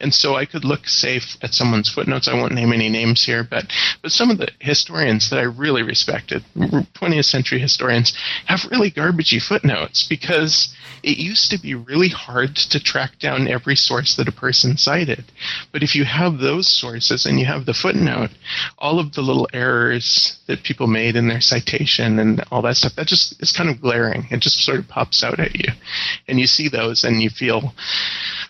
and 0.00 0.12
so 0.12 0.36
I 0.36 0.44
could 0.44 0.64
look, 0.64 0.88
say, 0.88 1.20
at 1.42 1.54
someone's 1.54 1.88
footnotes. 1.88 2.28
I 2.28 2.34
won't 2.34 2.54
name 2.54 2.72
any 2.72 2.88
names 2.88 3.24
here, 3.24 3.44
but 3.44 3.72
but 4.02 4.12
some 4.12 4.30
of 4.30 4.38
the 4.38 4.50
historians 4.60 5.30
that 5.30 5.38
I 5.38 5.42
really 5.42 5.82
respected, 5.82 6.44
20th 6.56 7.24
century 7.24 7.58
historians, 7.58 8.14
have 8.46 8.70
really 8.70 8.90
garbagey 8.90 9.42
footnotes 9.42 10.06
because 10.08 10.74
it 11.02 11.18
used 11.18 11.50
to 11.50 11.58
be 11.58 11.74
really 11.74 12.08
hard 12.08 12.56
to 12.56 12.82
track 12.82 13.18
down 13.18 13.48
every 13.48 13.76
source 13.76 14.16
that 14.16 14.28
a 14.28 14.32
person 14.32 14.76
cited. 14.76 15.24
But 15.72 15.82
if 15.82 15.94
you 15.94 16.04
have 16.04 16.38
those 16.38 16.68
sources 16.68 17.26
and 17.26 17.38
you 17.38 17.46
have 17.46 17.66
the 17.66 17.74
footnote, 17.74 18.30
all 18.78 18.98
of 18.98 19.12
the 19.12 19.22
little 19.22 19.48
errors 19.52 20.38
that 20.46 20.64
people 20.64 20.86
made 20.86 21.16
in 21.16 21.28
their 21.28 21.40
citation 21.40 22.18
and 22.18 22.42
all 22.50 22.62
that 22.62 22.76
stuff, 22.76 22.96
that 22.96 23.06
just 23.06 23.40
is 23.40 23.52
kind 23.52 23.70
of 23.70 23.80
glaring. 23.80 24.26
It 24.30 24.40
just 24.40 24.64
sort 24.64 24.78
of 24.78 24.88
pops 24.88 25.22
out 25.22 25.38
at 25.38 25.54
you. 25.54 25.72
And 26.28 26.40
you 26.40 26.46
see 26.46 26.68
those 26.68 27.04
and 27.04 27.22
you 27.22 27.30
feel 27.30 27.72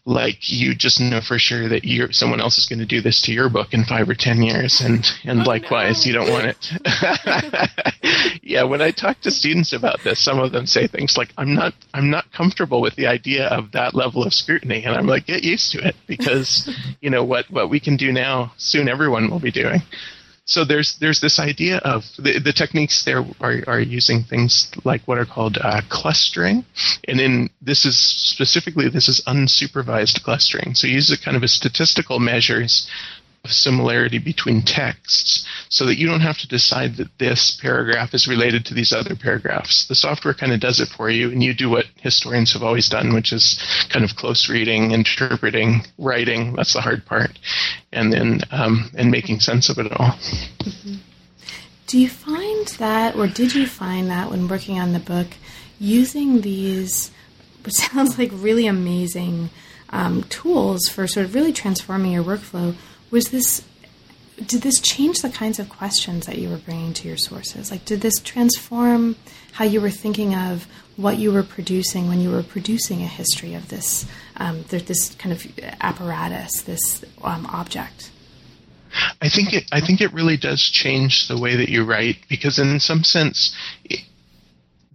like 0.07 0.51
you 0.51 0.75
just 0.75 1.01
know 1.01 1.21
for 1.27 1.39
sure 1.39 1.69
that 1.69 1.85
you 1.85 2.13
someone 2.13 2.41
else 2.41 2.59
is 2.59 2.67
going 2.67 2.79
to 2.79 2.87
do 2.87 3.01
this 3.01 3.23
to 3.23 3.33
your 3.33 3.49
book 3.49 3.73
in 3.73 3.85
five 3.85 4.09
or 4.09 4.15
ten 4.15 4.43
years, 4.43 4.81
and 4.81 5.07
and 5.25 5.41
oh, 5.41 5.45
likewise, 5.45 6.05
no. 6.05 6.09
you 6.09 6.19
don't 6.19 6.31
want 6.31 6.47
it. 6.47 8.41
yeah, 8.43 8.63
when 8.63 8.81
I 8.81 8.91
talk 8.91 9.21
to 9.23 9.31
students 9.31 9.73
about 9.73 10.01
this, 10.05 10.21
some 10.21 10.39
of 10.39 10.53
them 10.53 10.67
say 10.67 10.87
things 10.87 11.17
like, 11.17 11.33
"I'm 11.37 11.55
not 11.55 11.75
I'm 11.93 12.11
not 12.11 12.31
comfortable 12.33 12.81
with 12.81 12.97
the 12.97 13.07
idea 13.07 13.47
of 13.49 13.73
that 13.73 13.95
level 13.95 14.25
of 14.25 14.33
scrutiny," 14.33 14.85
and 14.85 14.95
I'm 14.95 15.07
like, 15.07 15.27
"Get 15.27 15.43
used 15.43 15.73
to 15.73 15.87
it 15.87 15.97
because 16.07 16.71
you 17.01 17.11
know 17.11 17.25
what 17.25 17.51
what 17.51 17.71
we 17.71 17.81
can 17.81 17.97
do 17.97 18.13
now, 18.13 18.53
soon 18.57 18.89
everyone 18.89 19.31
will 19.31 19.41
be 19.41 19.51
doing." 19.51 19.83
So 20.47 20.65
there's 20.65 20.97
there's 21.01 21.21
this 21.21 21.41
idea 21.41 21.79
of 21.79 22.05
the, 22.19 22.39
the 22.39 22.53
techniques 22.53 23.05
there 23.05 23.25
are, 23.41 23.65
are 23.67 23.81
using 23.81 24.23
things 24.23 24.71
like 24.85 25.03
what 25.07 25.19
are 25.19 25.27
called 25.27 25.59
uh, 25.61 25.81
clustering, 25.89 26.65
and 27.09 27.21
in 27.21 27.51
this 27.61 27.85
is 27.85 27.99
specifically 27.99 28.89
this 28.89 29.09
is 29.09 29.21
unsupervised 29.27 30.23
clustering. 30.23 30.77
So 30.77 30.87
you 30.87 30.95
use 30.95 31.11
a 31.11 31.19
kind 31.19 31.37
of 31.37 31.43
a 31.43 31.49
statistical 31.49 32.21
measures 32.21 32.89
of 33.47 33.53
similarity 33.53 34.19
between 34.19 34.63
texts 34.63 35.47
so 35.69 35.87
that 35.87 35.99
you 35.99 36.07
don't 36.07 36.21
have 36.21 36.39
to 36.39 36.49
decide 36.49 36.97
that 36.97 37.19
this 37.19 37.59
paragraph 37.63 38.13
is 38.13 38.27
related 38.27 38.65
to 38.67 38.75
these 38.75 38.93
other 38.93 39.15
paragraphs. 39.15 39.87
The 39.87 39.95
software 39.95 40.35
kind 40.35 40.53
of 40.53 40.61
does 40.61 40.81
it 40.81 40.89
for 40.89 41.09
you, 41.09 41.31
and 41.31 41.43
you 41.43 41.55
do 41.55 41.71
what 41.71 41.87
historians 42.01 42.53
have 42.53 42.63
always 42.63 42.89
done, 42.89 43.15
which 43.15 43.33
is 43.33 43.59
kind 43.89 44.05
of 44.05 44.17
close 44.17 44.49
reading, 44.49 44.91
interpreting, 44.91 45.83
writing. 45.97 46.55
That's 46.55 46.73
the 46.73 46.81
hard 46.81 47.07
part, 47.07 47.39
and 47.93 48.13
then 48.13 48.41
um, 48.51 48.91
and 48.99 49.11
making 49.11 49.41
sense 49.41 49.69
of 49.69 49.79
it 49.79 49.93
all. 49.93 50.11
Mm-hmm. 50.11 50.95
Do 51.87 51.99
you 51.99 52.09
find 52.09 52.67
that, 52.79 53.15
or 53.15 53.29
did 53.29 53.55
you 53.55 53.67
find 53.67 54.11
that 54.11 54.29
when 54.29 54.49
working 54.49 54.81
on 54.81 54.93
the 54.93 54.99
book, 54.99 55.29
using 55.79 56.41
these, 56.41 57.13
what 57.63 57.75
sounds 57.75 58.19
like 58.19 58.31
really 58.33 58.67
amazing 58.67 59.51
um, 59.91 60.25
tools 60.25 60.89
for 60.89 61.07
sort 61.07 61.27
of 61.27 61.35
really 61.35 61.53
transforming 61.53 62.13
your 62.13 62.25
workflow, 62.25 62.75
was 63.11 63.29
this 63.29 63.65
did 64.45 64.63
this 64.63 64.81
change 64.81 65.23
the 65.23 65.31
kinds 65.31 65.59
of 65.59 65.69
questions 65.69 66.27
that 66.27 66.39
you 66.39 66.49
were 66.49 66.59
bringing 66.59 66.93
to 66.93 67.09
your 67.09 67.17
sources? 67.17 67.71
Like, 67.71 67.85
did 67.85 68.03
this 68.03 68.21
transform 68.21 69.17
how 69.53 69.65
you 69.65 69.81
were 69.81 69.91
thinking 69.91 70.35
of 70.35 70.67
what 70.97 71.19
you 71.19 71.33
were 71.33 71.43
producing 71.43 72.09
when 72.09 72.21
you 72.21 72.31
were 72.31 72.43
producing 72.43 73.03
a 73.03 73.07
history 73.07 73.55
of 73.55 73.69
this, 73.69 74.07
um, 74.37 74.65
this 74.69 75.15
kind 75.15 75.33
of 75.33 75.47
apparatus, 75.81 76.63
this 76.63 77.05
um, 77.23 77.47
object? 77.47 78.11
I 79.21 79.29
think 79.29 79.53
it. 79.53 79.65
I 79.73 79.81
think 79.81 80.01
it 80.01 80.13
really 80.13 80.37
does 80.37 80.63
change 80.63 81.29
the 81.29 81.39
way 81.39 81.57
that 81.57 81.69
you 81.69 81.85
write 81.85 82.17
because, 82.29 82.59
in 82.59 82.81
some 82.81 83.05
sense, 83.05 83.55
it, 83.85 84.01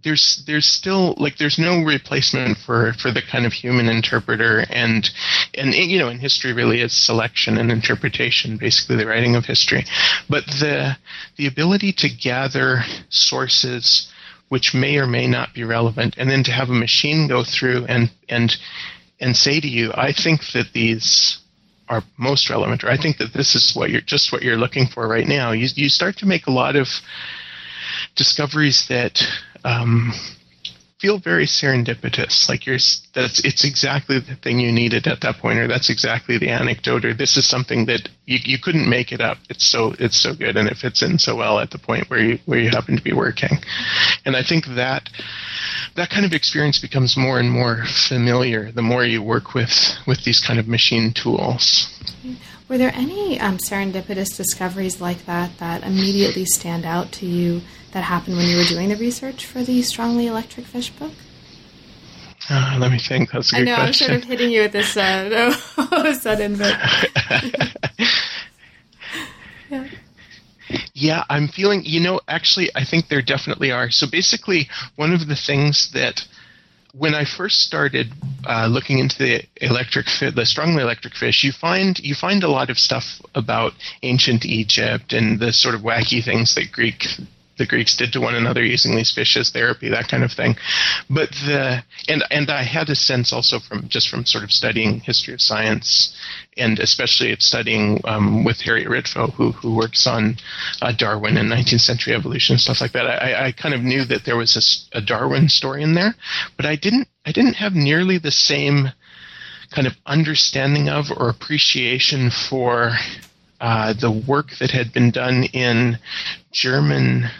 there's 0.04 0.42
there's 0.46 0.66
still 0.66 1.14
like 1.18 1.36
there's 1.38 1.58
no 1.58 1.82
replacement 1.82 2.58
for 2.58 2.92
for 2.94 3.10
the 3.10 3.22
kind 3.22 3.46
of 3.46 3.52
human 3.52 3.88
interpreter 3.88 4.64
and 4.70 5.10
and 5.54 5.74
you 5.74 5.98
know 5.98 6.08
in 6.08 6.18
history 6.18 6.52
really 6.52 6.80
it's 6.80 6.96
selection 6.96 7.58
and 7.58 7.70
interpretation 7.70 8.56
basically 8.56 8.96
the 8.96 9.06
writing 9.06 9.36
of 9.36 9.44
history. 9.44 9.84
But 10.28 10.46
the 10.46 10.96
the 11.36 11.46
ability 11.46 11.92
to 11.98 12.08
gather 12.08 12.82
sources 13.08 14.08
which 14.48 14.74
may 14.74 14.98
or 14.98 15.06
may 15.06 15.26
not 15.26 15.54
be 15.54 15.64
relevant 15.64 16.14
and 16.18 16.28
then 16.28 16.44
to 16.44 16.52
have 16.52 16.68
a 16.68 16.74
machine 16.74 17.26
go 17.28 17.42
through 17.42 17.86
and 17.86 18.10
and 18.28 18.54
and 19.18 19.36
say 19.36 19.60
to 19.60 19.68
you 19.68 19.90
i 19.94 20.12
think 20.12 20.40
that 20.52 20.66
these 20.74 21.38
are 21.88 22.02
most 22.18 22.50
relevant 22.50 22.84
or 22.84 22.90
i 22.90 22.96
think 22.98 23.16
that 23.16 23.32
this 23.32 23.54
is 23.54 23.74
what 23.74 23.88
you're 23.88 24.02
just 24.02 24.30
what 24.30 24.42
you're 24.42 24.58
looking 24.58 24.86
for 24.86 25.08
right 25.08 25.26
now 25.26 25.52
you 25.52 25.66
you 25.74 25.88
start 25.88 26.18
to 26.18 26.26
make 26.26 26.46
a 26.46 26.50
lot 26.50 26.76
of 26.76 26.88
discoveries 28.14 28.86
that 28.88 29.22
um, 29.64 30.12
feel 31.02 31.18
very 31.18 31.46
serendipitous. 31.46 32.48
Like 32.48 32.64
you're 32.64 32.78
that's 33.12 33.44
it's 33.44 33.64
exactly 33.64 34.20
the 34.20 34.36
thing 34.36 34.60
you 34.60 34.70
needed 34.70 35.08
at 35.08 35.20
that 35.22 35.38
point, 35.38 35.58
or 35.58 35.66
that's 35.66 35.90
exactly 35.90 36.38
the 36.38 36.48
anecdote, 36.48 37.04
or 37.04 37.12
this 37.12 37.36
is 37.36 37.46
something 37.46 37.86
that 37.86 38.08
you, 38.24 38.38
you 38.44 38.58
couldn't 38.58 38.88
make 38.88 39.10
it 39.10 39.20
up. 39.20 39.38
It's 39.50 39.66
so 39.66 39.94
it's 39.98 40.16
so 40.16 40.32
good, 40.32 40.56
and 40.56 40.68
it 40.68 40.76
fits 40.76 41.02
in 41.02 41.18
so 41.18 41.34
well 41.34 41.58
at 41.58 41.72
the 41.72 41.78
point 41.78 42.08
where 42.08 42.20
you 42.20 42.38
where 42.46 42.60
you 42.60 42.70
happen 42.70 42.96
to 42.96 43.02
be 43.02 43.12
working. 43.12 43.58
And 44.24 44.36
I 44.36 44.44
think 44.44 44.64
that 44.76 45.10
that 45.96 46.08
kind 46.08 46.24
of 46.24 46.32
experience 46.32 46.78
becomes 46.78 47.16
more 47.16 47.40
and 47.40 47.50
more 47.50 47.84
familiar 48.08 48.70
the 48.70 48.82
more 48.82 49.04
you 49.04 49.22
work 49.22 49.54
with 49.54 49.72
with 50.06 50.22
these 50.22 50.40
kind 50.40 50.60
of 50.60 50.68
machine 50.68 51.12
tools. 51.12 51.88
Were 52.68 52.78
there 52.78 52.94
any 52.94 53.40
um, 53.40 53.58
serendipitous 53.58 54.36
discoveries 54.36 55.00
like 55.00 55.26
that 55.26 55.58
that 55.58 55.82
immediately 55.82 56.46
stand 56.46 56.86
out 56.86 57.10
to 57.12 57.26
you 57.26 57.60
that 57.92 58.02
happened 58.02 58.36
when 58.36 58.46
you 58.46 58.56
were 58.56 58.64
doing 58.64 58.88
the 58.88 58.96
research 58.96 59.46
for 59.46 59.62
the 59.62 59.82
Strongly 59.82 60.26
Electric 60.26 60.66
Fish 60.66 60.90
book? 60.90 61.12
Uh, 62.50 62.76
let 62.80 62.90
me 62.90 62.98
think. 62.98 63.30
That's 63.30 63.52
a 63.52 63.56
good 63.56 63.62
I 63.62 63.64
know 63.64 63.76
question. 63.76 64.10
I'm 64.10 64.20
sort 64.20 64.22
of 64.22 64.28
hitting 64.28 64.50
you 64.50 64.62
with 64.62 64.72
this 64.72 64.96
uh, 64.96 65.54
all 65.78 66.00
of 66.00 66.06
a 66.06 66.14
sudden, 66.14 66.56
but 66.56 66.76
yeah. 69.70 69.88
Yeah, 70.94 71.24
I'm 71.28 71.48
feeling. 71.48 71.82
You 71.84 72.00
know, 72.00 72.20
actually, 72.28 72.70
I 72.74 72.84
think 72.84 73.08
there 73.08 73.22
definitely 73.22 73.70
are. 73.70 73.90
So 73.90 74.06
basically, 74.10 74.68
one 74.96 75.12
of 75.12 75.28
the 75.28 75.36
things 75.36 75.90
that 75.92 76.26
when 76.94 77.14
I 77.14 77.24
first 77.24 77.60
started 77.60 78.12
uh, 78.44 78.66
looking 78.70 78.98
into 78.98 79.18
the 79.18 79.42
electric 79.56 80.06
the 80.34 80.44
strongly 80.44 80.82
electric 80.82 81.14
fish, 81.14 81.44
you 81.44 81.52
find 81.52 81.98
you 81.98 82.14
find 82.14 82.42
a 82.42 82.48
lot 82.48 82.70
of 82.70 82.78
stuff 82.78 83.20
about 83.34 83.72
ancient 84.02 84.44
Egypt 84.44 85.12
and 85.12 85.38
the 85.38 85.52
sort 85.52 85.74
of 85.74 85.82
wacky 85.82 86.24
things 86.24 86.54
that 86.54 86.72
Greek 86.72 87.06
the 87.58 87.66
Greeks 87.66 87.96
did 87.96 88.12
to 88.12 88.20
one 88.20 88.34
another 88.34 88.64
using 88.64 88.96
these 88.96 89.12
fish 89.12 89.36
as 89.36 89.50
therapy, 89.50 89.88
that 89.88 90.08
kind 90.08 90.24
of 90.24 90.32
thing. 90.32 90.56
But 91.10 91.30
the 91.46 91.84
and 92.08 92.24
and 92.30 92.50
I 92.50 92.62
had 92.62 92.88
a 92.88 92.94
sense 92.94 93.32
also 93.32 93.58
from 93.58 93.88
just 93.88 94.08
from 94.08 94.24
sort 94.24 94.44
of 94.44 94.52
studying 94.52 95.00
history 95.00 95.34
of 95.34 95.40
science, 95.40 96.16
and 96.56 96.78
especially 96.78 97.34
studying 97.38 98.00
um, 98.04 98.44
with 98.44 98.60
Harriet 98.60 98.88
Ritvo, 98.88 99.32
who 99.34 99.52
who 99.52 99.74
works 99.74 100.06
on 100.06 100.36
uh, 100.80 100.92
Darwin 100.92 101.36
and 101.36 101.50
19th 101.50 101.80
century 101.80 102.14
evolution 102.14 102.58
stuff 102.58 102.80
like 102.80 102.92
that. 102.92 103.06
I, 103.06 103.46
I 103.46 103.52
kind 103.52 103.74
of 103.74 103.82
knew 103.82 104.04
that 104.06 104.24
there 104.24 104.36
was 104.36 104.88
a, 104.92 104.98
a 104.98 105.00
Darwin 105.00 105.48
story 105.48 105.82
in 105.82 105.94
there, 105.94 106.14
but 106.56 106.66
I 106.66 106.76
didn't 106.76 107.08
I 107.26 107.32
didn't 107.32 107.54
have 107.54 107.74
nearly 107.74 108.18
the 108.18 108.30
same 108.30 108.90
kind 109.72 109.86
of 109.86 109.94
understanding 110.06 110.88
of 110.88 111.06
or 111.10 111.28
appreciation 111.28 112.30
for 112.30 112.92
uh, 113.62 113.94
the 113.94 114.10
work 114.10 114.48
that 114.58 114.72
had 114.72 114.92
been 114.92 115.10
done 115.10 115.44
in 115.44 115.98
German 116.50 117.30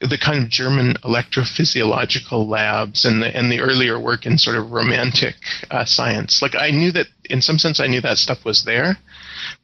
the 0.00 0.18
kind 0.18 0.42
of 0.42 0.48
German 0.48 0.94
electrophysiological 1.04 2.48
labs 2.48 3.04
and 3.04 3.22
the 3.22 3.36
and 3.36 3.52
the 3.52 3.60
earlier 3.60 4.00
work 4.00 4.24
in 4.24 4.38
sort 4.38 4.56
of 4.56 4.72
romantic 4.72 5.34
uh, 5.70 5.84
science. 5.84 6.40
Like 6.40 6.54
I 6.54 6.70
knew 6.70 6.90
that 6.92 7.06
in 7.28 7.42
some 7.42 7.58
sense 7.58 7.80
I 7.80 7.86
knew 7.86 8.00
that 8.00 8.16
stuff 8.16 8.44
was 8.44 8.64
there, 8.64 8.96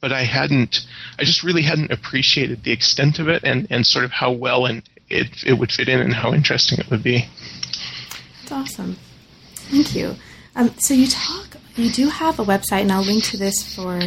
but 0.00 0.12
I 0.12 0.24
hadn't. 0.24 0.86
I 1.18 1.24
just 1.24 1.42
really 1.42 1.62
hadn't 1.62 1.90
appreciated 1.90 2.62
the 2.62 2.72
extent 2.72 3.18
of 3.18 3.28
it 3.28 3.44
and 3.44 3.66
and 3.70 3.86
sort 3.86 4.04
of 4.04 4.12
how 4.12 4.30
well 4.30 4.66
and 4.66 4.82
it 5.08 5.42
it 5.44 5.54
would 5.54 5.72
fit 5.72 5.88
in 5.88 6.00
and 6.00 6.12
how 6.12 6.34
interesting 6.34 6.78
it 6.78 6.90
would 6.90 7.02
be. 7.02 7.26
That's 8.40 8.52
awesome. 8.52 8.96
Thank 9.54 9.96
you. 9.96 10.16
Um, 10.54 10.74
so 10.78 10.92
you 10.92 11.06
talk. 11.06 11.56
You 11.76 11.90
do 11.90 12.08
have 12.08 12.38
a 12.38 12.44
website, 12.44 12.82
and 12.82 12.92
I'll 12.92 13.02
link 13.02 13.24
to 13.24 13.36
this 13.38 13.74
for 13.74 14.00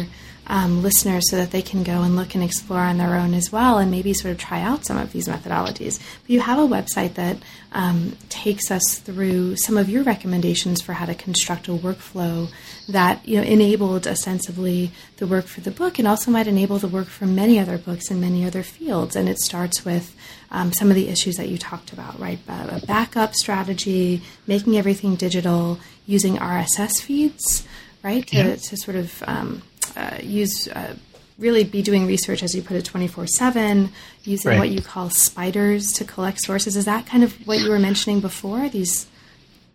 um, 0.50 0.82
listeners 0.82 1.30
so 1.30 1.36
that 1.36 1.52
they 1.52 1.62
can 1.62 1.84
go 1.84 2.02
and 2.02 2.16
look 2.16 2.34
and 2.34 2.42
explore 2.42 2.80
on 2.80 2.98
their 2.98 3.14
own 3.14 3.34
as 3.34 3.52
well 3.52 3.78
and 3.78 3.88
maybe 3.88 4.12
sort 4.12 4.32
of 4.32 4.38
try 4.38 4.60
out 4.60 4.84
some 4.84 4.98
of 4.98 5.12
these 5.12 5.28
methodologies. 5.28 6.00
But 6.22 6.30
you 6.30 6.40
have 6.40 6.58
a 6.58 6.66
website 6.66 7.14
that 7.14 7.36
um, 7.70 8.16
takes 8.28 8.68
us 8.68 8.98
through 8.98 9.54
some 9.56 9.76
of 9.76 9.88
your 9.88 10.02
recommendations 10.02 10.82
for 10.82 10.92
how 10.92 11.06
to 11.06 11.14
construct 11.14 11.68
a 11.68 11.70
workflow 11.70 12.50
that 12.88 13.26
you 13.26 13.36
know 13.36 13.44
enabled 13.44 14.08
ostensibly 14.08 14.90
the 15.18 15.26
work 15.28 15.44
for 15.44 15.60
the 15.60 15.70
book 15.70 16.00
and 16.00 16.08
also 16.08 16.32
might 16.32 16.48
enable 16.48 16.78
the 16.78 16.88
work 16.88 17.06
for 17.06 17.26
many 17.26 17.56
other 17.60 17.78
books 17.78 18.10
in 18.10 18.20
many 18.20 18.44
other 18.44 18.64
fields. 18.64 19.14
And 19.14 19.28
it 19.28 19.38
starts 19.38 19.84
with 19.84 20.16
um, 20.50 20.72
some 20.72 20.88
of 20.88 20.96
the 20.96 21.08
issues 21.08 21.36
that 21.36 21.48
you 21.48 21.58
talked 21.58 21.92
about, 21.92 22.18
right? 22.18 22.40
A 22.48 22.84
backup 22.86 23.34
strategy, 23.36 24.20
making 24.48 24.76
everything 24.76 25.14
digital, 25.14 25.78
using 26.06 26.38
RSS 26.38 27.00
feeds, 27.00 27.64
right, 28.02 28.26
to, 28.26 28.36
yeah. 28.36 28.56
to 28.56 28.76
sort 28.76 28.96
of 28.96 29.22
um, 29.28 29.62
uh, 29.96 30.18
use 30.22 30.68
uh, 30.68 30.94
really 31.38 31.64
be 31.64 31.82
doing 31.82 32.06
research 32.06 32.42
as 32.42 32.54
you 32.54 32.62
put 32.62 32.76
it 32.76 32.84
24 32.84 33.26
7 33.26 33.90
using 34.24 34.50
right. 34.50 34.58
what 34.58 34.68
you 34.68 34.82
call 34.82 35.10
spiders 35.10 35.92
to 35.92 36.04
collect 36.04 36.40
sources. 36.40 36.76
Is 36.76 36.84
that 36.84 37.06
kind 37.06 37.24
of 37.24 37.32
what 37.46 37.58
you 37.60 37.70
were 37.70 37.78
mentioning 37.78 38.20
before 38.20 38.68
these 38.68 39.06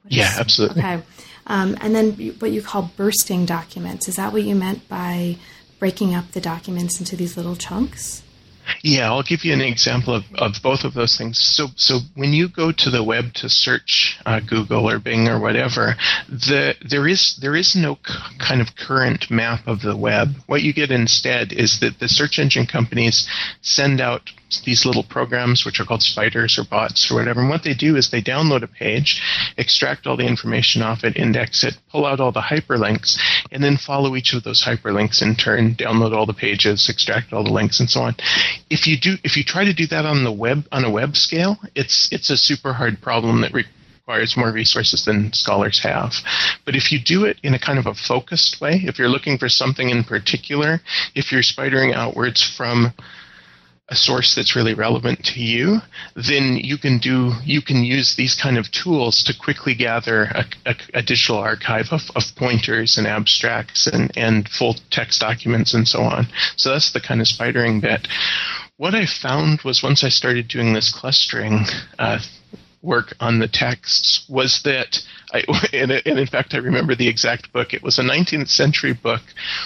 yeah 0.08 0.32
is, 0.32 0.40
absolutely. 0.40 0.82
Okay. 0.82 1.02
Um, 1.48 1.78
and 1.82 1.94
then 1.94 2.14
what 2.40 2.52
you 2.52 2.62
call 2.62 2.92
bursting 2.98 3.46
documents. 3.46 4.08
Is 4.08 4.16
that 4.16 4.34
what 4.34 4.44
you 4.44 4.56
meant 4.56 4.88
by 4.88 5.38
breaking 5.80 6.16
up 6.16 6.32
the 6.32 6.42
documents 6.42 7.00
into 7.00 7.16
these 7.16 7.38
little 7.38 7.56
chunks 7.56 8.24
yeah, 8.84 9.08
I'll 9.08 9.24
give 9.24 9.44
you 9.44 9.54
an 9.54 9.62
example 9.62 10.16
of, 10.16 10.24
of 10.36 10.54
both 10.62 10.84
of 10.84 10.94
those 10.94 11.18
things. 11.18 11.40
So, 11.40 11.68
so 11.76 12.00
when 12.16 12.34
you 12.34 12.48
go 12.48 12.72
to 12.72 12.90
the 12.90 13.04
web 13.04 13.34
to 13.36 13.50
search 13.50 14.18
uh, 14.26 14.40
Google 14.40 14.90
or 14.90 15.00
Bing 15.00 15.28
or 15.28 15.40
whatever, 15.40 15.96
the 16.30 16.76
there 16.88 17.08
is 17.08 17.38
there 17.42 17.56
is 17.56 17.76
no 17.76 17.98
c- 18.06 18.14
kind 18.40 18.62
of 18.62 18.76
current 18.76 19.30
map 19.30 19.68
of 19.68 19.82
the 19.82 19.96
web. 19.96 20.36
What 20.48 20.62
you 20.62 20.74
get 20.74 20.92
instead 20.92 21.52
is 21.52 21.80
that 21.80 22.00
the 22.00 22.08
search 22.08 22.40
engine 22.40 22.66
companies 22.66 23.28
send 23.62 24.02
out 24.02 24.30
these 24.66 24.86
little 24.86 25.04
programs, 25.04 25.66
which 25.66 25.80
are 25.80 25.86
called 25.86 26.04
spiders 26.04 26.58
or 26.58 26.64
bots 26.64 27.10
or 27.12 27.16
whatever. 27.16 27.42
And 27.42 27.50
what 27.50 27.64
they 27.64 27.74
do 27.74 27.96
is 27.96 28.10
they 28.10 28.22
download 28.22 28.64
a 28.64 28.68
page, 28.68 29.22
extract 29.58 30.08
all 30.08 30.18
the 30.18 30.28
information 30.28 30.82
off 30.82 31.04
it, 31.04 31.18
index 31.18 31.64
it, 31.64 31.78
pull 31.92 32.06
out 32.06 32.20
all 32.20 32.32
the 32.32 32.42
hyperlinks, 32.42 33.18
and 33.52 33.64
then 33.64 33.78
follow 33.78 34.16
each 34.16 34.34
of 34.34 34.44
those 34.44 34.64
hyperlinks 34.64 35.22
in 35.22 35.36
turn, 35.36 35.76
download 35.76 36.16
all 36.16 36.26
the 36.26 36.34
pages, 36.34 36.90
extract 36.90 37.34
all 37.34 37.44
the 37.44 37.52
links, 37.52 37.80
and 37.80 37.90
so 37.90 38.02
on. 38.02 38.16
If 38.70 38.88
you 38.88 38.98
do, 38.98 39.16
if 39.24 39.36
you 39.36 39.44
try 39.44 39.66
to 39.66 39.74
do 39.74 39.88
that 39.88 40.06
on 40.06 40.24
the 40.24 40.32
web 40.32 40.66
on 40.72 40.86
a 40.86 40.92
web 40.92 41.16
scale, 41.16 41.58
it's 41.74 42.12
it's 42.12 42.30
a 42.30 42.38
super 42.38 42.74
hard 42.74 43.02
problem 43.02 43.42
that 43.42 43.54
requires 43.54 44.38
more 44.38 44.52
resources 44.52 45.06
than 45.06 45.34
scholars 45.34 45.80
have. 45.80 46.14
But 46.64 46.76
if 46.76 46.92
you 46.92 47.00
do 47.00 47.26
it 47.26 47.38
in 47.42 47.56
a 47.56 47.60
kind 47.60 47.80
of 47.80 47.88
a 47.88 47.96
focused 47.96 48.62
way, 48.62 48.82
if 48.86 49.00
you're 49.00 49.10
looking 49.10 49.38
for 49.38 49.50
something 49.50 49.90
in 49.90 50.04
particular, 50.04 50.82
if 51.16 51.32
you're 51.32 51.42
spidering 51.42 51.94
outwards 51.94 52.44
from 52.44 52.94
a 53.90 53.96
source 53.96 54.34
that's 54.34 54.56
really 54.56 54.74
relevant 54.74 55.24
to 55.24 55.40
you, 55.40 55.78
then 56.16 56.58
you 56.58 56.78
can 56.78 56.98
do 56.98 57.34
you 57.44 57.62
can 57.62 57.84
use 57.84 58.16
these 58.16 58.34
kind 58.34 58.58
of 58.58 58.72
tools 58.72 59.24
to 59.24 59.34
quickly 59.38 59.76
gather 59.76 60.24
a, 60.24 60.46
a, 60.66 60.76
a, 60.96 61.02
digital 61.04 61.38
archive 61.38 61.88
of, 61.92 62.02
of 62.16 62.24
pointers 62.36 62.98
and 62.98 63.06
abstracts 63.06 63.86
and, 63.86 64.12
and 64.18 64.50
full 64.50 64.76
text 64.90 65.22
documents 65.22 65.76
and 65.76 65.88
so 65.88 66.02
on. 66.02 66.28
So 66.56 66.72
that's 66.72 66.94
the 66.94 67.02
kind 67.02 67.22
of 67.22 67.28
spidering 67.28 67.80
bit. 67.80 68.08
What 68.78 68.96
I 68.96 69.06
found 69.06 69.62
was 69.62 69.84
once 69.84 70.04
I 70.04 70.10
started 70.10 70.48
doing 70.48 70.74
this 70.74 70.92
clustering, 70.92 71.66
uh, 72.00 72.20
work 72.86 73.16
on 73.20 73.40
the 73.40 73.48
texts 73.48 74.26
was 74.30 74.62
that 74.64 75.00
I, 75.36 75.44
and, 75.74 75.92
and, 75.92 76.20
in 76.20 76.28
fact, 76.28 76.54
I 76.54 76.58
remember 76.58 76.96
the 76.96 77.08
exact 77.08 77.52
book. 77.52 77.74
It 77.74 77.84
was 77.84 78.00
a 78.00 78.04
19th 78.04 78.50
century 78.50 78.94
book, 78.94 79.22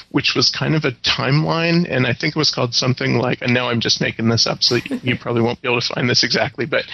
which 0.09 0.35
was 0.35 0.49
kind 0.49 0.75
of 0.75 0.85
a 0.85 0.91
timeline, 0.91 1.87
and 1.89 2.07
I 2.07 2.13
think 2.13 2.35
it 2.35 2.39
was 2.39 2.51
called 2.51 2.73
something 2.73 3.17
like. 3.17 3.41
And 3.41 3.53
now 3.53 3.69
I'm 3.69 3.79
just 3.79 4.01
making 4.01 4.29
this 4.29 4.47
up, 4.47 4.63
so 4.63 4.75
you 5.03 5.17
probably 5.17 5.41
won't 5.41 5.61
be 5.61 5.69
able 5.69 5.81
to 5.81 5.93
find 5.93 6.09
this 6.09 6.23
exactly, 6.23 6.65
but. 6.65 6.85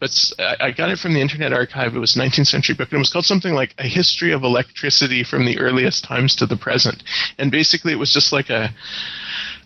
But 0.00 0.32
I 0.58 0.72
got 0.72 0.90
it 0.90 0.98
from 0.98 1.14
the 1.14 1.20
Internet 1.20 1.52
Archive. 1.52 1.94
It 1.94 2.00
was 2.00 2.16
a 2.16 2.18
19th 2.18 2.48
century 2.48 2.74
book, 2.74 2.88
and 2.88 2.96
it 2.96 2.98
was 2.98 3.12
called 3.12 3.24
something 3.24 3.54
like 3.54 3.72
"A 3.78 3.86
History 3.86 4.32
of 4.32 4.42
Electricity 4.42 5.22
from 5.22 5.46
the 5.46 5.60
Earliest 5.60 6.02
Times 6.02 6.34
to 6.36 6.46
the 6.46 6.56
Present." 6.56 7.04
And 7.38 7.52
basically, 7.52 7.92
it 7.92 8.00
was 8.00 8.12
just 8.12 8.32
like 8.32 8.50
a, 8.50 8.74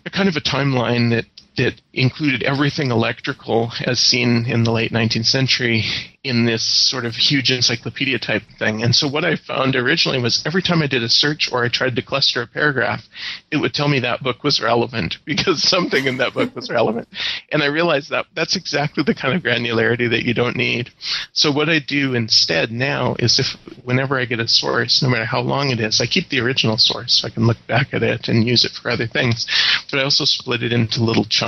a 0.05 0.11
kind 0.11 0.29
of 0.29 0.35
a 0.35 0.39
timeline 0.39 1.09
that 1.09 1.25
that 1.57 1.81
included 1.93 2.43
everything 2.43 2.91
electrical 2.91 3.71
as 3.85 3.99
seen 3.99 4.45
in 4.45 4.63
the 4.63 4.71
late 4.71 4.91
19th 4.91 5.25
century 5.25 5.83
in 6.23 6.45
this 6.45 6.63
sort 6.63 7.05
of 7.05 7.15
huge 7.15 7.51
encyclopedia 7.51 8.19
type 8.19 8.43
thing. 8.59 8.83
And 8.83 8.95
so 8.95 9.07
what 9.07 9.23
I 9.23 9.35
found 9.35 9.75
originally 9.75 10.21
was 10.21 10.43
every 10.45 10.61
time 10.61 10.81
I 10.81 10.87
did 10.87 11.01
a 11.01 11.09
search 11.09 11.49
or 11.51 11.63
I 11.63 11.69
tried 11.69 11.95
to 11.95 12.01
cluster 12.01 12.41
a 12.41 12.47
paragraph, 12.47 13.03
it 13.51 13.57
would 13.57 13.73
tell 13.73 13.87
me 13.87 13.99
that 13.99 14.21
book 14.21 14.43
was 14.43 14.61
relevant 14.61 15.17
because 15.25 15.63
something 15.63 16.05
in 16.05 16.17
that 16.17 16.33
book 16.33 16.55
was 16.55 16.69
relevant. 16.69 17.07
And 17.51 17.63
I 17.63 17.67
realized 17.67 18.09
that 18.09 18.25
that's 18.35 18.55
exactly 18.55 19.03
the 19.03 19.15
kind 19.15 19.35
of 19.35 19.43
granularity 19.43 20.09
that 20.09 20.25
you 20.25 20.33
don't 20.33 20.57
need. 20.57 20.91
So 21.33 21.51
what 21.51 21.69
I 21.69 21.79
do 21.79 22.13
instead 22.13 22.71
now 22.71 23.15
is 23.19 23.39
if 23.39 23.55
whenever 23.83 24.19
I 24.19 24.25
get 24.25 24.39
a 24.39 24.47
source, 24.47 25.01
no 25.01 25.09
matter 25.09 25.25
how 25.25 25.39
long 25.39 25.71
it 25.71 25.79
is, 25.79 26.01
I 26.01 26.07
keep 26.07 26.29
the 26.29 26.41
original 26.41 26.77
source 26.77 27.21
so 27.21 27.27
I 27.27 27.31
can 27.31 27.47
look 27.47 27.57
back 27.67 27.93
at 27.93 28.03
it 28.03 28.27
and 28.27 28.45
use 28.45 28.65
it 28.65 28.71
for 28.71 28.91
other 28.91 29.07
things. 29.07 29.47
But 29.89 29.99
I 29.99 30.03
also 30.03 30.25
split 30.25 30.61
it 30.61 30.73
into 30.73 31.03
little 31.03 31.25
chunks. 31.25 31.46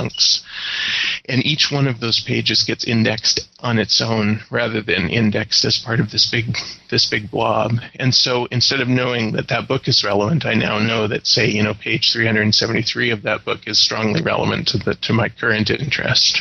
And 1.28 1.44
each 1.44 1.70
one 1.70 1.86
of 1.86 2.00
those 2.00 2.20
pages 2.20 2.62
gets 2.62 2.84
indexed 2.84 3.48
on 3.60 3.78
its 3.78 4.00
own 4.00 4.40
rather 4.50 4.80
than 4.80 5.10
indexed 5.10 5.64
as 5.64 5.76
part 5.76 6.00
of 6.00 6.10
this 6.10 6.26
big 6.30 6.56
this 6.90 7.06
big 7.06 7.30
blob. 7.30 7.72
And 7.98 8.14
so 8.14 8.46
instead 8.50 8.80
of 8.80 8.88
knowing 8.88 9.32
that 9.32 9.48
that 9.48 9.68
book 9.68 9.88
is 9.88 10.04
relevant, 10.04 10.46
I 10.46 10.54
now 10.54 10.78
know 10.78 11.06
that 11.08 11.26
say 11.26 11.48
you 11.48 11.62
know 11.62 11.74
page 11.74 12.12
373 12.12 13.10
of 13.10 13.22
that 13.22 13.44
book 13.44 13.60
is 13.66 13.78
strongly 13.78 14.22
relevant 14.22 14.68
to 14.68 14.78
the 14.78 14.94
to 14.94 15.12
my 15.12 15.28
current 15.28 15.70
interest. 15.70 16.40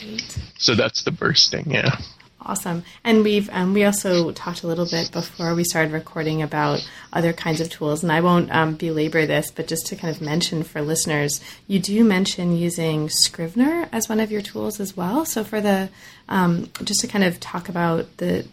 Great. 0.00 0.38
So 0.58 0.74
that's 0.74 1.02
the 1.02 1.12
bursting, 1.12 1.70
yeah. 1.70 1.96
Awesome. 2.40 2.84
And 3.02 3.24
we've 3.24 3.50
um, 3.52 3.74
we 3.74 3.84
also 3.84 4.30
talked 4.30 4.62
a 4.62 4.68
little 4.68 4.86
bit 4.86 5.10
before 5.10 5.56
we 5.56 5.64
started 5.64 5.92
recording 5.92 6.40
about 6.40 6.88
other 7.12 7.32
kinds 7.32 7.60
of 7.60 7.68
tools, 7.68 8.04
and 8.04 8.12
I 8.12 8.20
won't 8.20 8.54
um, 8.54 8.76
belabor 8.76 9.26
this, 9.26 9.50
but 9.50 9.66
just 9.66 9.86
to 9.88 9.96
kind 9.96 10.14
of 10.14 10.22
mention 10.22 10.62
for 10.62 10.80
listeners, 10.80 11.40
you 11.66 11.80
do 11.80 12.04
mention 12.04 12.56
using 12.56 13.08
Scrivener 13.08 13.88
as 13.90 14.08
one 14.08 14.20
of 14.20 14.30
your 14.30 14.40
tools 14.40 14.78
as 14.78 14.96
well. 14.96 15.24
So 15.24 15.42
for 15.42 15.60
the 15.60 15.88
um, 16.28 16.70
just 16.84 17.00
to 17.00 17.08
kind 17.08 17.24
of 17.24 17.40
talk 17.40 17.68
about 17.68 18.18
the 18.18 18.46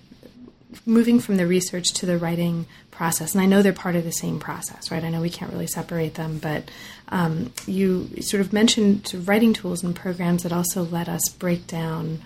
moving 0.88 1.20
from 1.20 1.38
the 1.38 1.46
research 1.46 1.94
to 1.94 2.08
the 2.08 2.18
writing 2.18 2.66
process, 2.90 3.36
and 3.36 3.42
I 3.42 3.46
know 3.46 3.62
they're 3.62 3.72
part 3.72 3.96
of 3.96 4.04
the 4.04 4.12
same 4.12 4.40
process, 4.40 4.90
right? 4.90 5.04
I 5.04 5.10
know 5.10 5.22
we 5.22 5.30
can't 5.30 5.54
really 5.54 5.68
separate 5.68 6.16
them, 6.16 6.40
but 6.40 6.72
um, 7.10 7.54
you 7.68 8.10
sort 8.24 8.42
of 8.42 8.52
mentioned 8.52 9.14
writing 9.28 9.54
tools 9.54 9.84
and 9.84 9.96
programs 9.96 10.42
that 10.42 10.52
also 10.52 10.84
let 10.84 11.08
us 11.08 11.30
break 11.30 11.68
down 11.68 12.22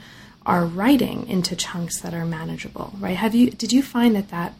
our 0.50 0.66
writing 0.66 1.28
into 1.30 1.56
chunks 1.56 2.02
that 2.02 2.12
are 2.12 2.26
manageable, 2.26 2.92
right? 3.00 3.16
Have 3.16 3.36
you 3.36 3.52
did 3.52 3.72
you 3.72 3.84
find 3.84 4.16
that 4.16 4.30
that 4.32 4.54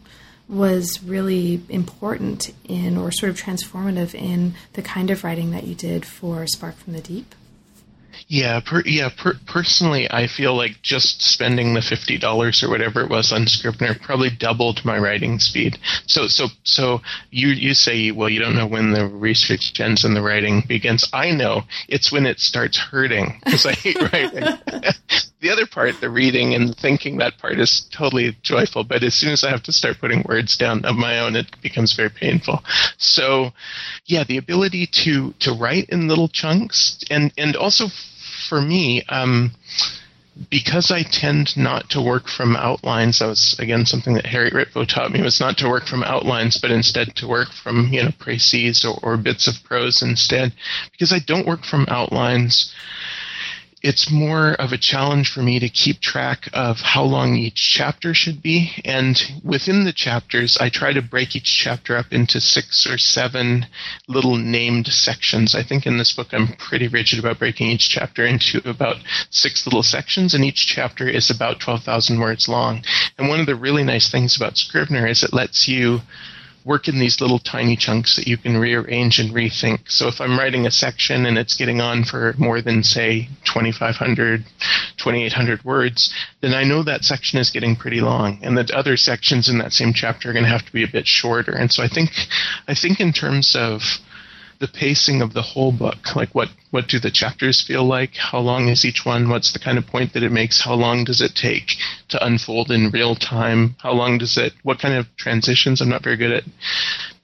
was 0.48 1.02
really 1.02 1.62
important 1.68 2.54
in 2.64 2.96
or 2.96 3.10
sort 3.10 3.30
of 3.30 3.36
transformative 3.36 4.14
in 4.14 4.54
the 4.74 4.82
kind 4.82 5.10
of 5.10 5.24
writing 5.24 5.50
that 5.50 5.64
you 5.64 5.74
did 5.74 6.06
for 6.06 6.46
Spark 6.46 6.76
from 6.76 6.92
the 6.92 7.00
Deep? 7.00 7.34
Yeah, 8.28 8.60
per, 8.60 8.82
yeah. 8.86 9.08
Per, 9.08 9.34
personally, 9.48 10.08
I 10.08 10.28
feel 10.28 10.54
like 10.54 10.80
just 10.80 11.22
spending 11.22 11.74
the 11.74 11.82
fifty 11.82 12.18
dollars 12.18 12.62
or 12.62 12.70
whatever 12.70 13.00
it 13.00 13.10
was 13.10 13.32
on 13.32 13.48
Scrivener 13.48 13.96
probably 14.00 14.30
doubled 14.30 14.84
my 14.84 14.96
writing 14.96 15.40
speed. 15.40 15.76
So, 16.06 16.28
so, 16.28 16.46
so 16.62 17.02
you 17.32 17.48
you 17.48 17.74
say, 17.74 18.12
well, 18.12 18.28
you 18.28 18.38
don't 18.38 18.54
know 18.54 18.68
when 18.68 18.92
the 18.92 19.08
research 19.08 19.80
ends 19.80 20.04
and 20.04 20.14
the 20.14 20.22
writing 20.22 20.62
begins. 20.68 21.08
I 21.12 21.32
know 21.32 21.64
it's 21.88 22.12
when 22.12 22.26
it 22.26 22.38
starts 22.38 22.78
hurting 22.78 23.40
because 23.44 23.66
I 23.66 23.72
hate 23.72 24.00
writing. 24.12 24.44
the 25.40 25.50
other 25.50 25.66
part, 25.66 26.00
the 26.00 26.10
reading 26.10 26.54
and 26.54 26.76
thinking, 26.76 27.18
that 27.18 27.38
part 27.38 27.58
is 27.58 27.88
totally 27.90 28.36
joyful. 28.42 28.84
But 28.84 29.02
as 29.02 29.14
soon 29.14 29.32
as 29.32 29.42
I 29.42 29.50
have 29.50 29.62
to 29.64 29.72
start 29.72 29.98
putting 29.98 30.22
words 30.28 30.56
down 30.56 30.84
of 30.84 30.96
my 30.96 31.18
own, 31.20 31.36
it 31.36 31.46
becomes 31.62 31.94
very 31.94 32.10
painful. 32.10 32.62
So, 32.98 33.52
yeah, 34.06 34.24
the 34.24 34.36
ability 34.36 34.86
to 35.04 35.32
to 35.40 35.52
write 35.52 35.88
in 35.88 36.08
little 36.08 36.28
chunks 36.28 36.98
and 37.10 37.32
and 37.38 37.56
also 37.56 37.86
for 38.48 38.60
me, 38.60 39.02
um, 39.08 39.52
because 40.48 40.90
I 40.90 41.02
tend 41.02 41.56
not 41.56 41.90
to 41.90 42.00
work 42.00 42.28
from 42.28 42.56
outlines, 42.56 43.18
that 43.18 43.26
was 43.26 43.56
again 43.58 43.84
something 43.84 44.14
that 44.14 44.26
Harriet 44.26 44.54
Ritvo 44.54 44.86
taught 44.86 45.12
me 45.12 45.22
was 45.22 45.40
not 45.40 45.58
to 45.58 45.68
work 45.68 45.86
from 45.86 46.02
outlines, 46.02 46.58
but 46.58 46.70
instead 46.70 47.14
to 47.16 47.28
work 47.28 47.48
from 47.52 47.88
you 47.92 48.02
know 48.02 48.10
précis 48.10 48.84
or, 48.84 48.98
or 49.02 49.16
bits 49.16 49.46
of 49.48 49.62
prose 49.64 50.02
instead. 50.02 50.52
Because 50.92 51.12
I 51.12 51.18
don't 51.18 51.46
work 51.46 51.64
from 51.64 51.86
outlines, 51.88 52.74
it's 53.82 54.10
more 54.10 54.52
of 54.52 54.72
a 54.72 54.78
challenge 54.78 55.32
for 55.32 55.42
me 55.42 55.58
to 55.58 55.68
keep 55.68 56.00
track 56.00 56.48
of 56.52 56.80
how 56.80 57.02
long 57.02 57.36
each 57.36 57.72
chapter 57.72 58.12
should 58.12 58.42
be. 58.42 58.72
And 58.84 59.20
within 59.42 59.84
the 59.84 59.92
chapters, 59.92 60.58
I 60.60 60.68
try 60.68 60.92
to 60.92 61.00
break 61.00 61.34
each 61.34 61.56
chapter 61.56 61.96
up 61.96 62.12
into 62.12 62.40
six 62.40 62.86
or 62.86 62.98
seven 62.98 63.66
little 64.06 64.36
named 64.36 64.88
sections. 64.88 65.54
I 65.54 65.62
think 65.62 65.86
in 65.86 65.96
this 65.96 66.12
book, 66.12 66.28
I'm 66.32 66.56
pretty 66.58 66.88
rigid 66.88 67.18
about 67.18 67.38
breaking 67.38 67.68
each 67.68 67.88
chapter 67.88 68.26
into 68.26 68.60
about 68.68 68.96
six 69.30 69.66
little 69.66 69.82
sections, 69.82 70.34
and 70.34 70.44
each 70.44 70.66
chapter 70.66 71.08
is 71.08 71.30
about 71.30 71.60
12,000 71.60 72.20
words 72.20 72.48
long. 72.48 72.84
And 73.16 73.28
one 73.28 73.40
of 73.40 73.46
the 73.46 73.56
really 73.56 73.82
nice 73.82 74.10
things 74.10 74.36
about 74.36 74.58
Scrivener 74.58 75.06
is 75.06 75.22
it 75.22 75.32
lets 75.32 75.68
you 75.68 76.00
work 76.64 76.88
in 76.88 76.98
these 76.98 77.20
little 77.20 77.38
tiny 77.38 77.76
chunks 77.76 78.16
that 78.16 78.26
you 78.26 78.36
can 78.36 78.56
rearrange 78.56 79.18
and 79.18 79.30
rethink. 79.30 79.90
So 79.90 80.08
if 80.08 80.20
I'm 80.20 80.38
writing 80.38 80.66
a 80.66 80.70
section 80.70 81.26
and 81.26 81.38
it's 81.38 81.56
getting 81.56 81.80
on 81.80 82.04
for 82.04 82.34
more 82.38 82.60
than, 82.60 82.82
say, 82.82 83.28
2,500, 83.44 84.44
2,800 84.96 85.64
words, 85.64 86.12
then 86.40 86.54
I 86.54 86.64
know 86.64 86.82
that 86.82 87.04
section 87.04 87.38
is 87.38 87.50
getting 87.50 87.76
pretty 87.76 88.00
long, 88.00 88.38
and 88.42 88.56
the 88.56 88.70
other 88.74 88.96
sections 88.96 89.48
in 89.48 89.58
that 89.58 89.72
same 89.72 89.92
chapter 89.92 90.30
are 90.30 90.32
going 90.32 90.44
to 90.44 90.50
have 90.50 90.66
to 90.66 90.72
be 90.72 90.84
a 90.84 90.88
bit 90.88 91.06
shorter. 91.06 91.52
And 91.52 91.72
so 91.72 91.82
I 91.82 91.88
think, 91.88 92.10
I 92.68 92.74
think 92.74 93.00
in 93.00 93.12
terms 93.12 93.56
of 93.56 93.82
the 94.60 94.68
pacing 94.68 95.22
of 95.22 95.32
the 95.32 95.42
whole 95.42 95.72
book. 95.72 96.14
Like 96.14 96.34
what 96.34 96.48
what 96.70 96.86
do 96.86 97.00
the 97.00 97.10
chapters 97.10 97.62
feel 97.62 97.84
like? 97.84 98.14
How 98.16 98.38
long 98.38 98.68
is 98.68 98.84
each 98.84 99.04
one? 99.04 99.28
What's 99.28 99.52
the 99.52 99.58
kind 99.58 99.78
of 99.78 99.86
point 99.86 100.12
that 100.12 100.22
it 100.22 100.30
makes? 100.30 100.60
How 100.60 100.74
long 100.74 101.04
does 101.04 101.20
it 101.20 101.34
take 101.34 101.72
to 102.10 102.24
unfold 102.24 102.70
in 102.70 102.90
real 102.90 103.16
time? 103.16 103.74
How 103.78 103.92
long 103.92 104.18
does 104.18 104.36
it 104.36 104.52
what 104.62 104.78
kind 104.78 104.94
of 104.94 105.06
transitions? 105.16 105.80
I'm 105.80 105.88
not 105.88 106.04
very 106.04 106.16
good 106.16 106.32
at 106.32 106.44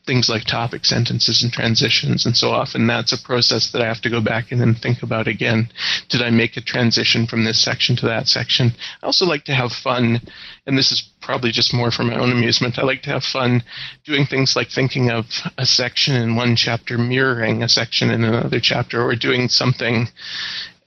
things 0.06 0.28
like 0.28 0.44
topic 0.44 0.84
sentences 0.84 1.42
and 1.42 1.52
transitions 1.52 2.26
and 2.26 2.36
so 2.36 2.50
often 2.50 2.86
that's 2.86 3.12
a 3.12 3.20
process 3.24 3.72
that 3.72 3.82
I 3.82 3.86
have 3.86 4.00
to 4.02 4.10
go 4.10 4.20
back 4.20 4.52
and 4.52 4.78
think 4.78 5.02
about 5.02 5.26
again. 5.26 5.68
Did 6.08 6.22
I 6.22 6.30
make 6.30 6.56
a 6.56 6.60
transition 6.60 7.26
from 7.26 7.44
this 7.44 7.60
section 7.60 7.96
to 7.96 8.06
that 8.06 8.28
section? 8.28 8.70
I 9.02 9.06
also 9.06 9.26
like 9.26 9.44
to 9.46 9.54
have 9.54 9.72
fun 9.72 10.20
and 10.64 10.78
this 10.78 10.92
is 10.92 11.10
probably 11.26 11.50
just 11.50 11.74
more 11.74 11.90
for 11.90 12.04
my 12.04 12.16
own 12.16 12.30
amusement. 12.30 12.78
I 12.78 12.84
like 12.84 13.02
to 13.02 13.10
have 13.10 13.24
fun 13.24 13.64
doing 14.04 14.26
things 14.26 14.54
like 14.54 14.70
thinking 14.70 15.10
of 15.10 15.26
a 15.58 15.66
section 15.66 16.14
in 16.14 16.36
one 16.36 16.54
chapter 16.54 16.96
mirroring 16.96 17.64
a 17.64 17.68
section 17.68 18.10
in 18.10 18.22
another 18.22 18.60
chapter 18.60 19.02
or 19.02 19.16
doing 19.16 19.48
something 19.48 20.06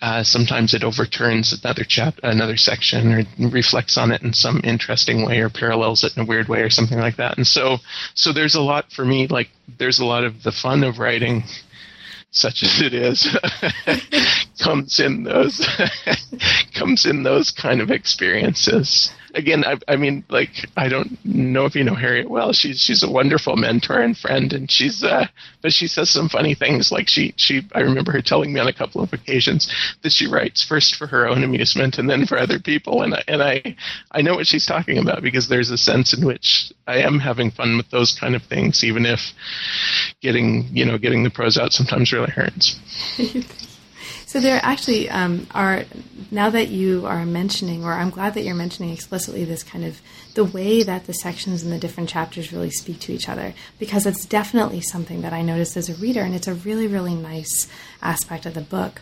uh, 0.01 0.23
sometimes 0.23 0.73
it 0.73 0.81
overturns 0.81 1.51
another 1.61 1.83
chap, 1.83 2.15
another 2.23 2.55
section, 2.55 3.11
or 3.11 3.23
reflects 3.49 3.97
on 3.97 4.11
it 4.13 4.21
in 4.21 4.31
some 4.31 4.61
interesting 4.63 5.25
way, 5.25 5.39
or 5.39 5.49
parallels 5.49 6.05
it 6.05 6.15
in 6.15 6.23
a 6.23 6.25
weird 6.25 6.47
way, 6.47 6.61
or 6.61 6.69
something 6.69 6.99
like 6.99 7.17
that. 7.17 7.35
And 7.35 7.45
so, 7.45 7.79
so 8.13 8.31
there's 8.31 8.55
a 8.55 8.61
lot 8.61 8.93
for 8.93 9.03
me. 9.03 9.27
Like 9.27 9.49
there's 9.77 9.99
a 9.99 10.05
lot 10.05 10.23
of 10.23 10.41
the 10.43 10.53
fun 10.53 10.85
of 10.85 10.99
writing, 10.99 11.43
such 12.31 12.63
as 12.63 12.81
it 12.81 12.93
is, 12.93 13.27
comes 14.63 15.01
in 15.01 15.23
those 15.23 15.67
comes 16.73 17.05
in 17.05 17.23
those 17.23 17.51
kind 17.51 17.81
of 17.81 17.91
experiences 17.91 19.11
again, 19.33 19.63
I, 19.63 19.77
I, 19.87 19.95
mean, 19.95 20.23
like, 20.29 20.49
I 20.77 20.89
don't 20.89 21.17
know 21.23 21.65
if 21.65 21.75
you 21.75 21.83
know 21.83 21.95
Harriet 21.95 22.29
well. 22.29 22.53
She's 22.53 22.79
she's 22.79 23.03
a 23.03 23.09
wonderful 23.09 23.55
mentor 23.55 23.99
and 23.99 24.17
friend, 24.17 24.51
and 24.53 24.69
she's 24.69 25.03
uh, 25.03 25.27
but 25.61 25.73
she 25.73 25.87
says 25.87 26.09
some 26.09 26.29
funny 26.29 26.55
things. 26.55 26.91
Like 26.91 27.07
she 27.07 27.33
she, 27.37 27.67
I 27.73 27.81
remember 27.81 28.11
her 28.11 28.21
telling 28.21 28.53
me 28.53 28.59
on 28.59 28.67
a 28.67 28.73
couple 28.73 29.01
of 29.01 29.13
occasions 29.13 29.73
that 30.03 30.11
she 30.11 30.27
writes 30.27 30.63
first 30.63 30.95
for 30.95 31.07
her 31.07 31.27
own 31.27 31.43
amusement 31.43 31.97
and 31.97 32.09
then 32.09 32.25
for 32.25 32.37
other 32.37 32.59
people, 32.59 33.01
and 33.01 33.15
I, 33.15 33.23
and 33.27 33.41
I 33.41 33.75
I 34.11 34.21
know 34.21 34.35
what 34.35 34.47
she's 34.47 34.65
talking 34.65 34.97
about 34.97 35.21
because 35.21 35.47
there's 35.47 35.71
a 35.71 35.77
sense 35.77 36.13
in 36.13 36.25
which 36.25 36.71
I 36.87 36.97
am 36.97 37.19
having 37.19 37.51
fun 37.51 37.77
with 37.77 37.89
those 37.89 38.17
kind 38.19 38.35
of 38.35 38.43
things, 38.43 38.83
even 38.83 39.05
if 39.05 39.19
getting 40.21 40.67
you 40.71 40.85
know 40.85 40.97
getting 40.97 41.23
the 41.23 41.29
prose 41.29 41.57
out 41.57 41.73
sometimes 41.73 42.11
really 42.11 42.31
hurts. 42.31 42.79
So 44.29 44.39
there 44.39 44.59
actually 44.61 45.09
um, 45.09 45.47
are 45.55 45.85
now 46.29 46.51
that 46.51 46.67
you 46.67 47.07
are 47.07 47.25
mentioning, 47.25 47.83
or 47.83 47.93
I'm 47.93 48.11
glad 48.11 48.35
that 48.35 48.43
you're 48.43 48.53
mentioning 48.53 48.91
explicitly 48.93 49.43
this 49.43 49.63
kind 49.63 49.83
of 49.83 49.99
the 50.35 50.43
way 50.43 50.83
that 50.83 51.07
the 51.07 51.15
sections 51.15 51.63
in 51.63 51.71
the 51.71 51.79
different 51.79 52.09
chapters 52.09 52.53
really 52.53 52.69
speak 52.69 52.99
to 52.99 53.11
each 53.11 53.27
other, 53.27 53.55
because 53.79 54.05
it's 54.05 54.25
definitely 54.25 54.81
something 54.81 55.21
that 55.21 55.33
I 55.33 55.41
noticed 55.41 55.75
as 55.77 55.89
a 55.89 55.95
reader, 55.95 56.21
and 56.21 56.35
it's 56.35 56.47
a 56.47 56.53
really 56.53 56.85
really 56.85 57.15
nice 57.15 57.67
aspect 58.03 58.45
of 58.45 58.53
the 58.53 58.61
book. 58.61 59.01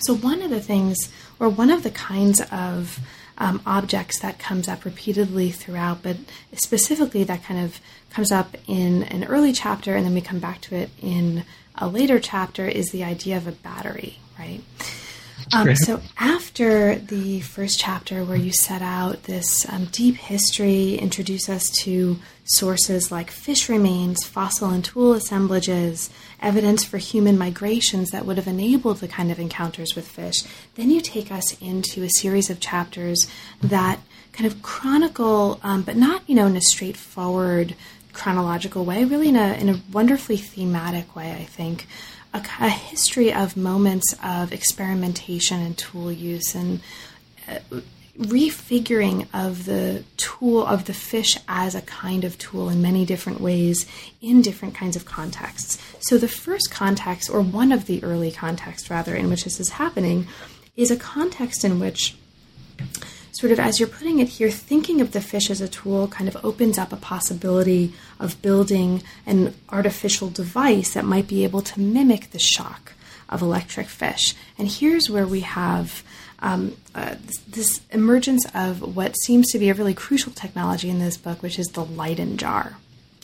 So 0.00 0.14
one 0.14 0.42
of 0.42 0.50
the 0.50 0.60
things, 0.60 1.10
or 1.38 1.48
one 1.48 1.70
of 1.70 1.82
the 1.82 1.90
kinds 1.90 2.42
of 2.52 2.98
um, 3.38 3.62
objects 3.64 4.20
that 4.20 4.38
comes 4.38 4.68
up 4.68 4.84
repeatedly 4.84 5.52
throughout, 5.52 6.02
but 6.02 6.18
specifically 6.52 7.24
that 7.24 7.42
kind 7.44 7.64
of 7.64 7.80
comes 8.10 8.30
up 8.30 8.54
in 8.66 9.04
an 9.04 9.24
early 9.24 9.54
chapter, 9.54 9.96
and 9.96 10.04
then 10.04 10.12
we 10.12 10.20
come 10.20 10.38
back 10.38 10.60
to 10.60 10.74
it 10.74 10.90
in 11.00 11.44
a 11.76 11.88
later 11.88 12.20
chapter, 12.20 12.68
is 12.68 12.90
the 12.90 13.02
idea 13.02 13.38
of 13.38 13.46
a 13.46 13.52
battery, 13.52 14.18
right? 14.40 14.62
Um, 15.52 15.74
so 15.74 16.00
after 16.18 16.94
the 16.94 17.40
first 17.40 17.80
chapter, 17.80 18.24
where 18.24 18.36
you 18.36 18.52
set 18.52 18.82
out 18.82 19.24
this 19.24 19.68
um, 19.68 19.86
deep 19.86 20.14
history, 20.14 20.94
introduce 20.94 21.48
us 21.48 21.68
to 21.82 22.18
sources 22.44 23.10
like 23.10 23.30
fish 23.30 23.68
remains, 23.68 24.24
fossil 24.24 24.70
and 24.70 24.84
tool 24.84 25.12
assemblages, 25.12 26.10
evidence 26.40 26.84
for 26.84 26.98
human 26.98 27.36
migrations 27.36 28.10
that 28.10 28.26
would 28.26 28.36
have 28.36 28.46
enabled 28.46 28.98
the 28.98 29.08
kind 29.08 29.32
of 29.32 29.40
encounters 29.40 29.96
with 29.96 30.06
fish, 30.06 30.44
then 30.76 30.90
you 30.90 31.00
take 31.00 31.32
us 31.32 31.60
into 31.60 32.04
a 32.04 32.10
series 32.10 32.48
of 32.48 32.60
chapters 32.60 33.28
that 33.60 33.98
kind 34.32 34.46
of 34.46 34.62
chronicle, 34.62 35.58
um, 35.64 35.82
but 35.82 35.96
not 35.96 36.22
you 36.28 36.34
know 36.34 36.46
in 36.46 36.56
a 36.56 36.60
straightforward 36.60 37.74
chronological 38.12 38.84
way, 38.84 39.04
really 39.04 39.28
in 39.28 39.36
a 39.36 39.54
in 39.54 39.68
a 39.68 39.80
wonderfully 39.92 40.36
thematic 40.36 41.16
way, 41.16 41.32
I 41.32 41.44
think 41.44 41.86
a, 42.32 42.42
a 42.60 42.68
history 42.68 43.32
of 43.32 43.56
moments 43.56 44.14
of 44.22 44.52
experimentation 44.52 45.60
and 45.60 45.76
tool 45.76 46.12
use 46.12 46.54
and 46.54 46.80
uh, 47.48 47.58
refiguring 48.18 49.26
of 49.32 49.64
the 49.64 50.04
tool 50.18 50.64
of 50.66 50.84
the 50.84 50.92
fish 50.92 51.38
as 51.48 51.74
a 51.74 51.80
kind 51.82 52.22
of 52.24 52.36
tool 52.38 52.68
in 52.68 52.82
many 52.82 53.06
different 53.06 53.40
ways 53.40 53.86
in 54.20 54.42
different 54.42 54.74
kinds 54.74 54.94
of 54.94 55.06
contexts. 55.06 55.78
So 56.00 56.18
the 56.18 56.28
first 56.28 56.70
context, 56.70 57.30
or 57.30 57.40
one 57.40 57.72
of 57.72 57.86
the 57.86 58.02
early 58.04 58.30
contexts 58.30 58.90
rather, 58.90 59.14
in 59.14 59.30
which 59.30 59.44
this 59.44 59.58
is 59.58 59.70
happening, 59.70 60.26
is 60.76 60.90
a 60.90 60.96
context 60.96 61.64
in 61.64 61.80
which 61.80 62.14
sort 63.40 63.52
of 63.52 63.58
as 63.58 63.80
you're 63.80 63.88
putting 63.88 64.18
it 64.18 64.28
here, 64.28 64.50
thinking 64.50 65.00
of 65.00 65.12
the 65.12 65.20
fish 65.22 65.48
as 65.48 65.62
a 65.62 65.68
tool 65.68 66.06
kind 66.08 66.28
of 66.28 66.36
opens 66.44 66.76
up 66.76 66.92
a 66.92 66.96
possibility 66.96 67.94
of 68.18 68.40
building 68.42 69.02
an 69.24 69.54
artificial 69.70 70.28
device 70.28 70.92
that 70.92 71.06
might 71.06 71.26
be 71.26 71.42
able 71.42 71.62
to 71.62 71.80
mimic 71.80 72.32
the 72.32 72.38
shock 72.38 72.92
of 73.30 73.40
electric 73.40 73.86
fish. 73.86 74.34
And 74.58 74.68
here's 74.68 75.08
where 75.08 75.26
we 75.26 75.40
have 75.40 76.02
um, 76.40 76.76
uh, 76.94 77.14
this, 77.24 77.38
this, 77.48 77.80
emergence 77.92 78.46
of 78.54 78.94
what 78.94 79.14
seems 79.20 79.50
to 79.52 79.58
be 79.58 79.70
a 79.70 79.74
really 79.74 79.94
crucial 79.94 80.32
technology 80.32 80.90
in 80.90 80.98
this 80.98 81.16
book, 81.16 81.42
which 81.42 81.58
is 81.58 81.68
the 81.68 81.84
Leyden 81.84 82.36
jar. 82.36 82.76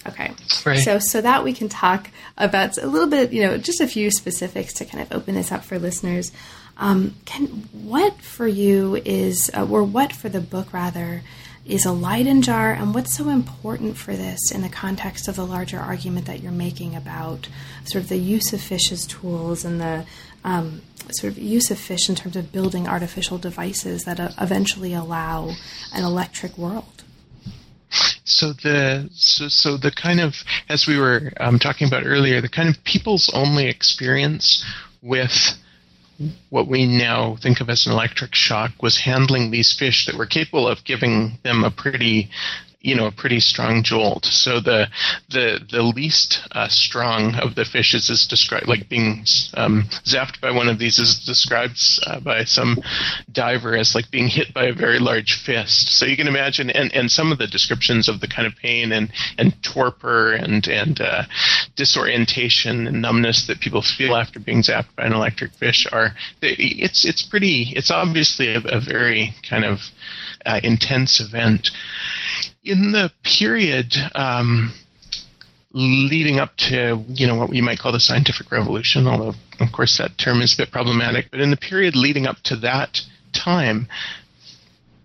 Okay, 0.06 0.32
right. 0.64 0.78
so 0.78 0.98
so 0.98 1.20
that 1.20 1.42
we 1.42 1.52
can 1.52 1.68
talk 1.68 2.10
about 2.38 2.78
a 2.78 2.86
little 2.86 3.08
bit, 3.08 3.32
you 3.32 3.42
know, 3.42 3.58
just 3.58 3.80
a 3.80 3.88
few 3.88 4.10
specifics 4.10 4.72
to 4.74 4.84
kind 4.84 5.02
of 5.02 5.12
open 5.12 5.34
this 5.34 5.50
up 5.50 5.64
for 5.64 5.78
listeners. 5.78 6.30
Um, 6.78 7.14
can 7.24 7.46
what 7.72 8.20
for 8.20 8.46
you 8.46 8.96
is, 8.96 9.50
uh, 9.54 9.66
or 9.66 9.82
what 9.82 10.12
for 10.12 10.28
the 10.28 10.40
book 10.40 10.72
rather, 10.72 11.22
is 11.64 11.84
a 11.84 11.92
Leyden 11.92 12.42
jar, 12.42 12.72
and 12.72 12.94
what's 12.94 13.16
so 13.16 13.28
important 13.28 13.96
for 13.96 14.14
this 14.14 14.52
in 14.52 14.62
the 14.62 14.68
context 14.68 15.26
of 15.26 15.36
the 15.36 15.46
larger 15.46 15.78
argument 15.78 16.26
that 16.26 16.40
you're 16.40 16.52
making 16.52 16.94
about 16.94 17.48
sort 17.84 18.04
of 18.04 18.08
the 18.08 18.18
use 18.18 18.52
of 18.52 18.60
fish 18.60 18.92
as 18.92 19.06
tools 19.06 19.64
and 19.64 19.80
the 19.80 20.06
um, 20.44 20.82
sort 21.10 21.32
of 21.32 21.38
use 21.38 21.70
of 21.70 21.78
fish 21.78 22.08
in 22.08 22.14
terms 22.14 22.36
of 22.36 22.52
building 22.52 22.86
artificial 22.86 23.38
devices 23.38 24.04
that 24.04 24.20
uh, 24.20 24.30
eventually 24.40 24.94
allow 24.94 25.50
an 25.92 26.04
electric 26.04 26.56
world? 26.56 27.02
So 28.24 28.52
the 28.52 29.08
so, 29.12 29.48
so 29.48 29.76
the 29.76 29.90
kind 29.90 30.20
of 30.20 30.44
as 30.68 30.86
we 30.86 30.98
were 30.98 31.32
um, 31.38 31.58
talking 31.58 31.88
about 31.88 32.04
earlier, 32.04 32.40
the 32.40 32.48
kind 32.48 32.68
of 32.68 32.82
people's 32.84 33.30
only 33.32 33.66
experience 33.66 34.64
with 35.02 35.56
what 36.50 36.68
we 36.68 36.86
now 36.86 37.36
think 37.36 37.60
of 37.60 37.68
as 37.68 37.86
an 37.86 37.92
electric 37.92 38.34
shock 38.34 38.70
was 38.82 38.98
handling 38.98 39.50
these 39.50 39.72
fish 39.78 40.06
that 40.06 40.16
were 40.16 40.26
capable 40.26 40.66
of 40.66 40.84
giving 40.84 41.38
them 41.42 41.64
a 41.64 41.70
pretty 41.70 42.30
you 42.80 42.94
know 42.94 43.06
a 43.06 43.12
pretty 43.12 43.40
strong 43.40 43.82
jolt. 43.82 44.24
So 44.24 44.60
the 44.60 44.88
the 45.30 45.60
the 45.70 45.82
least 45.82 46.40
uh, 46.52 46.68
strong 46.68 47.34
of 47.34 47.54
the 47.54 47.64
fishes 47.64 48.10
is 48.10 48.26
described 48.26 48.68
like 48.68 48.88
being 48.88 49.24
um, 49.54 49.84
zapped 50.04 50.40
by 50.40 50.50
one 50.50 50.68
of 50.68 50.78
these 50.78 50.98
is 50.98 51.24
described 51.24 51.78
uh, 52.06 52.20
by 52.20 52.44
some 52.44 52.78
diver 53.32 53.76
as 53.76 53.94
like 53.94 54.10
being 54.10 54.28
hit 54.28 54.54
by 54.54 54.66
a 54.66 54.72
very 54.72 54.98
large 54.98 55.34
fist. 55.44 55.98
So 55.98 56.06
you 56.06 56.16
can 56.16 56.28
imagine, 56.28 56.70
and, 56.70 56.92
and 56.94 57.10
some 57.10 57.32
of 57.32 57.38
the 57.38 57.46
descriptions 57.46 58.08
of 58.08 58.20
the 58.20 58.28
kind 58.28 58.46
of 58.46 58.54
pain 58.56 58.92
and 58.92 59.10
and 59.38 59.54
torpor 59.62 60.32
and 60.32 60.66
and 60.68 61.00
uh, 61.00 61.24
disorientation 61.74 62.86
and 62.86 63.02
numbness 63.02 63.46
that 63.46 63.60
people 63.60 63.82
feel 63.82 64.14
after 64.14 64.38
being 64.38 64.62
zapped 64.62 64.94
by 64.96 65.04
an 65.04 65.12
electric 65.12 65.52
fish 65.52 65.86
are 65.92 66.12
it's 66.40 67.04
it's 67.04 67.22
pretty 67.22 67.72
it's 67.74 67.90
obviously 67.90 68.54
a, 68.54 68.60
a 68.60 68.80
very 68.80 69.34
kind 69.48 69.64
of 69.64 69.80
uh, 70.44 70.60
intense 70.62 71.20
event 71.20 71.70
in 72.66 72.92
the 72.92 73.12
period 73.22 73.94
um, 74.14 74.74
leading 75.72 76.38
up 76.38 76.56
to 76.56 77.04
you 77.08 77.26
know 77.26 77.36
what 77.36 77.50
we 77.50 77.60
might 77.60 77.78
call 77.78 77.92
the 77.92 78.00
scientific 78.00 78.50
revolution, 78.50 79.06
although 79.06 79.34
of 79.60 79.72
course 79.72 79.98
that 79.98 80.18
term 80.18 80.42
is 80.42 80.54
a 80.54 80.58
bit 80.58 80.72
problematic. 80.72 81.30
But 81.30 81.40
in 81.40 81.50
the 81.50 81.56
period 81.56 81.94
leading 81.94 82.26
up 82.26 82.38
to 82.44 82.56
that 82.56 83.00
time, 83.32 83.88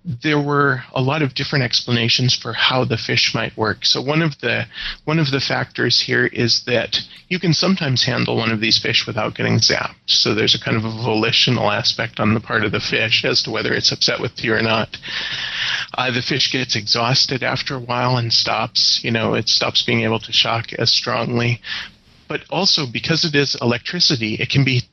there 0.04 0.42
were 0.42 0.84
a 0.96 1.02
lot 1.02 1.22
of 1.22 1.36
different 1.36 1.64
explanations 1.64 2.36
for 2.36 2.54
how 2.54 2.84
the 2.86 2.98
fish 2.98 3.36
might 3.36 3.56
work. 3.56 3.86
So 3.86 4.02
one 4.02 4.22
of 4.22 4.40
the 4.40 4.66
one 5.06 5.20
of 5.20 5.30
the 5.30 5.40
factors 5.40 6.00
here 6.00 6.26
is 6.26 6.64
that 6.66 6.98
you 7.30 7.40
can 7.40 7.54
sometimes 7.54 8.04
handle 8.04 8.36
one 8.36 8.52
of 8.52 8.60
these 8.60 8.80
fish 8.80 9.06
without 9.06 9.36
getting 9.36 9.60
zapped. 9.60 9.96
So 10.08 10.34
there's 10.34 10.56
a 10.56 10.60
kind 10.60 10.78
of 10.78 10.86
a 10.86 10.90
volitional 10.90 11.70
aspect 11.70 12.20
on 12.20 12.34
the 12.34 12.40
part 12.40 12.64
of 12.64 12.72
the 12.72 12.80
fish 12.80 13.24
as 13.24 13.44
to 13.44 13.52
whether 13.52 13.74
it's 13.74 13.92
upset 13.92 14.20
with 14.20 14.44
you 14.44 14.56
or 14.56 14.62
not. 14.62 14.98
Uh, 15.94 16.12
the 16.12 16.22
fish 16.22 16.52
gets 16.52 16.76
exhausted 16.76 17.44
after 17.44 17.76
a 17.76 17.80
while 17.80 18.18
and 18.18 18.32
stops. 18.32 19.04
You 19.04 19.12
know, 19.12 19.34
it 19.34 19.50
stops 19.50 19.84
being 19.84 20.02
able 20.02 20.20
to 20.20 20.32
shock 20.32 20.74
as 20.74 20.92
strongly. 20.92 21.62
But 22.28 22.44
also 22.50 22.86
because 22.86 23.26
it 23.26 23.36
is 23.36 23.58
electricity, 23.62 24.36
it 24.36 24.50
can 24.50 24.64
be 24.64 24.84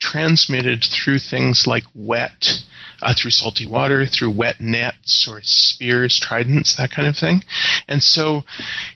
transmitted 0.00 0.82
through 0.82 1.18
things 1.18 1.66
like 1.66 1.84
wet 1.94 2.62
uh, 3.02 3.14
through 3.14 3.30
salty 3.32 3.66
water, 3.66 4.06
through 4.06 4.30
wet 4.30 4.60
nets 4.60 5.26
or 5.28 5.40
spears, 5.42 6.18
tridents, 6.18 6.76
that 6.76 6.90
kind 6.90 7.08
of 7.08 7.16
thing. 7.16 7.42
And 7.88 8.02
so 8.02 8.44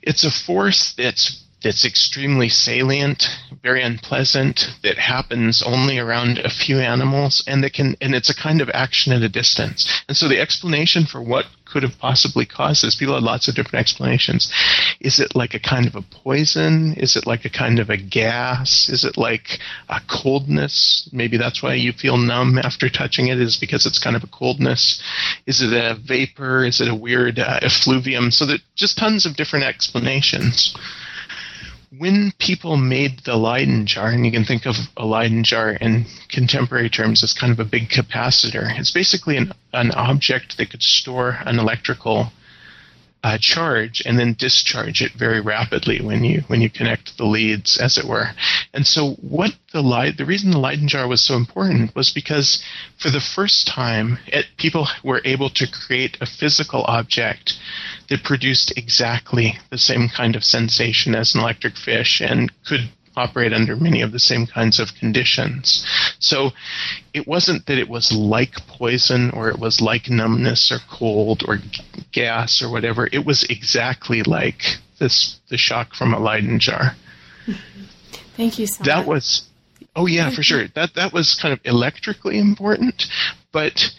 it's 0.03 0.25
a 0.25 0.31
force 0.31 0.95
that's 0.97 1.43
that's 1.63 1.85
extremely 1.85 2.49
salient, 2.49 3.25
very 3.63 3.83
unpleasant, 3.83 4.69
that 4.83 4.99
happens 4.99 5.63
only 5.63 5.99
around 5.99 6.39
a 6.39 6.51
few 6.51 6.79
animals, 6.79 7.43
and 7.47 7.65
that 7.65 7.73
can 7.73 7.97
and 8.01 8.15
it's 8.15 8.31
a 8.31 8.35
kind 8.35 8.61
of 8.61 8.71
action 8.75 9.13
at 9.13 9.23
a 9.23 9.29
distance. 9.29 10.03
And 10.09 10.17
so 10.17 10.29
the 10.29 10.41
explanation 10.41 11.07
for 11.07 11.23
what 11.23 11.47
could 11.65 11.83
have 11.83 11.99
possibly 11.99 12.47
caused 12.47 12.85
this, 12.85 12.95
people 12.95 13.15
had 13.15 13.23
lots 13.23 13.49
of 13.49 13.55
different 13.55 13.81
explanations. 13.81 14.53
Is 15.01 15.19
it 15.19 15.35
like 15.35 15.55
a 15.55 15.59
kind 15.59 15.87
of 15.87 15.97
a 15.97 16.03
poison? 16.03 16.95
Is 16.95 17.17
it 17.17 17.27
like 17.27 17.45
a 17.45 17.51
kind 17.51 17.81
of 17.81 17.91
a 17.91 17.97
gas? 17.97 18.89
Is 18.89 19.05
it 19.05 19.17
like 19.17 19.59
a 19.89 20.01
coldness? 20.09 21.09
Maybe 21.13 21.37
that's 21.37 21.63
why 21.63 21.75
you 21.75 21.93
feel 21.93 22.17
numb 22.17 22.59
after 22.59 22.89
touching 22.89 23.29
it, 23.29 23.41
is 23.41 23.57
because 23.57 23.87
it's 23.87 23.99
kind 23.99 24.15
of 24.15 24.23
a 24.23 24.29
coldness. 24.29 25.03
Is 25.47 25.61
it 25.61 25.73
a 25.73 25.95
vapor? 25.95 26.65
Is 26.65 26.81
it 26.81 26.89
a 26.89 26.95
weird 26.95 27.39
uh, 27.39 27.59
effluvium? 27.63 28.31
So 28.31 28.47
that 28.47 28.61
just 28.77 28.99
tons 28.99 29.27
of 29.27 29.37
different 29.37 29.65
explanations 29.65 30.77
when 31.99 32.33
people 32.39 32.77
made 32.77 33.21
the 33.25 33.37
Leyden 33.37 33.87
jar, 33.87 34.11
and 34.11 34.25
you 34.25 34.33
can 34.33 34.45
think 34.45 34.67
of 34.67 34.75
a 34.97 35.07
Leyden 35.07 35.45
jar 35.45 35.71
in 35.71 36.07
contemporary 36.29 36.91
terms 36.91 37.23
as 37.23 37.33
kind 37.33 37.53
of 37.53 37.61
a 37.61 37.65
big 37.65 37.89
capacitor, 37.89 38.79
it's 38.79 38.91
basically 38.91 39.37
an, 39.37 39.53
an 39.73 39.91
object 39.93 40.57
that 40.59 40.71
could 40.71 40.83
store 40.83 41.39
an 41.47 41.59
electrical 41.59 42.33
uh, 43.27 43.39
charge 43.41 44.03
and 44.07 44.19
then 44.19 44.37
discharge 44.39 45.03
it 45.03 45.11
very 45.19 45.41
rapidly 45.41 46.01
when 46.01 46.23
you 46.23 46.43
when 46.47 46.61
you 46.61 46.71
connect 46.71 47.17
the 47.17 47.25
leads, 47.25 47.77
as 47.77 47.99
it 47.99 48.07
were. 48.07 48.31
And 48.73 48.87
so, 48.87 49.15
what 49.15 49.53
the 49.73 49.83
light 49.83 50.17
the 50.17 50.25
reason 50.25 50.53
the 50.53 50.61
Leyden 50.61 50.87
jar 50.87 51.09
was 51.09 51.23
so 51.23 51.35
important 51.35 51.95
was 51.97 52.13
because 52.13 52.63
for 52.99 53.11
the 53.11 53.21
first 53.21 53.67
time, 53.67 54.19
it, 54.27 54.47
people 54.59 54.87
were 55.03 55.23
able 55.25 55.51
to 55.51 55.67
create 55.67 56.17
a 56.21 56.27
physical 56.27 56.85
object 56.87 57.55
that 58.09 58.25
produced 58.25 58.73
exactly 58.77 59.59
the 59.71 59.79
same 59.79 60.09
kind 60.09 60.37
of 60.37 60.45
sensation 60.45 61.15
as 61.15 61.35
an 61.35 61.41
electric 61.41 61.77
fish 61.77 62.21
and 62.21 62.53
could 62.65 62.89
operate 63.17 63.53
under 63.53 63.77
many 63.77 64.03
of 64.03 64.13
the 64.13 64.19
same 64.19 64.47
kinds 64.47 64.79
of 64.79 64.95
conditions. 64.95 65.85
So 66.19 66.51
it 67.15 67.27
wasn't 67.27 67.67
that 67.67 67.79
it 67.79 67.89
was 67.89 68.13
like 68.13 68.67
poison 68.67 69.31
or 69.31 69.49
it 69.49 69.59
was 69.59 69.81
like 69.81 70.11
numbness 70.11 70.71
or 70.71 70.79
cold 70.91 71.43
or 71.49 71.57
g- 71.57 71.83
gas 72.13 72.63
or 72.63 72.71
whatever. 72.71 73.09
It 73.11 73.25
was 73.25 73.43
exactly 73.45 74.23
like 74.23 74.63
this 74.99 75.39
the 75.49 75.57
shock 75.57 75.95
from 75.95 76.13
a 76.13 76.21
Leyden 76.21 76.61
jar. 76.61 76.95
Thank 78.37 78.59
you 78.59 78.67
so 78.67 78.85
that 78.85 78.97
much. 78.99 79.05
That 79.05 79.09
was 79.09 79.49
oh 79.95 80.07
yeah, 80.07 80.31
for 80.31 80.43
sure. 80.43 80.69
That 80.75 80.95
that 80.95 81.13
was 81.13 81.35
kind 81.35 81.53
of 81.53 81.61
electrically 81.65 82.39
important, 82.39 83.07
but 83.53 83.95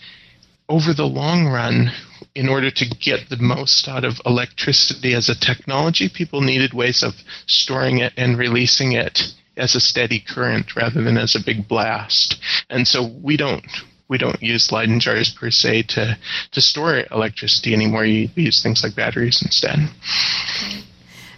over 0.70 0.93
the 0.93 1.08
long 1.08 1.47
run, 1.47 1.91
in 2.38 2.47
order 2.47 2.69
to 2.69 2.85
get 2.88 3.29
the 3.29 3.38
most 3.38 3.88
out 3.88 4.05
of 4.05 4.21
electricity 4.23 5.15
as 5.15 5.27
a 5.27 5.39
technology, 5.39 6.07
people 6.07 6.39
needed 6.39 6.71
ways 6.71 7.01
of 7.01 7.15
storing 7.47 7.97
it 7.97 8.13
and 8.15 8.38
releasing 8.38 8.91
it 8.91 9.33
as 9.57 9.73
a 9.73 9.79
steady 9.79 10.19
current 10.19 10.75
rather 10.75 11.01
than 11.01 11.17
as 11.17 11.33
a 11.33 11.43
big 11.43 11.67
blast. 11.67 12.39
And 12.69 12.88
so 12.88 13.07
we 13.23 13.38
don't 13.38 13.65
we 14.07 14.19
don't 14.19 14.41
use 14.41 14.71
Leyden 14.71 14.99
jars 14.99 15.31
per 15.31 15.49
se 15.49 15.83
to 15.93 16.15
to 16.51 16.61
store 16.61 17.03
electricity 17.11 17.73
anymore. 17.73 18.05
You 18.05 18.29
use 18.35 18.61
things 18.61 18.83
like 18.83 18.95
batteries 18.95 19.41
instead. 19.41 19.79
Okay. 19.79 20.83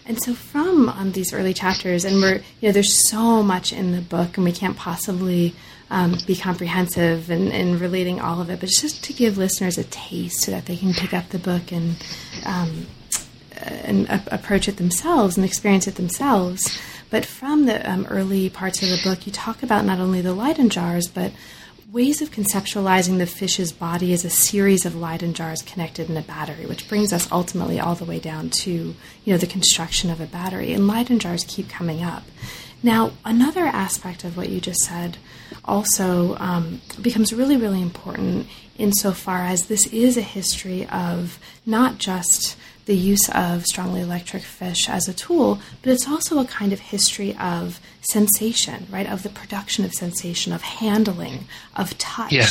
And 0.06 0.22
so, 0.22 0.34
from 0.34 0.90
um, 0.90 1.12
these 1.14 1.34
early 1.34 1.54
chapters, 1.54 2.04
and 2.04 2.22
we're 2.22 2.42
you 2.60 2.68
know, 2.68 2.72
there's 2.72 3.10
so 3.10 3.42
much 3.42 3.72
in 3.72 3.94
the 3.94 4.02
book, 4.02 4.36
and 4.36 4.44
we 4.44 4.52
can't 4.52 4.76
possibly 4.76 5.54
um, 5.92 6.18
be 6.28 6.36
comprehensive 6.36 7.32
in 7.32 7.80
relating 7.80 8.20
all 8.20 8.42
of 8.42 8.50
it, 8.50 8.60
but 8.60 8.70
just 8.70 9.04
to 9.06 9.14
give 9.14 9.38
listeners 9.38 9.78
a 9.78 9.84
taste 9.86 10.42
so 10.42 10.52
that 10.52 10.66
they 10.66 10.76
can 10.76 10.94
pick 10.94 11.14
up 11.14 11.30
the 11.30 11.40
book 11.40 11.72
and 11.72 11.96
um, 12.46 12.86
and 13.62 14.08
approach 14.32 14.68
it 14.68 14.78
themselves 14.78 15.36
and 15.36 15.46
experience 15.46 15.88
it 15.88 15.96
themselves. 15.96 16.80
But 17.10 17.26
from 17.26 17.66
the 17.66 17.90
um, 17.90 18.06
early 18.10 18.50
parts 18.50 18.82
of 18.82 18.90
the 18.90 19.02
book, 19.04 19.26
you 19.26 19.32
talk 19.32 19.64
about 19.64 19.86
not 19.86 20.00
only 20.00 20.22
the 20.22 20.34
Leyden 20.34 20.70
jars, 20.70 21.08
but 21.08 21.32
ways 21.92 22.22
of 22.22 22.30
conceptualizing 22.30 23.18
the 23.18 23.26
fish's 23.26 23.72
body 23.72 24.14
as 24.14 24.24
a 24.24 24.30
series 24.30 24.86
of 24.86 24.96
Leyden 24.96 25.34
jars 25.34 25.64
connected 25.64 26.10
in 26.10 26.18
a 26.18 26.22
battery, 26.22 26.68
which 26.68 26.88
brings 26.88 27.12
us 27.12 27.32
ultimately 27.32 27.80
all 27.80 27.96
the 27.96 28.06
way 28.06 28.20
down 28.20 28.50
to 28.50 28.72
you 28.72 29.34
know 29.34 29.38
the 29.38 29.48
construction 29.48 30.10
of 30.10 30.22
a 30.22 30.26
battery. 30.28 30.74
And 30.74 30.88
Leyden 30.88 31.20
jars 31.20 31.44
keep 31.48 31.68
coming 31.68 32.04
up. 32.04 32.24
Now, 32.82 33.12
another 33.26 33.66
aspect 33.66 34.24
of 34.24 34.38
what 34.38 34.50
you 34.50 34.62
just 34.62 34.80
said 34.82 35.18
also 35.66 36.38
um, 36.38 36.82
becomes 37.02 37.34
really, 37.34 37.58
really 37.58 37.82
important 37.82 38.48
insofar 38.78 39.40
as 39.40 39.66
this 39.66 39.86
is 39.88 40.18
a 40.18 40.22
history 40.22 40.88
of 40.88 41.38
not 41.66 41.98
just 41.98 42.56
the 42.86 42.96
use 42.96 43.30
of 43.36 43.66
strongly 43.66 44.02
electric 44.02 44.42
fish 44.42 44.90
as 44.90 45.08
a 45.08 45.14
tool, 45.14 45.60
but 45.84 45.92
it's 45.92 46.08
also 46.08 46.40
a 46.40 46.46
kind 46.46 46.74
of 46.74 46.80
history 46.80 47.36
of 47.38 47.80
sensation, 48.02 48.88
right? 48.90 49.08
Of 49.08 49.22
the 49.22 49.30
production 49.30 49.86
of 49.86 49.94
sensation, 49.94 50.54
of 50.54 50.64
handling, 50.64 51.46
of 51.76 51.96
touch, 51.98 52.32
yeah. 52.32 52.48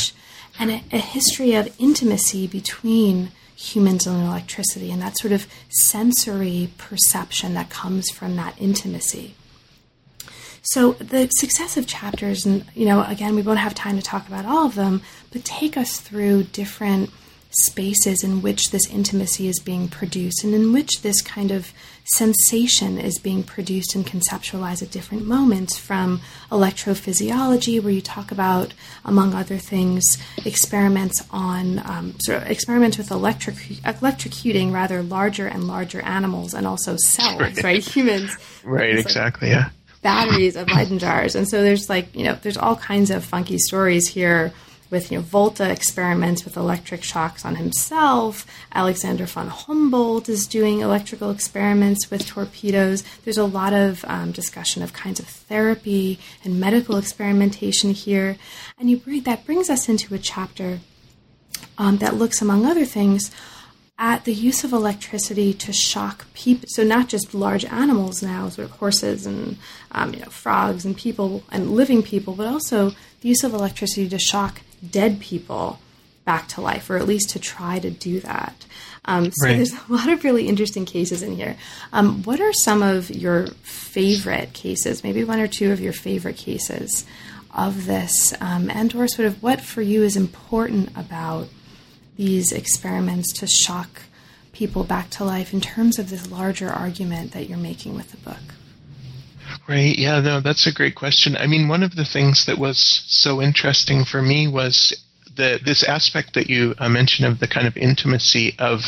and 0.57 0.71
a, 0.71 0.83
a 0.93 0.99
history 0.99 1.55
of 1.55 1.75
intimacy 1.77 2.47
between 2.47 3.31
humans 3.53 4.07
and 4.07 4.23
electricity, 4.23 4.91
and 4.91 5.01
that 5.01 5.17
sort 5.17 5.33
of 5.33 5.45
sensory 5.67 6.69
perception 6.77 7.53
that 7.55 7.69
comes 7.69 8.09
from 8.09 8.37
that 8.37 8.55
intimacy. 8.57 9.35
So 10.71 10.93
the 10.93 11.27
successive 11.29 11.87
chapters, 11.87 12.45
and 12.45 12.63
you 12.75 12.85
know, 12.85 13.03
again, 13.03 13.35
we 13.35 13.41
won't 13.41 13.59
have 13.59 13.73
time 13.73 13.95
to 13.97 14.03
talk 14.03 14.27
about 14.27 14.45
all 14.45 14.67
of 14.67 14.75
them, 14.75 15.01
but 15.31 15.43
take 15.43 15.77
us 15.77 15.99
through 15.99 16.43
different 16.43 17.09
spaces 17.51 18.23
in 18.23 18.43
which 18.43 18.69
this 18.69 18.87
intimacy 18.89 19.47
is 19.47 19.59
being 19.59 19.87
produced 19.87 20.43
and 20.43 20.53
in 20.53 20.71
which 20.71 21.01
this 21.01 21.19
kind 21.21 21.49
of 21.49 21.73
sensation 22.03 22.99
is 22.99 23.17
being 23.17 23.41
produced 23.41 23.95
and 23.95 24.05
conceptualized 24.05 24.83
at 24.83 24.91
different 24.91 25.25
moments 25.25 25.75
from 25.75 26.21
electrophysiology 26.51 27.81
where 27.81 27.91
you 27.91 28.01
talk 28.01 28.31
about 28.31 28.75
among 29.03 29.33
other 29.33 29.57
things 29.57 30.03
experiments 30.45 31.25
on 31.31 31.79
um, 31.79 32.13
sort 32.19 32.43
of 32.43 32.49
experiments 32.49 32.99
with 32.99 33.09
electric 33.09 33.55
electrocuting 33.55 34.71
rather 34.71 35.01
larger 35.01 35.47
and 35.47 35.67
larger 35.67 36.01
animals 36.01 36.53
and 36.53 36.67
also 36.67 36.95
cells 36.97 37.39
right, 37.39 37.63
right? 37.63 37.83
humans. 37.83 38.37
Right 38.63 38.95
exactly 38.95 39.49
yeah 39.49 39.69
batteries 40.01 40.55
of 40.55 40.69
Leyden 40.69 40.99
jars 40.99 41.35
and 41.35 41.47
so 41.47 41.61
there's 41.61 41.89
like 41.89 42.15
you 42.15 42.23
know 42.23 42.37
there's 42.41 42.57
all 42.57 42.75
kinds 42.75 43.09
of 43.11 43.23
funky 43.23 43.57
stories 43.57 44.07
here 44.07 44.53
with 44.89 45.11
you 45.11 45.17
know 45.17 45.23
Volta 45.23 45.69
experiments 45.69 46.43
with 46.43 46.57
electric 46.57 47.03
shocks 47.03 47.45
on 47.45 47.55
himself. 47.55 48.45
Alexander 48.73 49.25
von 49.25 49.47
Humboldt 49.47 50.29
is 50.29 50.47
doing 50.47 50.79
electrical 50.79 51.29
experiments 51.31 52.09
with 52.09 52.27
torpedoes. 52.27 53.03
There's 53.23 53.37
a 53.37 53.45
lot 53.45 53.73
of 53.73 54.03
um, 54.05 54.31
discussion 54.31 54.81
of 54.81 54.93
kinds 54.93 55.19
of 55.19 55.27
therapy 55.27 56.19
and 56.43 56.59
medical 56.59 56.97
experimentation 56.97 57.91
here, 57.91 58.37
and 58.77 58.89
you 58.89 58.97
bring, 58.97 59.23
that 59.23 59.45
brings 59.45 59.69
us 59.69 59.89
into 59.89 60.13
a 60.15 60.19
chapter 60.19 60.79
um, 61.77 61.97
that 61.97 62.15
looks, 62.15 62.41
among 62.41 62.65
other 62.65 62.85
things, 62.85 63.31
at 63.99 64.23
the 64.23 64.33
use 64.33 64.63
of 64.63 64.71
electricity 64.71 65.53
to 65.53 65.73
shock 65.73 66.25
people. 66.33 66.65
So 66.69 66.83
not 66.83 67.09
just 67.09 67.33
large 67.33 67.65
animals 67.65 68.23
now, 68.23 68.47
sort 68.47 68.69
of 68.69 68.77
horses 68.77 69.25
and 69.25 69.57
um, 69.91 70.13
you 70.13 70.21
know, 70.21 70.29
frogs 70.29 70.85
and 70.85 70.95
people 70.95 71.43
and 71.51 71.71
living 71.71 72.01
people, 72.01 72.33
but 72.33 72.47
also 72.47 72.91
the 73.21 73.27
use 73.27 73.43
of 73.43 73.53
electricity 73.53 74.07
to 74.07 74.17
shock 74.17 74.61
dead 74.89 75.19
people 75.19 75.79
back 76.23 76.47
to 76.47 76.61
life, 76.61 76.89
or 76.89 76.95
at 76.95 77.07
least 77.07 77.31
to 77.31 77.39
try 77.39 77.77
to 77.79 77.89
do 77.89 78.21
that. 78.21 78.65
Um, 79.03 79.31
so 79.31 79.47
right. 79.47 79.57
there's 79.57 79.73
a 79.73 79.81
lot 79.89 80.07
of 80.07 80.23
really 80.23 80.47
interesting 80.47 80.85
cases 80.85 81.21
in 81.21 81.35
here. 81.35 81.57
Um, 81.91 82.23
what 82.23 82.39
are 82.39 82.53
some 82.53 82.81
of 82.81 83.09
your 83.09 83.47
favorite 83.63 84.53
cases? 84.53 85.03
Maybe 85.03 85.25
one 85.25 85.41
or 85.41 85.47
two 85.47 85.73
of 85.73 85.81
your 85.81 85.93
favorite 85.93 86.37
cases 86.37 87.05
of 87.53 87.85
this, 87.85 88.33
um, 88.39 88.69
and 88.69 88.95
or 88.95 89.07
sort 89.07 89.27
of 89.27 89.43
what 89.43 89.59
for 89.59 89.81
you 89.81 90.03
is 90.03 90.15
important 90.15 90.89
about 90.95 91.49
these 92.19 92.51
experiments 92.51 93.31
to 93.31 93.47
shock 93.47 94.01
people 94.51 94.83
back 94.83 95.09
to 95.09 95.23
life 95.23 95.53
in 95.53 95.61
terms 95.61 95.97
of 95.97 96.09
this 96.09 96.29
larger 96.29 96.67
argument 96.67 97.31
that 97.31 97.47
you're 97.47 97.57
making 97.57 97.95
with 97.95 98.11
the 98.11 98.17
book. 98.17 98.55
Right. 99.69 99.97
Yeah, 99.97 100.19
no, 100.19 100.41
that's 100.41 100.67
a 100.67 100.73
great 100.73 100.95
question. 100.95 101.37
I 101.37 101.47
mean, 101.47 101.69
one 101.69 101.81
of 101.81 101.95
the 101.95 102.03
things 102.03 102.45
that 102.45 102.57
was 102.57 102.77
so 103.07 103.41
interesting 103.41 104.03
for 104.03 104.21
me 104.21 104.49
was 104.49 104.93
the 105.37 105.61
this 105.63 105.81
aspect 105.81 106.33
that 106.33 106.49
you 106.49 106.75
uh, 106.77 106.89
mentioned 106.89 107.25
of 107.25 107.39
the 107.39 107.47
kind 107.47 107.65
of 107.65 107.77
intimacy 107.77 108.53
of 108.59 108.81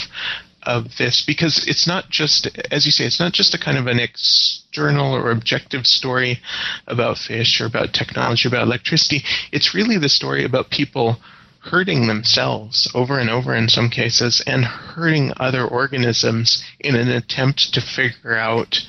of 0.64 0.98
this 0.98 1.24
because 1.26 1.66
it's 1.68 1.88
not 1.88 2.10
just 2.10 2.50
as 2.70 2.86
you 2.86 2.92
say 2.92 3.06
it's 3.06 3.20
not 3.20 3.32
just 3.32 3.56
a 3.56 3.58
kind 3.58 3.78
of 3.78 3.88
an 3.88 4.00
external 4.00 5.16
or 5.16 5.32
objective 5.32 5.88
story 5.88 6.40
about 6.86 7.18
fish 7.18 7.62
or 7.62 7.66
about 7.66 7.94
technology 7.94 8.48
about 8.48 8.62
electricity 8.62 9.24
it's 9.52 9.74
really 9.74 9.98
the 9.98 10.10
story 10.10 10.46
about 10.46 10.70
people 10.70 11.18
hurting 11.62 12.08
themselves 12.08 12.90
over 12.96 13.20
and 13.20 13.30
over 13.30 13.56
in 13.56 13.70
some 13.70 13.90
cases 13.90 14.42
and 14.48 14.66
hurting 14.66 15.32
other 15.38 15.66
organisms 15.66 16.64
in 16.80 16.96
an 16.96 17.08
attempt 17.08 17.74
to 17.74 17.82
figure 17.82 18.36
out 18.36 18.80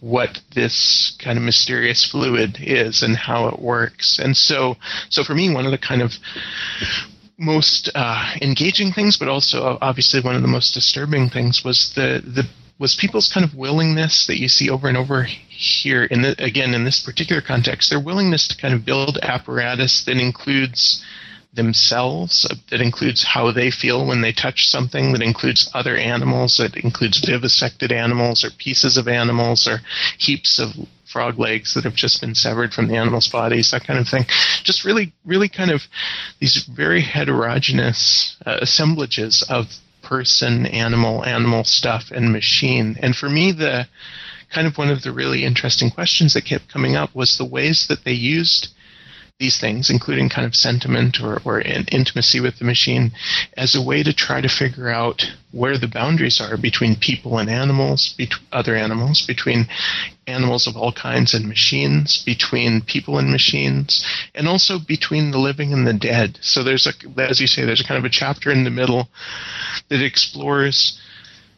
what 0.00 0.40
this 0.54 1.16
kind 1.22 1.38
of 1.38 1.44
mysterious 1.44 2.04
fluid 2.04 2.58
is 2.60 3.02
and 3.02 3.16
how 3.16 3.46
it 3.48 3.60
works. 3.60 4.18
And 4.18 4.36
so, 4.36 4.76
so 5.10 5.22
for 5.22 5.34
me, 5.34 5.54
one 5.54 5.64
of 5.64 5.70
the 5.70 5.78
kind 5.78 6.02
of 6.02 6.12
most 7.38 7.90
uh, 7.94 8.34
engaging 8.40 8.92
things, 8.92 9.16
but 9.16 9.28
also 9.28 9.78
obviously 9.80 10.20
one 10.20 10.34
of 10.34 10.42
the 10.42 10.48
most 10.48 10.74
disturbing 10.74 11.28
things 11.28 11.62
was 11.64 11.92
the 11.94 12.22
the 12.24 12.48
was 12.78 12.96
people's 12.96 13.30
kind 13.32 13.44
of 13.44 13.54
willingness 13.54 14.26
that 14.26 14.40
you 14.40 14.48
see 14.48 14.68
over 14.68 14.88
and 14.88 14.96
over 14.96 15.22
here 15.22 16.04
in 16.04 16.22
the 16.22 16.34
again 16.42 16.74
in 16.74 16.84
this 16.84 17.00
particular 17.00 17.40
context, 17.40 17.90
their 17.90 18.00
willingness 18.00 18.48
to 18.48 18.56
kind 18.56 18.74
of 18.74 18.84
build 18.84 19.18
apparatus 19.22 20.02
that 20.04 20.16
includes 20.16 21.04
themselves 21.52 22.48
that 22.70 22.80
includes 22.80 23.22
how 23.24 23.52
they 23.52 23.70
feel 23.70 24.06
when 24.06 24.22
they 24.22 24.32
touch 24.32 24.68
something 24.68 25.12
that 25.12 25.22
includes 25.22 25.70
other 25.74 25.96
animals 25.96 26.56
that 26.56 26.76
includes 26.76 27.20
vivisected 27.20 27.92
animals 27.92 28.42
or 28.42 28.50
pieces 28.58 28.96
of 28.96 29.06
animals 29.06 29.68
or 29.68 29.80
heaps 30.18 30.58
of 30.58 30.70
frog 31.12 31.38
legs 31.38 31.74
that 31.74 31.84
have 31.84 31.94
just 31.94 32.22
been 32.22 32.34
severed 32.34 32.72
from 32.72 32.88
the 32.88 32.96
animals' 32.96 33.28
bodies, 33.28 33.70
that 33.70 33.86
kind 33.86 33.98
of 33.98 34.08
thing. 34.08 34.24
Just 34.64 34.84
really, 34.84 35.12
really 35.26 35.48
kind 35.48 35.70
of 35.70 35.82
these 36.40 36.64
very 36.64 37.02
heterogeneous 37.02 38.36
uh, 38.46 38.58
assemblages 38.62 39.44
of 39.48 39.66
person, 40.02 40.64
animal, 40.66 41.22
animal 41.24 41.64
stuff, 41.64 42.10
and 42.10 42.32
machine. 42.32 42.96
And 43.00 43.14
for 43.14 43.28
me, 43.28 43.52
the 43.52 43.86
kind 44.52 44.66
of 44.66 44.78
one 44.78 44.88
of 44.88 45.02
the 45.02 45.12
really 45.12 45.44
interesting 45.44 45.90
questions 45.90 46.34
that 46.34 46.46
kept 46.46 46.68
coming 46.68 46.96
up 46.96 47.14
was 47.14 47.36
the 47.36 47.44
ways 47.44 47.86
that 47.88 48.04
they 48.04 48.12
used 48.12 48.68
these 49.42 49.58
things, 49.58 49.90
including 49.90 50.28
kind 50.28 50.46
of 50.46 50.54
sentiment 50.54 51.20
or, 51.20 51.42
or 51.44 51.60
intimacy 51.60 52.38
with 52.38 52.60
the 52.60 52.64
machine, 52.64 53.10
as 53.56 53.74
a 53.74 53.82
way 53.82 54.00
to 54.00 54.12
try 54.12 54.40
to 54.40 54.48
figure 54.48 54.88
out 54.88 55.24
where 55.50 55.76
the 55.76 55.88
boundaries 55.88 56.40
are 56.40 56.56
between 56.56 56.94
people 56.94 57.38
and 57.38 57.50
animals, 57.50 58.14
between 58.16 58.46
other 58.52 58.76
animals, 58.76 59.20
between 59.26 59.66
animals 60.28 60.68
of 60.68 60.76
all 60.76 60.92
kinds 60.92 61.34
and 61.34 61.48
machines, 61.48 62.22
between 62.24 62.82
people 62.82 63.18
and 63.18 63.32
machines, 63.32 64.06
and 64.32 64.46
also 64.46 64.78
between 64.78 65.32
the 65.32 65.38
living 65.38 65.72
and 65.72 65.88
the 65.88 65.92
dead. 65.92 66.38
So 66.40 66.62
there's 66.62 66.86
a, 66.86 66.92
as 67.20 67.40
you 67.40 67.48
say, 67.48 67.64
there's 67.64 67.80
a 67.80 67.84
kind 67.84 67.98
of 67.98 68.04
a 68.04 68.14
chapter 68.14 68.52
in 68.52 68.62
the 68.62 68.70
middle 68.70 69.08
that 69.88 70.00
explores 70.00 71.00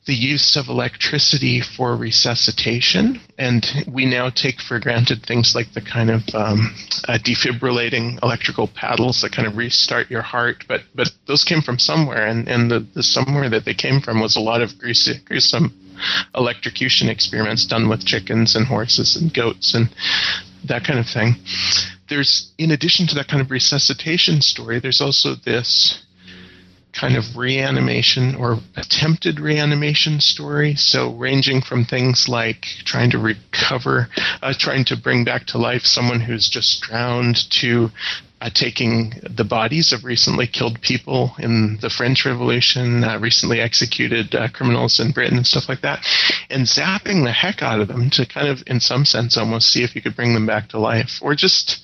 the 0.07 0.15
use 0.15 0.57
of 0.57 0.69
electricity 0.69 1.61
for 1.61 1.97
resuscitation, 1.97 3.21
and 3.39 3.67
we 3.91 4.05
now 4.05 4.29
take 4.29 4.61
for 4.61 4.79
granted 4.79 5.25
things 5.25 5.55
like 5.55 5.73
the 5.73 5.81
kind 5.81 6.11
of 6.11 6.23
um, 6.35 6.75
uh, 7.09 7.19
defibrillating 7.19 8.23
electrical 8.23 8.69
paddles 8.69 9.23
that 9.23 9.33
kind 9.33 9.49
of 9.49 9.57
restart 9.57 10.11
your 10.11 10.21
heart. 10.23 10.65
But 10.69 10.83
but 10.95 11.11
those 11.27 11.43
came 11.43 11.63
from 11.63 11.79
somewhere, 11.79 12.27
and 12.27 12.49
and 12.49 12.71
the, 12.71 12.87
the 12.95 13.03
somewhere 13.03 13.49
that 13.49 13.65
they 13.65 13.75
came 13.75 14.01
from 14.01 14.21
was 14.21 14.37
a 14.37 14.41
lot 14.41 14.61
of 14.61 14.77
gruesome, 14.79 15.21
gruesome 15.25 15.73
electrocution 16.35 17.09
experiments 17.09 17.65
done 17.67 17.89
with 17.89 18.05
chickens 18.05 18.57
and 18.57 18.67
horses 18.67 19.17
and 19.17 19.33
goats 19.33 19.75
and 19.75 19.89
that 20.65 20.85
kind 20.85 20.99
of 20.99 21.07
thing. 21.07 21.37
There's 22.09 22.53
in 22.59 22.73
addition 22.73 23.07
to 23.09 23.15
that 23.15 23.29
kind 23.29 23.41
of 23.41 23.51
resuscitation 23.51 24.43
story, 24.43 24.81
there's 24.81 25.01
also 25.01 25.35
this 25.35 26.03
kind 26.95 27.17
of 27.17 27.37
reanimation 27.37 28.35
or 28.37 28.59
attempted 28.77 29.41
reanimation 29.41 30.21
story. 30.21 30.75
So, 30.77 31.13
ranging 31.13 31.61
from 31.61 31.85
things 31.85 32.29
like 32.29 32.67
trying 32.85 33.11
to 33.11 33.19
recover, 33.19 34.09
uh, 34.43 34.55
trying 34.57 34.85
to 34.87 34.97
bring 34.97 35.25
back 35.25 35.47
to 35.49 35.59
life 35.59 35.83
someone 35.83 36.21
who's 36.21 36.49
just 36.49 36.81
drowned, 36.83 37.51
to 37.61 37.91
uh, 38.41 38.51
taking 38.53 39.15
the 39.23 39.45
bodies 39.45 39.93
of 39.93 40.05
recently 40.05 40.47
killed 40.47 40.81
people 40.81 41.33
in 41.39 41.79
the 41.81 41.89
French 41.89 42.27
Revolution, 42.27 43.03
uh, 43.05 43.19
recently 43.19 43.61
executed 43.61 44.35
uh, 44.35 44.49
criminals 44.49 45.01
in 45.01 45.13
Britain, 45.13 45.37
and 45.37 45.47
stuff 45.47 45.69
like 45.69 45.81
that, 45.81 46.05
and 46.51 46.67
zapping 46.67 47.25
the 47.25 47.33
heck 47.33 47.63
out 47.63 47.81
of 47.81 47.89
them 47.89 48.11
to 48.11 48.27
kind 48.27 48.49
of, 48.49 48.63
in 48.67 48.81
some 48.81 49.05
sense, 49.05 49.37
almost 49.37 49.69
see 49.69 49.83
if 49.83 49.95
you 49.95 50.03
could 50.03 50.17
bring 50.17 50.35
them 50.35 50.47
back 50.47 50.69
to 50.69 50.79
life, 50.79 51.21
or 51.23 51.35
just, 51.35 51.81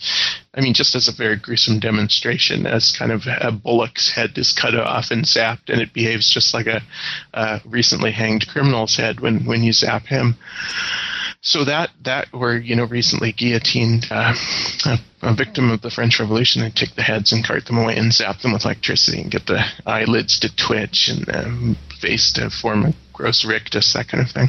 I 0.54 0.60
mean, 0.60 0.74
just 0.74 0.94
as 0.94 1.08
a 1.08 1.12
very 1.12 1.36
gruesome 1.36 1.80
demonstration, 1.80 2.66
as 2.66 2.94
kind 2.96 3.12
of 3.12 3.22
a 3.26 3.52
bullock's 3.52 4.10
head 4.10 4.36
is 4.36 4.52
cut 4.52 4.74
off 4.74 5.10
and 5.10 5.24
zapped, 5.24 5.68
and 5.68 5.80
it 5.80 5.92
behaves 5.92 6.30
just 6.30 6.52
like 6.52 6.66
a, 6.66 6.82
recently 7.64 8.12
hanged 8.12 8.46
criminal's 8.48 8.96
head 8.96 9.20
when 9.20 9.44
when 9.44 9.62
you 9.62 9.72
zap 9.72 10.06
him 10.06 10.36
so 11.42 11.64
that 11.64 11.90
that 12.04 12.32
were 12.32 12.56
you 12.56 12.76
know 12.76 12.84
recently 12.84 13.32
guillotined 13.32 14.06
uh, 14.10 14.34
a, 14.84 14.98
a, 15.22 15.34
victim 15.34 15.70
of 15.70 15.80
the 15.80 15.90
French 15.90 16.20
Revolution. 16.20 16.62
They 16.62 16.70
take 16.70 16.94
the 16.94 17.02
heads 17.02 17.32
and 17.32 17.44
cart 17.44 17.66
them 17.66 17.78
away 17.78 17.96
and 17.96 18.12
zap 18.12 18.40
them 18.40 18.52
with 18.52 18.64
electricity 18.64 19.22
and 19.22 19.30
get 19.30 19.46
the 19.46 19.64
eyelids 19.86 20.38
to 20.40 20.54
twitch 20.54 21.08
and 21.08 21.26
the 21.26 21.76
face 22.00 22.32
to 22.34 22.50
form 22.50 22.84
a 22.84 22.94
gross 23.12 23.44
rictus, 23.44 23.92
that 23.92 24.08
kind 24.08 24.22
of 24.22 24.30
thing. 24.30 24.48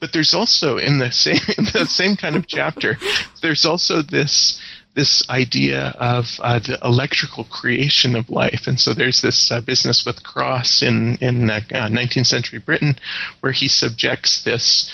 But 0.00 0.12
there's 0.12 0.34
also 0.34 0.78
in 0.78 0.98
the 0.98 1.12
same 1.12 1.40
in 1.58 1.64
the 1.72 1.86
same 1.86 2.16
kind 2.16 2.36
of 2.36 2.46
chapter, 2.46 2.98
there's 3.42 3.64
also 3.64 4.02
this 4.02 4.60
this 4.94 5.28
idea 5.28 5.94
of 5.98 6.24
uh, 6.40 6.58
the 6.58 6.78
electrical 6.82 7.44
creation 7.44 8.16
of 8.16 8.30
life. 8.30 8.62
And 8.66 8.80
so 8.80 8.94
there's 8.94 9.20
this 9.20 9.50
uh, 9.52 9.60
business 9.60 10.04
with 10.06 10.24
Crosse 10.24 10.82
in 10.82 11.18
in 11.20 11.50
uh, 11.50 11.60
19th 11.70 12.26
century 12.26 12.58
Britain, 12.58 12.96
where 13.40 13.52
he 13.52 13.68
subjects 13.68 14.42
this 14.42 14.90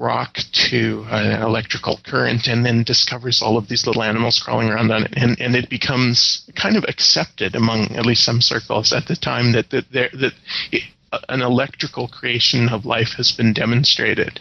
rock 0.00 0.38
to 0.52 1.06
an 1.10 1.42
electrical 1.42 2.00
current 2.04 2.48
and 2.48 2.64
then 2.64 2.82
discovers 2.82 3.42
all 3.42 3.58
of 3.58 3.68
these 3.68 3.86
little 3.86 4.02
animals 4.02 4.40
crawling 4.40 4.70
around 4.70 4.90
on 4.90 5.04
it. 5.04 5.12
And, 5.14 5.38
and 5.40 5.54
it 5.54 5.68
becomes 5.68 6.50
kind 6.56 6.76
of 6.76 6.84
accepted 6.88 7.54
among 7.54 7.94
at 7.96 8.06
least 8.06 8.24
some 8.24 8.40
circles 8.40 8.92
at 8.92 9.06
the 9.06 9.16
time 9.16 9.52
that, 9.52 9.70
that, 9.70 9.92
there, 9.92 10.10
that 10.14 10.32
it, 10.72 10.84
an 11.28 11.42
electrical 11.42 12.08
creation 12.08 12.68
of 12.70 12.86
life 12.86 13.10
has 13.18 13.30
been 13.30 13.52
demonstrated. 13.52 14.40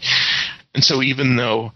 And 0.74 0.84
so 0.84 1.01
even 1.01 1.36
though 1.36 1.74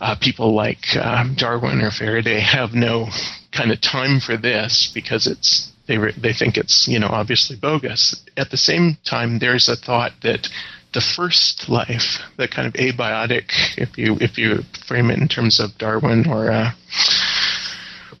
uh, 0.00 0.14
people 0.20 0.54
like 0.54 0.96
uh, 0.96 1.24
Darwin 1.34 1.80
or 1.80 1.90
Faraday 1.90 2.38
have 2.40 2.72
no 2.72 3.08
kind 3.50 3.72
of 3.72 3.80
time 3.80 4.20
for 4.20 4.36
this 4.36 4.90
because 4.94 5.26
it's 5.26 5.72
they 5.88 5.98
re- 5.98 6.14
they 6.16 6.32
think 6.32 6.56
it's 6.56 6.86
you 6.86 6.98
know 6.98 7.08
obviously 7.08 7.56
bogus. 7.56 8.14
At 8.36 8.50
the 8.50 8.56
same 8.56 8.98
time, 9.04 9.38
there's 9.38 9.68
a 9.68 9.74
thought 9.74 10.12
that 10.22 10.48
the 10.94 11.00
first 11.00 11.68
life, 11.68 12.18
the 12.36 12.48
kind 12.48 12.66
of 12.66 12.74
abiotic, 12.74 13.50
if 13.76 13.98
you 13.98 14.16
if 14.20 14.38
you 14.38 14.62
frame 14.86 15.10
it 15.10 15.18
in 15.18 15.28
terms 15.28 15.60
of 15.60 15.76
Darwin 15.78 16.28
or 16.28 16.50
uh, 16.50 16.72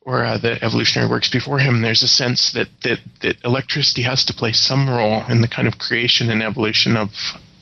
or 0.02 0.24
uh, 0.24 0.38
the 0.38 0.62
evolutionary 0.62 1.10
works 1.10 1.30
before 1.30 1.58
him, 1.58 1.82
there's 1.82 2.02
a 2.02 2.08
sense 2.08 2.52
that, 2.52 2.68
that 2.82 2.98
that 3.22 3.36
electricity 3.44 4.02
has 4.02 4.24
to 4.26 4.34
play 4.34 4.52
some 4.52 4.88
role 4.88 5.22
in 5.28 5.40
the 5.40 5.48
kind 5.48 5.68
of 5.68 5.78
creation 5.78 6.30
and 6.30 6.42
evolution 6.42 6.96
of 6.96 7.10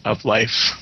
of 0.05 0.25
life. 0.25 0.73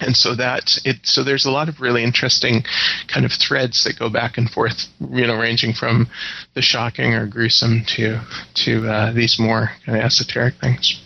And 0.00 0.16
so 0.16 0.34
that 0.34 0.78
it 0.84 0.98
so 1.04 1.22
there's 1.22 1.44
a 1.44 1.50
lot 1.50 1.68
of 1.68 1.80
really 1.80 2.02
interesting 2.02 2.64
kind 3.08 3.26
of 3.26 3.32
threads 3.32 3.84
that 3.84 3.98
go 3.98 4.08
back 4.08 4.38
and 4.38 4.50
forth, 4.50 4.86
you 5.00 5.26
know, 5.26 5.36
ranging 5.36 5.72
from 5.72 6.08
the 6.54 6.62
shocking 6.62 7.14
or 7.14 7.26
gruesome 7.26 7.84
to 7.96 8.20
to 8.54 8.88
uh, 8.88 9.12
these 9.12 9.38
more 9.38 9.72
kind 9.84 9.98
of 9.98 10.04
esoteric 10.04 10.54
things. 10.56 11.00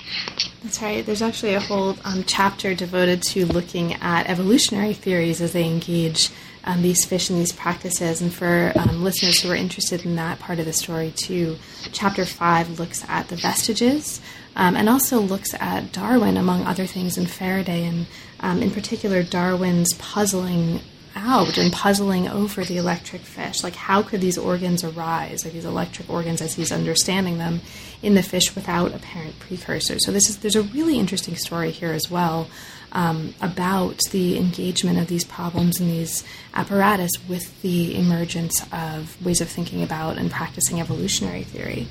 That's 0.63 0.83
right. 0.83 1.05
There's 1.05 1.23
actually 1.23 1.55
a 1.55 1.61
whole 1.61 1.97
um, 2.05 2.25
chapter 2.27 2.75
devoted 2.75 3.23
to 3.25 3.47
looking 3.47 3.95
at 3.95 4.29
evolutionary 4.29 4.93
theories 4.93 5.41
as 5.41 5.53
they 5.53 5.65
engage 5.65 6.31
um, 6.65 6.83
these 6.83 7.05
fish 7.05 7.31
and 7.31 7.39
these 7.39 7.53
practices. 7.53 8.21
And 8.21 8.33
for 8.33 8.73
um, 8.77 9.03
listeners 9.03 9.41
who 9.41 9.51
are 9.51 9.55
interested 9.55 10.05
in 10.05 10.17
that 10.17 10.39
part 10.39 10.59
of 10.59 10.67
the 10.67 10.73
story 10.73 11.13
too, 11.17 11.57
chapter 11.93 12.27
five 12.27 12.79
looks 12.79 13.05
at 13.09 13.29
the 13.29 13.37
vestiges 13.37 14.21
um, 14.57 14.77
and 14.77 14.89
also 14.89 15.21
looks 15.21 15.55
at 15.55 15.93
Darwin, 15.93 16.37
among 16.37 16.67
other 16.67 16.87
things, 16.87 17.17
and 17.17 17.31
Faraday, 17.31 17.85
and 17.85 18.07
um, 18.41 18.63
in 18.63 18.71
particular 18.71 19.23
Darwin's 19.23 19.93
puzzling 19.95 20.81
out 21.17 21.59
and 21.59 21.73
puzzling 21.73 22.29
over 22.29 22.65
the 22.65 22.77
electric 22.77 23.23
fish. 23.23 23.63
Like, 23.63 23.75
how 23.75 24.03
could 24.03 24.21
these 24.21 24.39
organs 24.39 24.85
arise, 24.85 25.45
or 25.45 25.51
these 25.51 25.65
electric 25.65 26.09
organs 26.09 26.41
as 26.41 26.55
he's 26.55 26.73
understanding 26.73 27.39
them, 27.39 27.61
in 28.03 28.15
the 28.15 28.23
fish 28.23 28.55
without 28.55 28.95
apparent 28.95 29.39
precursors? 29.39 30.05
So, 30.05 30.13
this 30.13 30.29
is 30.29 30.39
there's 30.39 30.57
a 30.57 30.63
really 30.63 30.99
interesting 30.99 31.37
story 31.37 31.71
here 31.71 31.93
as 31.93 32.11
well 32.11 32.49
um, 32.93 33.35
about 33.41 33.99
the 34.11 34.39
engagement 34.39 34.99
of 34.99 35.09
these 35.09 35.25
problems 35.25 35.81
and 35.81 35.91
these 35.91 36.25
apparatus 36.55 37.13
with 37.29 37.61
the 37.63 37.97
emergence 37.97 38.65
of 38.73 39.23
ways 39.25 39.41
of 39.41 39.49
thinking 39.49 39.83
about 39.83 40.17
and 40.17 40.31
practicing 40.31 40.81
evolutionary 40.81 41.45
theory 41.45 41.89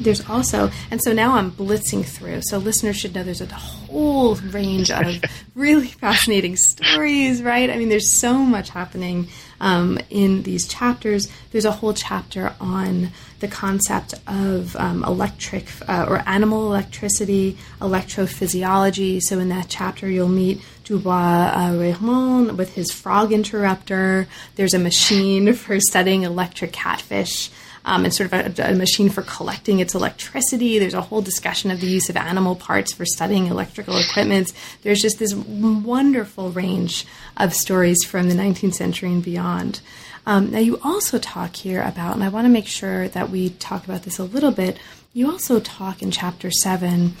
there's 0.00 0.28
also, 0.28 0.70
and 0.90 1.00
so 1.02 1.12
now 1.12 1.36
I'm 1.36 1.50
blitzing 1.50 2.04
through. 2.04 2.42
So 2.42 2.58
listeners 2.58 2.96
should 2.96 3.14
know 3.14 3.22
there's 3.22 3.40
a 3.40 3.46
whole 3.46 4.36
range 4.36 4.90
of 4.90 5.22
really 5.54 5.88
fascinating 5.88 6.56
stories, 6.56 7.42
right? 7.42 7.70
I 7.70 7.76
mean, 7.76 7.88
there's 7.88 8.18
so 8.18 8.34
much 8.34 8.70
happening 8.70 9.28
um, 9.60 9.98
in 10.10 10.42
these 10.42 10.68
chapters. 10.68 11.28
There's 11.50 11.64
a 11.64 11.72
whole 11.72 11.94
chapter 11.94 12.54
on 12.60 13.10
the 13.40 13.48
concept 13.48 14.14
of 14.26 14.76
um, 14.76 15.04
electric 15.04 15.66
uh, 15.88 16.06
or 16.08 16.22
animal 16.26 16.66
electricity, 16.66 17.56
electrophysiology. 17.80 19.20
So 19.20 19.38
in 19.38 19.48
that 19.50 19.66
chapter, 19.68 20.08
you'll 20.08 20.28
meet 20.28 20.62
Du 20.84 20.98
Bois 20.98 21.12
uh, 21.12 21.72
Reymond 21.72 22.56
with 22.56 22.74
his 22.74 22.90
frog 22.90 23.32
interrupter. 23.32 24.26
There's 24.56 24.74
a 24.74 24.78
machine 24.78 25.52
for 25.54 25.80
studying 25.80 26.22
electric 26.22 26.72
catfish 26.72 27.50
um, 27.86 28.04
and 28.04 28.12
sort 28.12 28.32
of 28.32 28.58
a, 28.58 28.72
a, 28.72 28.74
machine 28.74 29.08
for 29.08 29.22
collecting 29.22 29.78
its 29.78 29.94
electricity. 29.94 30.78
There's 30.78 30.92
a 30.92 31.00
whole 31.00 31.22
discussion 31.22 31.70
of 31.70 31.80
the 31.80 31.86
use 31.86 32.10
of 32.10 32.16
animal 32.16 32.56
parts 32.56 32.92
for 32.92 33.06
studying 33.06 33.46
electrical 33.46 33.96
equipment. 33.96 34.52
There's 34.82 35.00
just 35.00 35.20
this 35.20 35.34
wonderful 35.34 36.50
range 36.50 37.06
of 37.36 37.54
stories 37.54 38.04
from 38.04 38.28
the 38.28 38.34
19th 38.34 38.74
century 38.74 39.12
and 39.12 39.22
beyond. 39.22 39.80
Um, 40.26 40.50
now, 40.50 40.58
you 40.58 40.80
also 40.82 41.18
talk 41.20 41.54
here 41.54 41.80
about, 41.80 42.16
and 42.16 42.24
I 42.24 42.28
want 42.28 42.46
to 42.46 42.52
make 42.52 42.66
sure 42.66 43.06
that 43.08 43.30
we 43.30 43.50
talk 43.50 43.84
about 43.84 44.02
this 44.02 44.18
a 44.18 44.24
little 44.24 44.50
bit. 44.50 44.78
You 45.12 45.30
also 45.30 45.60
talk 45.60 46.02
in 46.02 46.10
chapter 46.10 46.50
seven 46.50 47.14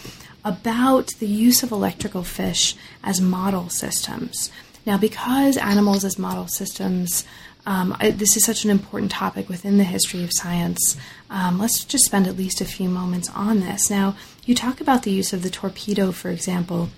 about 0.44 1.08
the 1.20 1.28
use 1.28 1.62
of 1.62 1.70
electrical 1.70 2.24
fish 2.24 2.74
as 3.04 3.20
model 3.20 3.68
systems. 3.68 4.50
Now, 4.84 4.98
because 4.98 5.56
animals 5.56 6.04
as 6.04 6.18
model 6.18 6.48
systems 6.48 7.24
um, 7.66 7.96
I, 7.98 8.12
this 8.12 8.36
is 8.36 8.44
such 8.44 8.64
an 8.64 8.70
important 8.70 9.10
topic 9.10 9.48
within 9.48 9.76
the 9.76 9.84
history 9.84 10.22
of 10.22 10.30
science. 10.32 10.96
Um, 11.28 11.58
let's 11.58 11.84
just 11.84 12.04
spend 12.04 12.28
at 12.28 12.36
least 12.36 12.60
a 12.60 12.64
few 12.64 12.88
moments 12.88 13.28
on 13.34 13.60
this. 13.60 13.90
Now, 13.90 14.16
you 14.44 14.54
talk 14.54 14.80
about 14.80 15.02
the 15.02 15.10
use 15.10 15.32
of 15.32 15.42
the 15.42 15.50
torpedo, 15.50 16.12
for 16.12 16.30
example, 16.30 16.90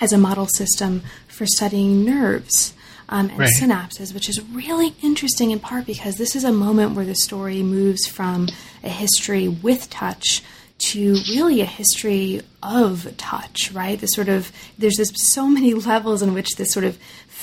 as 0.00 0.12
a 0.12 0.18
model 0.18 0.46
system 0.46 1.02
for 1.28 1.46
studying 1.46 2.04
nerves. 2.04 2.74
Um, 3.12 3.28
and 3.30 3.40
right. 3.40 3.50
synapses, 3.58 4.14
which 4.14 4.28
is 4.28 4.40
really 4.52 4.94
interesting 5.02 5.50
in 5.50 5.58
part 5.58 5.84
because 5.84 6.14
this 6.14 6.36
is 6.36 6.44
a 6.44 6.52
moment 6.52 6.94
where 6.94 7.04
the 7.04 7.16
story 7.16 7.60
moves 7.60 8.06
from 8.06 8.46
a 8.84 8.88
history 8.88 9.48
with 9.48 9.90
touch 9.90 10.44
to 10.80 11.14
really 11.28 11.60
a 11.60 11.66
history 11.66 12.40
of 12.62 13.16
touch, 13.16 13.72
right? 13.72 14.00
The 14.00 14.06
sort 14.06 14.28
of 14.28 14.52
there's 14.78 14.96
this 14.96 15.12
so 15.14 15.48
many 15.48 15.74
levels 15.90 16.22
in 16.22 16.34
which 16.34 16.50
this 16.56 16.72
sort 16.72 16.84
of 16.84 16.98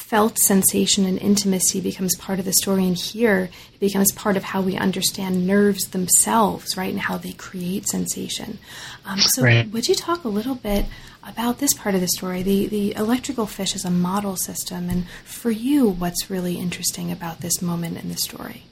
felt 0.08 0.40
sensation 0.40 1.06
and 1.06 1.20
intimacy 1.20 1.82
becomes 1.82 2.16
part 2.16 2.40
of 2.40 2.46
the 2.46 2.54
story, 2.54 2.86
and 2.86 2.98
here 2.98 3.50
it 3.74 3.80
becomes 3.80 4.10
part 4.14 4.38
of 4.38 4.44
how 4.44 4.62
we 4.62 4.78
understand 4.78 5.46
nerves 5.46 5.90
themselves, 5.90 6.78
right, 6.78 6.92
and 6.92 7.02
how 7.02 7.18
they 7.18 7.34
create 7.34 7.86
sensation. 7.86 8.58
Um, 9.06 9.20
so, 9.20 9.44
right. 9.44 9.70
would 9.70 9.90
you 9.90 9.96
talk 9.96 10.24
a 10.24 10.30
little 10.30 10.56
bit 10.56 10.86
about 11.28 11.60
this 11.60 11.74
part 11.74 11.94
of 11.94 12.00
the 12.00 12.08
story, 12.08 12.42
the 12.42 12.68
the 12.68 12.96
electrical 12.96 13.46
fish 13.46 13.76
is 13.76 13.84
a 13.84 13.92
model 13.92 14.38
system, 14.38 14.90
and 14.90 15.10
for 15.26 15.52
you, 15.52 15.90
what's 15.90 16.30
really 16.30 16.56
interesting 16.56 17.12
about 17.12 17.42
this 17.42 17.62
moment 17.62 18.02
in 18.02 18.08
the 18.08 18.18
story? 18.18 18.64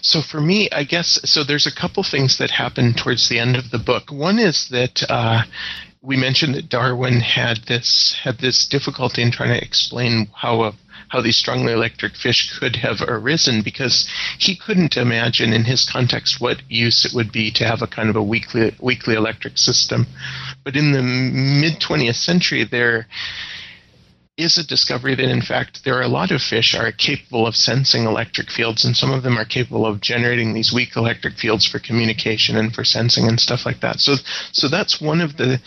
So 0.00 0.20
for 0.20 0.40
me, 0.40 0.68
I 0.70 0.84
guess 0.84 1.18
so. 1.24 1.42
There's 1.42 1.66
a 1.66 1.74
couple 1.74 2.04
things 2.04 2.38
that 2.38 2.50
happen 2.50 2.94
towards 2.94 3.28
the 3.28 3.40
end 3.40 3.56
of 3.56 3.70
the 3.70 3.78
book. 3.78 4.12
One 4.12 4.38
is 4.38 4.68
that 4.68 5.02
uh, 5.08 5.42
we 6.04 6.16
mentioned 6.16 6.54
that 6.54 6.68
Darwin 6.68 7.20
had 7.20 7.58
this 7.66 8.14
had 8.22 8.38
this 8.38 8.66
difficulty 8.66 9.22
in 9.22 9.30
trying 9.30 9.58
to 9.58 9.64
explain 9.64 10.28
how 10.34 10.64
a, 10.64 10.72
how 11.08 11.22
these 11.22 11.36
strongly 11.36 11.72
electric 11.72 12.14
fish 12.14 12.58
could 12.58 12.76
have 12.76 13.00
arisen 13.00 13.62
because 13.62 14.06
he 14.38 14.54
couldn't 14.54 14.96
imagine 14.96 15.52
in 15.52 15.64
his 15.64 15.88
context 15.90 16.40
what 16.40 16.60
use 16.68 17.06
it 17.06 17.14
would 17.14 17.32
be 17.32 17.50
to 17.52 17.64
have 17.64 17.80
a 17.80 17.86
kind 17.86 18.10
of 18.10 18.16
a 18.16 18.22
weakly 18.22 18.74
weakly 18.80 19.14
electric 19.14 19.56
system. 19.56 20.06
But 20.62 20.76
in 20.76 20.92
the 20.92 21.02
mid 21.02 21.80
20th 21.80 22.16
century, 22.16 22.64
there 22.64 23.06
is 24.36 24.58
a 24.58 24.66
discovery 24.66 25.14
that 25.14 25.30
in 25.30 25.40
fact 25.40 25.84
there 25.84 25.96
are 25.96 26.02
a 26.02 26.08
lot 26.08 26.32
of 26.32 26.42
fish 26.42 26.74
are 26.74 26.90
capable 26.90 27.46
of 27.46 27.54
sensing 27.54 28.02
electric 28.04 28.50
fields 28.50 28.84
and 28.84 28.96
some 28.96 29.12
of 29.12 29.22
them 29.22 29.38
are 29.38 29.44
capable 29.44 29.86
of 29.86 30.00
generating 30.00 30.52
these 30.52 30.72
weak 30.72 30.96
electric 30.96 31.34
fields 31.34 31.64
for 31.64 31.78
communication 31.78 32.56
and 32.56 32.74
for 32.74 32.82
sensing 32.82 33.28
and 33.28 33.38
stuff 33.38 33.64
like 33.64 33.80
that. 33.80 34.00
So 34.00 34.16
so 34.50 34.68
that's 34.68 35.00
one 35.00 35.20
of 35.20 35.36
the 35.36 35.60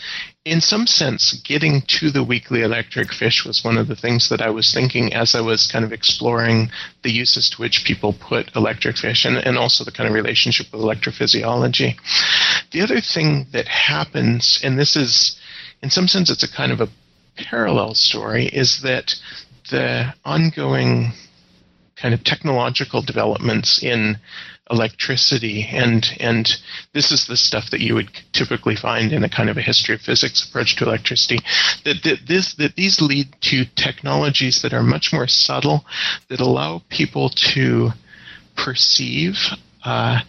in 0.44 0.60
some 0.60 0.86
sense 0.86 1.32
getting 1.44 1.80
to 1.86 2.10
the 2.10 2.22
weakly 2.22 2.60
electric 2.60 3.10
fish 3.10 3.42
was 3.42 3.64
one 3.64 3.78
of 3.78 3.88
the 3.88 3.96
things 3.96 4.28
that 4.28 4.42
I 4.42 4.50
was 4.50 4.72
thinking 4.72 5.14
as 5.14 5.34
I 5.34 5.40
was 5.40 5.66
kind 5.66 5.84
of 5.84 5.92
exploring 5.92 6.70
the 7.02 7.10
uses 7.10 7.48
to 7.50 7.62
which 7.62 7.84
people 7.86 8.12
put 8.12 8.54
electric 8.54 8.98
fish 8.98 9.24
and, 9.24 9.38
and 9.38 9.56
also 9.56 9.82
the 9.82 9.92
kind 9.92 10.08
of 10.08 10.14
relationship 10.14 10.66
with 10.72 10.82
electrophysiology. 10.82 11.96
The 12.72 12.82
other 12.82 13.00
thing 13.00 13.46
that 13.52 13.66
happens 13.66 14.60
and 14.62 14.78
this 14.78 14.94
is 14.94 15.40
in 15.82 15.88
some 15.88 16.06
sense 16.06 16.28
it's 16.28 16.42
a 16.42 16.52
kind 16.52 16.70
of 16.70 16.82
a 16.82 16.88
parallel 17.38 17.94
story 17.94 18.46
is 18.46 18.80
that 18.82 19.14
the 19.70 20.14
ongoing 20.24 21.12
kind 21.96 22.14
of 22.14 22.24
technological 22.24 23.02
developments 23.02 23.82
in 23.82 24.18
electricity 24.70 25.66
and 25.70 26.06
and 26.20 26.56
this 26.92 27.10
is 27.10 27.26
the 27.26 27.36
stuff 27.36 27.70
that 27.70 27.80
you 27.80 27.94
would 27.94 28.10
typically 28.32 28.76
find 28.76 29.12
in 29.12 29.24
a 29.24 29.28
kind 29.28 29.48
of 29.48 29.56
a 29.56 29.62
history 29.62 29.94
of 29.94 30.00
physics 30.00 30.46
approach 30.46 30.76
to 30.76 30.84
electricity 30.84 31.38
that, 31.84 32.02
that 32.04 32.18
this 32.26 32.54
that 32.54 32.76
these 32.76 33.00
lead 33.00 33.34
to 33.40 33.64
technologies 33.76 34.60
that 34.62 34.74
are 34.74 34.82
much 34.82 35.10
more 35.12 35.26
subtle 35.26 35.84
that 36.28 36.40
allow 36.40 36.82
people 36.90 37.30
to 37.30 37.90
perceive 38.56 39.36
uh, 39.84 40.20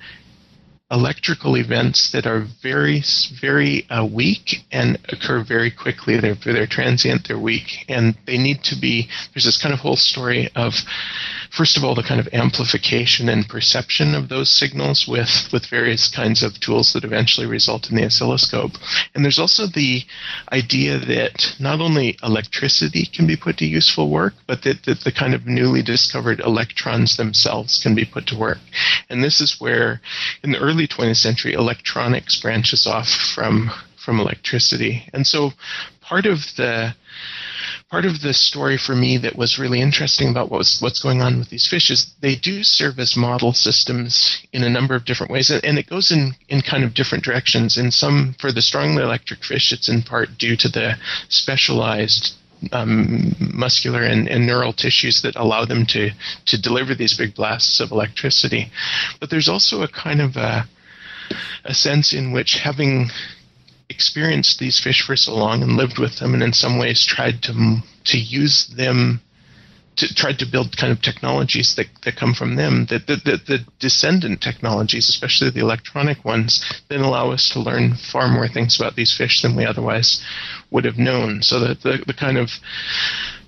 electrical 0.92 1.56
events 1.56 2.12
that 2.12 2.26
are 2.26 2.48
very, 2.64 3.04
very 3.40 3.88
uh, 3.90 4.06
weak 4.06 4.64
and 4.72 4.98
occur 5.10 5.44
very 5.44 5.70
quickly. 5.70 6.20
They're, 6.20 6.36
they're 6.44 6.66
transient, 6.66 7.28
they're 7.28 7.40
weak, 7.40 7.86
and 7.88 8.18
they 8.26 8.38
need 8.38 8.64
to 8.66 8.76
be. 8.80 9.08
There's 9.34 9.46
this 9.46 9.62
kind 9.62 9.74
of 9.74 9.80
whole 9.80 9.96
story 9.96 10.50
of 10.56 10.74
first 11.52 11.78
of 11.78 11.84
all, 11.84 11.96
the 11.96 12.04
kind 12.04 12.20
of 12.20 12.28
amplification 12.34 13.30
and 13.30 13.48
perception 13.48 14.16
of 14.16 14.30
those 14.30 14.50
signals 14.50 15.08
with, 15.08 15.50
with 15.52 15.66
various 15.68 16.08
kinds 16.08 16.44
of 16.44 16.60
tools 16.60 16.94
that 16.94 17.04
eventually 17.04 17.48
result 17.48 17.90
in 17.90 17.96
the 17.96 18.06
oscilloscope. 18.06 18.72
And 19.14 19.24
there's 19.24 19.40
also 19.40 19.68
the 19.68 20.04
idea 20.52 20.98
that 21.00 21.56
not 21.60 21.82
only 21.82 22.18
electricity 22.24 23.06
can 23.06 23.28
be 23.28 23.36
put 23.36 23.58
to 23.58 23.66
useful 23.66 24.10
work, 24.10 24.34
but 24.48 24.64
that, 24.64 24.84
that 24.84 25.02
the 25.02 25.12
kind 25.12 25.34
of 25.34 25.46
newly 25.46 25.82
discovered 25.82 26.40
electrons 26.40 27.18
themselves 27.18 27.80
can 27.82 27.96
be 27.96 28.06
put 28.06 28.28
to 28.28 28.38
work. 28.38 28.60
And 29.10 29.24
this 29.24 29.42
is 29.42 29.60
where, 29.60 30.02
in 30.44 30.52
the 30.52 30.60
early 30.60 30.88
20th 30.88 31.18
century, 31.18 31.54
electronics 31.54 32.40
branches 32.40 32.88
off 32.88 33.10
from 33.10 33.72
from 34.04 34.20
electricity. 34.20 35.04
And 35.14 35.28
so 35.28 35.52
part 36.02 36.26
of 36.26 36.40
the 36.58 36.96
part 37.90 38.06
of 38.06 38.22
the 38.22 38.34
story 38.34 38.78
for 38.78 38.96
me 38.96 39.18
that 39.18 39.36
was 39.36 39.58
really 39.58 39.82
interesting 39.82 40.30
about 40.30 40.52
what's 40.52 40.82
what's 40.82 41.02
going 41.02 41.22
on 41.22 41.40
with 41.40 41.50
these 41.50 41.68
fish 41.68 41.90
is 41.90 42.14
they 42.22 42.36
do 42.36 42.64
serve 42.64 43.00
as 43.00 43.18
model 43.18 43.52
systems 43.52 44.42
in 44.54 44.64
a 44.64 44.70
number 44.70 44.96
of 44.96 45.06
different 45.06 45.32
ways, 45.32 45.50
and 45.50 45.80
it 45.80 45.90
goes 45.90 46.12
in 46.12 46.36
in 46.50 46.62
kind 46.62 46.84
of 46.84 46.94
different 46.94 47.24
directions. 47.24 47.78
In 47.78 47.92
some, 47.92 48.36
for 48.40 48.52
the 48.52 48.62
strongly 48.62 49.02
electric 49.02 49.44
fish, 49.44 49.72
it's 49.72 49.90
in 49.90 50.04
part 50.04 50.38
due 50.38 50.56
to 50.58 50.70
the 50.70 50.96
specialized 51.30 52.34
um, 52.74 53.36
muscular 53.40 54.04
and, 54.04 54.28
and, 54.28 54.46
neural 54.46 54.74
tissues 54.74 55.22
that 55.22 55.36
allow 55.38 55.64
them 55.66 55.86
to 55.88 56.12
to 56.46 56.62
deliver 56.62 56.94
these 56.94 57.18
big 57.18 57.34
blasts 57.34 57.80
of 57.80 57.92
electricity. 57.92 58.70
But 59.20 59.30
there's 59.30 59.50
also 59.50 59.82
a 59.82 59.88
kind 59.88 60.22
of 60.22 60.36
a, 60.36 60.68
a 61.64 61.74
sense 61.74 62.14
in 62.14 62.34
which 62.34 62.60
having 62.60 63.10
experienced 63.90 64.60
these 64.60 64.80
fish 64.80 65.02
for 65.02 65.16
so 65.16 65.36
long 65.36 65.64
and 65.64 65.76
lived 65.78 65.98
with 65.98 66.20
them, 66.20 66.34
and 66.34 66.44
in 66.44 66.54
some 66.54 66.78
ways 66.78 67.06
tried 67.06 67.42
to 67.44 67.84
to 68.06 68.18
use 68.18 68.68
them 68.68 69.22
to 70.00 70.14
tried 70.16 70.40
to 70.40 70.46
build 70.46 70.78
kind 70.78 70.92
of 70.92 71.02
technologies 71.02 71.76
that, 71.76 71.88
that 72.04 72.16
come 72.16 72.34
from 72.34 72.56
them, 72.56 72.86
that 72.90 73.06
the, 73.08 73.18
the, 73.18 73.38
the, 73.46 73.66
descendant 73.80 74.42
technologies, 74.42 75.10
especially 75.10 75.50
the 75.50 75.60
electronic 75.60 76.24
ones, 76.24 76.64
then 76.88 77.02
allow 77.02 77.32
us 77.32 77.50
to 77.50 77.60
learn 77.60 77.96
far 77.96 78.30
more 78.30 78.48
things 78.48 78.80
about 78.80 78.96
these 78.96 79.16
fish 79.16 79.42
than 79.42 79.56
we 79.56 79.66
otherwise 79.66 80.24
would 80.72 80.86
have 80.86 80.98
known. 80.98 81.42
So 81.42 81.60
that 81.60 81.82
the, 81.82 82.02
the 82.08 82.14
kind 82.14 82.38
of 82.38 82.50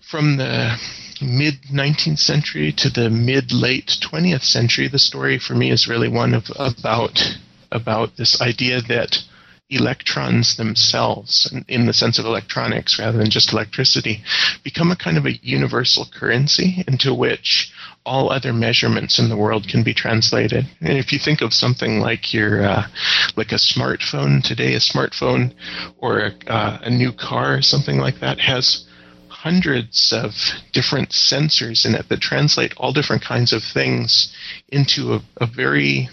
from 0.10 0.38
the 0.38 0.78
mid 1.22 1.62
19th 1.72 2.20
century 2.20 2.74
to 2.74 2.90
the 2.90 3.10
mid 3.10 3.52
late 3.54 3.98
20th 4.02 4.44
century, 4.44 4.88
the 4.90 5.00
story 5.00 5.40
for 5.40 5.56
me 5.56 5.72
is 5.72 5.88
really 5.88 6.10
one 6.10 6.34
of 6.34 6.46
about 6.58 7.38
about 7.72 8.18
this 8.18 8.42
idea 8.42 8.82
that 8.82 9.24
electrons 9.72 10.58
themselves, 10.58 11.52
in 11.68 11.86
the 11.86 11.94
sense 11.94 12.20
of 12.20 12.26
electronics 12.26 13.00
rather 13.00 13.18
than 13.18 13.30
just 13.30 13.54
electricity, 13.54 14.22
become 14.64 14.92
a 14.92 14.96
kind 14.96 15.18
of 15.18 15.26
a 15.26 15.38
universal 15.42 16.06
currency 16.14 16.84
into 16.88 17.14
which 17.14 17.72
all 18.06 18.32
other 18.32 18.52
measurements 18.52 19.20
in 19.20 19.30
the 19.30 19.38
world 19.38 19.68
can 19.68 19.84
be 19.84 19.94
translated. 19.94 20.66
And 20.82 20.98
if 20.98 21.14
you 21.14 21.20
think 21.20 21.42
of 21.42 21.54
something 21.54 22.00
like 22.00 22.34
your, 22.34 22.64
uh, 22.64 22.88
like 23.36 23.52
a 23.52 23.56
smartphone 23.56 24.44
today, 24.44 24.74
a 24.74 24.80
smartphone 24.80 25.54
or 26.00 26.20
a, 26.20 26.32
uh, 26.48 26.80
a 26.82 26.90
new 26.90 27.12
car, 27.14 27.56
or 27.56 27.62
something 27.62 27.98
like 27.98 28.20
that, 28.20 28.40
has 28.40 28.86
hundreds 29.30 30.14
of 30.14 30.34
different 30.72 31.10
sensors 31.10 31.86
in 31.86 31.96
it 31.96 32.10
that 32.10 32.20
translate 32.20 32.74
all 32.78 32.94
different 32.94 33.24
kinds 33.24 33.54
of 33.54 33.64
things 33.64 34.36
into 34.70 35.14
a, 35.14 35.22
a 35.38 35.48
very 35.48 36.10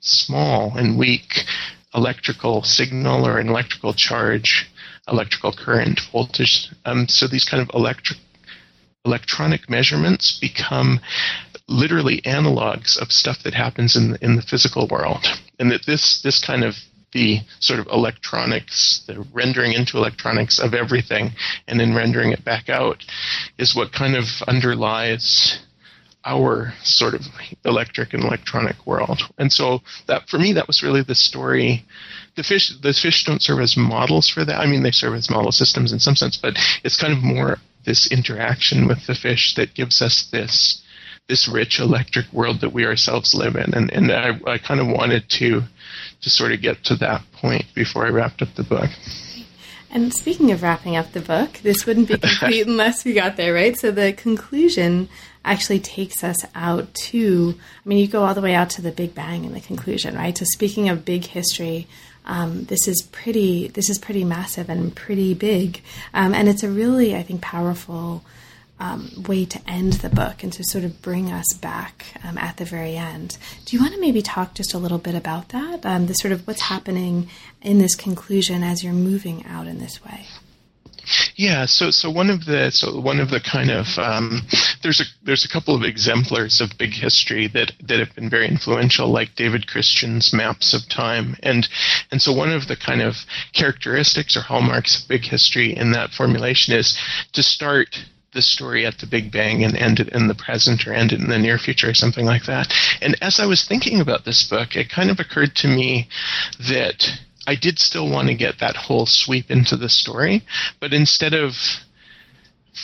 small 0.00 0.72
and 0.76 0.98
weak 0.98 1.44
electrical 1.94 2.62
signal 2.62 3.26
or 3.26 3.38
an 3.38 3.48
electrical 3.48 3.92
charge, 3.92 4.70
electrical 5.08 5.52
current, 5.52 6.00
voltage. 6.12 6.68
Um, 6.84 7.08
so 7.08 7.26
these 7.26 7.44
kind 7.44 7.62
of 7.62 7.70
electric 7.74 8.18
electronic 9.04 9.70
measurements 9.70 10.38
become 10.38 11.00
literally 11.66 12.20
analogs 12.22 13.00
of 13.00 13.10
stuff 13.10 13.42
that 13.44 13.54
happens 13.54 13.96
in 13.96 14.12
the, 14.12 14.24
in 14.24 14.36
the 14.36 14.42
physical 14.42 14.86
world, 14.88 15.24
and 15.58 15.70
that 15.70 15.86
this 15.86 16.20
this 16.22 16.44
kind 16.44 16.64
of 16.64 16.74
the 17.12 17.40
sort 17.58 17.80
of 17.80 17.86
electronics, 17.88 19.02
the 19.08 19.26
rendering 19.32 19.72
into 19.72 19.96
electronics 19.96 20.60
of 20.60 20.74
everything, 20.74 21.32
and 21.66 21.80
then 21.80 21.94
rendering 21.94 22.30
it 22.30 22.44
back 22.44 22.68
out, 22.68 23.04
is 23.58 23.74
what 23.74 23.92
kind 23.92 24.14
of 24.14 24.24
underlies 24.46 25.58
our 26.24 26.74
sort 26.82 27.14
of 27.14 27.22
electric 27.64 28.12
and 28.12 28.24
electronic 28.24 28.86
world. 28.86 29.22
And 29.38 29.52
so 29.52 29.80
that 30.06 30.28
for 30.28 30.38
me 30.38 30.52
that 30.52 30.66
was 30.66 30.82
really 30.82 31.02
the 31.02 31.14
story. 31.14 31.84
The 32.36 32.42
fish 32.42 32.72
the 32.82 32.92
fish 32.92 33.24
don't 33.24 33.42
serve 33.42 33.60
as 33.60 33.76
models 33.76 34.28
for 34.28 34.44
that. 34.44 34.60
I 34.60 34.66
mean 34.66 34.82
they 34.82 34.90
serve 34.90 35.14
as 35.14 35.30
model 35.30 35.52
systems 35.52 35.92
in 35.92 35.98
some 35.98 36.16
sense, 36.16 36.36
but 36.36 36.54
it's 36.84 36.96
kind 36.96 37.12
of 37.12 37.22
more 37.22 37.58
this 37.86 38.10
interaction 38.12 38.86
with 38.86 39.06
the 39.06 39.14
fish 39.14 39.54
that 39.54 39.74
gives 39.74 40.02
us 40.02 40.28
this 40.30 40.82
this 41.28 41.48
rich 41.48 41.78
electric 41.78 42.30
world 42.32 42.60
that 42.60 42.72
we 42.72 42.84
ourselves 42.84 43.34
live 43.34 43.54
in. 43.56 43.72
And 43.72 43.90
and 43.90 44.12
I, 44.12 44.38
I 44.46 44.58
kind 44.58 44.80
of 44.80 44.88
wanted 44.88 45.28
to 45.38 45.62
to 46.22 46.30
sort 46.30 46.52
of 46.52 46.60
get 46.60 46.84
to 46.84 46.96
that 46.96 47.22
point 47.32 47.64
before 47.74 48.06
I 48.06 48.10
wrapped 48.10 48.42
up 48.42 48.48
the 48.56 48.62
book. 48.62 48.90
And 49.92 50.14
speaking 50.14 50.52
of 50.52 50.62
wrapping 50.62 50.96
up 50.96 51.12
the 51.12 51.20
book, 51.20 51.58
this 51.62 51.84
wouldn't 51.84 52.08
be 52.08 52.18
complete 52.18 52.66
unless 52.66 53.04
we 53.04 53.12
got 53.12 53.36
there, 53.36 53.52
right? 53.52 53.76
So 53.76 53.90
the 53.90 54.12
conclusion 54.12 55.08
actually 55.44 55.80
takes 55.80 56.22
us 56.22 56.44
out 56.54 56.92
to, 56.94 57.54
I 57.84 57.88
mean, 57.88 57.98
you 57.98 58.06
go 58.06 58.22
all 58.22 58.34
the 58.34 58.40
way 58.40 58.54
out 58.54 58.70
to 58.70 58.82
the 58.82 58.92
Big 58.92 59.14
Bang 59.14 59.44
in 59.44 59.52
the 59.52 59.60
conclusion, 59.60 60.14
right? 60.14 60.36
So 60.36 60.44
speaking 60.44 60.88
of 60.88 61.04
big 61.04 61.24
history, 61.24 61.88
um, 62.26 62.64
this 62.64 62.86
is 62.86 63.02
pretty, 63.10 63.68
this 63.68 63.90
is 63.90 63.98
pretty 63.98 64.22
massive 64.22 64.68
and 64.68 64.94
pretty 64.94 65.34
big, 65.34 65.82
um, 66.14 66.34
and 66.34 66.48
it's 66.48 66.62
a 66.62 66.68
really, 66.68 67.16
I 67.16 67.22
think, 67.22 67.40
powerful 67.40 68.22
um, 68.80 69.24
way 69.28 69.44
to 69.44 69.60
end 69.70 69.94
the 69.94 70.08
book 70.08 70.42
and 70.42 70.52
to 70.54 70.64
sort 70.64 70.84
of 70.84 71.00
bring 71.02 71.30
us 71.30 71.52
back 71.54 72.06
um, 72.24 72.38
at 72.38 72.56
the 72.56 72.64
very 72.64 72.96
end. 72.96 73.36
Do 73.66 73.76
you 73.76 73.82
want 73.82 73.94
to 73.94 74.00
maybe 74.00 74.22
talk 74.22 74.54
just 74.54 74.74
a 74.74 74.78
little 74.78 74.98
bit 74.98 75.14
about 75.14 75.50
that? 75.50 75.84
Um, 75.84 76.06
the 76.06 76.14
sort 76.14 76.32
of 76.32 76.46
what's 76.46 76.62
happening 76.62 77.28
in 77.60 77.78
this 77.78 77.94
conclusion 77.94 78.62
as 78.62 78.82
you're 78.82 78.92
moving 78.92 79.44
out 79.46 79.66
in 79.66 79.78
this 79.78 80.02
way. 80.04 80.26
Yeah, 81.34 81.66
so 81.66 81.90
so 81.90 82.10
one 82.10 82.30
of 82.30 82.44
the 82.44 82.70
so 82.70 83.00
one 83.00 83.20
of 83.20 83.30
the 83.30 83.40
kind 83.40 83.70
of 83.70 83.86
um, 83.98 84.42
there's 84.82 85.00
a 85.00 85.04
there's 85.24 85.44
a 85.44 85.48
couple 85.48 85.74
of 85.74 85.82
exemplars 85.82 86.60
of 86.60 86.76
big 86.78 86.92
history 86.92 87.48
that 87.48 87.72
that 87.82 87.98
have 87.98 88.14
been 88.14 88.30
very 88.30 88.46
influential, 88.46 89.08
like 89.08 89.34
David 89.34 89.66
Christian's 89.66 90.32
maps 90.32 90.72
of 90.74 90.88
time, 90.88 91.36
and 91.42 91.68
and 92.12 92.22
so 92.22 92.32
one 92.32 92.52
of 92.52 92.68
the 92.68 92.76
kind 92.76 93.02
of 93.02 93.16
characteristics 93.52 94.36
or 94.36 94.40
hallmarks 94.40 95.02
of 95.02 95.08
big 95.08 95.24
history 95.24 95.76
in 95.76 95.92
that 95.92 96.10
formulation 96.10 96.74
is 96.74 96.96
to 97.32 97.42
start 97.42 98.04
the 98.32 98.42
story 98.42 98.86
at 98.86 98.98
the 98.98 99.06
Big 99.06 99.32
Bang 99.32 99.64
and 99.64 99.76
end 99.76 100.00
it 100.00 100.08
in 100.10 100.28
the 100.28 100.34
present 100.34 100.86
or 100.86 100.92
end 100.92 101.12
it 101.12 101.20
in 101.20 101.28
the 101.28 101.38
near 101.38 101.58
future 101.58 101.90
or 101.90 101.94
something 101.94 102.24
like 102.24 102.44
that. 102.44 102.72
And 103.00 103.16
as 103.20 103.40
I 103.40 103.46
was 103.46 103.64
thinking 103.64 104.00
about 104.00 104.24
this 104.24 104.48
book, 104.48 104.76
it 104.76 104.88
kind 104.88 105.10
of 105.10 105.18
occurred 105.18 105.56
to 105.56 105.68
me 105.68 106.08
that 106.58 107.04
I 107.46 107.56
did 107.56 107.78
still 107.78 108.08
want 108.08 108.28
to 108.28 108.34
get 108.34 108.60
that 108.60 108.76
whole 108.76 109.06
sweep 109.06 109.50
into 109.50 109.76
the 109.76 109.88
story, 109.88 110.42
but 110.78 110.92
instead 110.92 111.34
of 111.34 111.54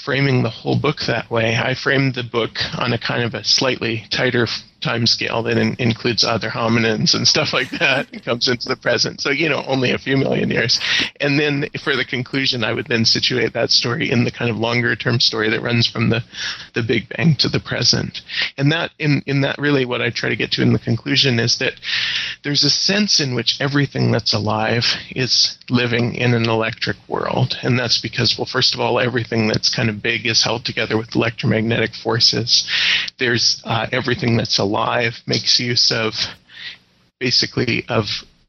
framing 0.04 0.42
the 0.42 0.50
whole 0.50 0.78
book 0.78 0.98
that 1.06 1.30
way. 1.30 1.56
I 1.56 1.74
framed 1.74 2.14
the 2.14 2.22
book 2.22 2.58
on 2.76 2.92
a 2.92 2.98
kind 2.98 3.22
of 3.22 3.34
a 3.34 3.44
slightly 3.44 4.04
tighter 4.10 4.46
time 4.86 5.06
scale 5.06 5.42
that 5.42 5.58
in, 5.58 5.74
includes 5.78 6.22
other 6.22 6.48
hominins 6.48 7.14
and 7.14 7.26
stuff 7.26 7.52
like 7.52 7.70
that. 7.80 8.06
Comes 8.24 8.48
into 8.48 8.68
the 8.68 8.76
present. 8.76 9.20
So, 9.20 9.30
you 9.30 9.48
know, 9.48 9.62
only 9.66 9.90
a 9.90 9.98
few 9.98 10.16
million 10.16 10.50
years. 10.50 10.78
And 11.20 11.38
then 11.38 11.68
for 11.82 11.96
the 11.96 12.04
conclusion, 12.04 12.62
I 12.62 12.72
would 12.72 12.86
then 12.86 13.04
situate 13.04 13.52
that 13.54 13.70
story 13.70 14.10
in 14.10 14.24
the 14.24 14.30
kind 14.30 14.50
of 14.50 14.56
longer 14.56 14.94
term 14.94 15.18
story 15.18 15.50
that 15.50 15.60
runs 15.60 15.86
from 15.86 16.10
the, 16.10 16.22
the 16.74 16.82
Big 16.82 17.08
Bang 17.08 17.34
to 17.40 17.48
the 17.48 17.60
present. 17.60 18.20
And 18.56 18.70
that, 18.72 18.92
in, 18.98 19.22
in 19.26 19.40
that 19.40 19.58
really 19.58 19.84
what 19.84 20.00
I 20.00 20.10
try 20.10 20.28
to 20.28 20.36
get 20.36 20.52
to 20.52 20.62
in 20.62 20.72
the 20.72 20.78
conclusion 20.78 21.40
is 21.40 21.58
that 21.58 21.74
there's 22.44 22.64
a 22.64 22.70
sense 22.70 23.20
in 23.20 23.34
which 23.34 23.60
everything 23.60 24.12
that's 24.12 24.34
alive 24.34 24.84
is 25.10 25.58
living 25.68 26.14
in 26.14 26.34
an 26.34 26.48
electric 26.48 26.96
world. 27.08 27.56
And 27.62 27.78
that's 27.78 28.00
because, 28.00 28.36
well, 28.38 28.46
first 28.46 28.74
of 28.74 28.80
all, 28.80 29.00
everything 29.00 29.48
that's 29.48 29.74
kind 29.74 29.88
of 29.88 30.02
big 30.02 30.26
is 30.26 30.44
held 30.44 30.64
together 30.64 30.96
with 30.96 31.16
electromagnetic 31.16 31.94
forces. 31.94 32.68
There's 33.18 33.60
uh, 33.64 33.86
everything 33.90 34.36
that's 34.36 34.58
alive 34.58 34.75
alive 34.76 35.14
makes 35.26 35.58
use 35.58 35.90
of 35.90 36.12
basically 37.18 37.84
of 37.88 38.04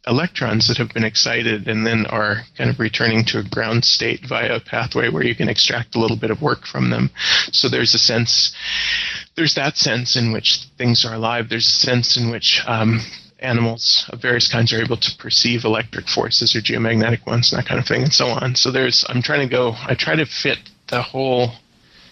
electrons 0.05 0.67
that 0.67 0.77
have 0.77 0.93
been 0.93 1.03
excited 1.03 1.67
and 1.67 1.85
then 1.85 2.05
are 2.05 2.43
kind 2.57 2.69
of 2.69 2.79
returning 2.79 3.25
to 3.25 3.39
a 3.39 3.43
ground 3.43 3.83
state 3.83 4.25
via 4.27 4.55
a 4.55 4.59
pathway 4.59 5.09
where 5.09 5.23
you 5.23 5.35
can 5.35 5.49
extract 5.49 5.95
a 5.95 5.99
little 5.99 6.17
bit 6.17 6.31
of 6.31 6.41
work 6.41 6.65
from 6.65 6.89
them. 6.89 7.09
So 7.51 7.67
there's 7.67 7.93
a 7.93 7.99
sense, 7.99 8.55
there's 9.35 9.55
that 9.55 9.77
sense 9.77 10.15
in 10.15 10.31
which 10.31 10.67
things 10.77 11.05
are 11.05 11.13
alive. 11.13 11.49
There's 11.49 11.67
a 11.67 11.85
sense 11.85 12.17
in 12.17 12.29
which 12.29 12.61
um, 12.65 13.01
animals 13.39 14.05
of 14.09 14.21
various 14.21 14.51
kinds 14.51 14.71
are 14.73 14.81
able 14.81 14.97
to 14.97 15.17
perceive 15.17 15.65
electric 15.65 16.07
forces 16.07 16.55
or 16.55 16.61
geomagnetic 16.61 17.25
ones 17.25 17.51
and 17.51 17.59
that 17.59 17.67
kind 17.67 17.79
of 17.79 17.87
thing 17.87 18.03
and 18.03 18.13
so 18.13 18.27
on. 18.27 18.55
So 18.55 18.71
there's, 18.71 19.05
I'm 19.09 19.21
trying 19.21 19.47
to 19.47 19.53
go, 19.53 19.73
I 19.75 19.95
try 19.95 20.15
to 20.15 20.25
fit 20.25 20.57
the 20.89 21.01
whole 21.01 21.51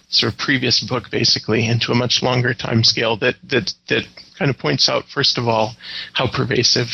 sort 0.08 0.32
of 0.32 0.38
previous 0.38 0.80
book 0.80 1.10
basically 1.10 1.66
into 1.66 1.92
a 1.92 1.94
much 1.94 2.22
longer 2.22 2.54
time 2.54 2.84
scale 2.84 3.16
that 3.16 3.36
that 3.44 3.74
that 3.88 4.04
kind 4.38 4.50
of 4.50 4.58
points 4.58 4.88
out 4.88 5.04
first 5.08 5.38
of 5.38 5.48
all 5.48 5.74
how 6.12 6.26
pervasive 6.26 6.88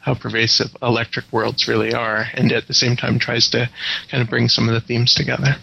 how 0.00 0.14
pervasive 0.14 0.74
electric 0.82 1.30
worlds 1.32 1.68
really 1.68 1.92
are 1.92 2.26
and 2.34 2.52
at 2.52 2.66
the 2.66 2.74
same 2.74 2.96
time 2.96 3.18
tries 3.18 3.48
to 3.48 3.68
kind 4.10 4.22
of 4.22 4.28
bring 4.28 4.48
some 4.48 4.68
of 4.68 4.74
the 4.74 4.80
themes 4.80 5.14
together. 5.14 5.56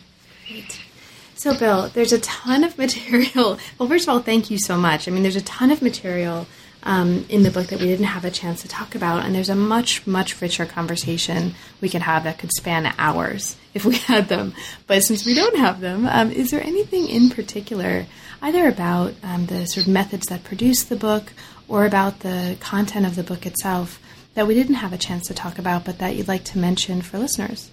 So 1.36 1.58
Bill, 1.58 1.90
there's 1.90 2.14
a 2.14 2.20
ton 2.20 2.64
of 2.64 2.78
material. 2.78 3.60
Well, 3.78 3.90
first 3.90 4.06
of 4.06 4.10
all, 4.10 4.22
thank 4.22 4.50
you 4.52 4.58
so 4.58 4.78
much. 4.78 5.08
I 5.08 5.12
mean, 5.12 5.24
there's 5.24 5.36
a 5.36 5.42
ton 5.42 5.72
of 5.72 5.82
material 5.82 6.48
um, 6.88 7.26
in 7.28 7.44
the 7.44 7.52
book 7.52 7.68
that 7.68 7.82
we 7.82 7.86
didn't 7.86 8.06
have 8.06 8.24
a 8.24 8.32
chance 8.32 8.62
to 8.62 8.68
talk 8.70 8.96
about. 8.96 9.26
And 9.26 9.36
there's 9.36 9.50
a 9.50 9.56
much, 9.56 10.08
much 10.08 10.42
richer 10.42 10.66
conversation 10.66 11.54
we 11.82 11.90
could 11.90 12.02
have 12.02 12.24
that 12.24 12.40
could 12.40 12.52
span 12.54 12.92
hours 12.98 13.58
if 13.74 13.84
we 13.84 13.98
had 14.14 14.30
them. 14.30 14.54
But 14.88 15.04
since 15.04 15.26
we 15.26 15.34
don't 15.34 15.58
have 15.58 15.82
them, 15.82 16.08
um, 16.08 16.32
is 16.32 16.50
there 16.50 16.64
anything 16.64 17.10
in 17.10 17.30
particular, 17.30 18.06
either 18.42 18.68
about 18.70 19.14
um, 19.22 19.48
the 19.48 19.66
sort 19.66 19.86
of 19.86 19.92
methods 19.92 20.28
that 20.28 20.46
produce 20.46 20.86
the 20.86 20.96
book 20.96 21.34
or 21.68 21.86
about 21.86 22.22
the 22.22 22.56
content 22.62 23.06
of 23.06 23.16
the 23.16 23.24
book 23.24 23.46
itself, 23.46 24.00
that 24.36 24.48
we 24.48 24.54
didn't 24.54 24.76
have 24.76 24.94
a 24.94 24.98
chance 24.98 25.28
to 25.28 25.34
talk 25.34 25.60
about, 25.60 25.84
but 25.84 26.00
that 26.00 26.16
you'd 26.16 26.30
like 26.30 26.46
to 26.46 26.58
mention 26.58 27.02
for 27.02 27.20
listeners? 27.20 27.70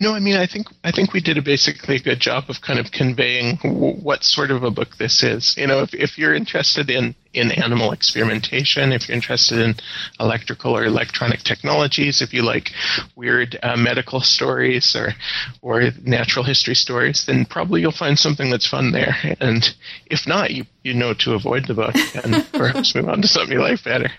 No, 0.00 0.14
I 0.14 0.18
mean, 0.18 0.36
I 0.36 0.46
think 0.46 0.66
I 0.82 0.90
think 0.90 1.12
we 1.12 1.20
did 1.20 1.38
a 1.38 1.42
basically 1.42 1.96
a 1.96 2.00
good 2.00 2.18
job 2.18 2.44
of 2.48 2.60
kind 2.60 2.80
of 2.80 2.90
conveying 2.90 3.56
w- 3.62 3.94
what 3.94 4.24
sort 4.24 4.50
of 4.50 4.64
a 4.64 4.70
book 4.70 4.96
this 4.96 5.22
is. 5.22 5.56
You 5.56 5.68
know, 5.68 5.82
if 5.82 5.94
if 5.94 6.18
you're 6.18 6.34
interested 6.34 6.90
in 6.90 7.14
in 7.32 7.52
animal 7.52 7.92
experimentation, 7.92 8.92
if 8.92 9.08
you're 9.08 9.14
interested 9.14 9.58
in 9.58 9.74
electrical 10.18 10.76
or 10.76 10.84
electronic 10.84 11.40
technologies, 11.40 12.22
if 12.22 12.32
you 12.32 12.42
like 12.42 12.70
weird 13.14 13.56
uh, 13.62 13.76
medical 13.76 14.20
stories 14.20 14.96
or 14.96 15.12
or 15.62 15.90
natural 16.02 16.44
history 16.44 16.74
stories, 16.74 17.24
then 17.26 17.44
probably 17.44 17.80
you'll 17.80 17.92
find 17.92 18.18
something 18.18 18.50
that's 18.50 18.66
fun 18.66 18.90
there. 18.90 19.14
And 19.40 19.64
if 20.06 20.26
not, 20.26 20.50
you 20.50 20.64
you 20.82 20.92
know 20.92 21.14
to 21.14 21.34
avoid 21.34 21.66
the 21.66 21.74
book 21.74 21.94
and 22.24 22.46
perhaps 22.52 22.94
move 22.96 23.08
on 23.08 23.22
to 23.22 23.28
something 23.28 23.52
you 23.52 23.62
like 23.62 23.82
better. 23.84 24.10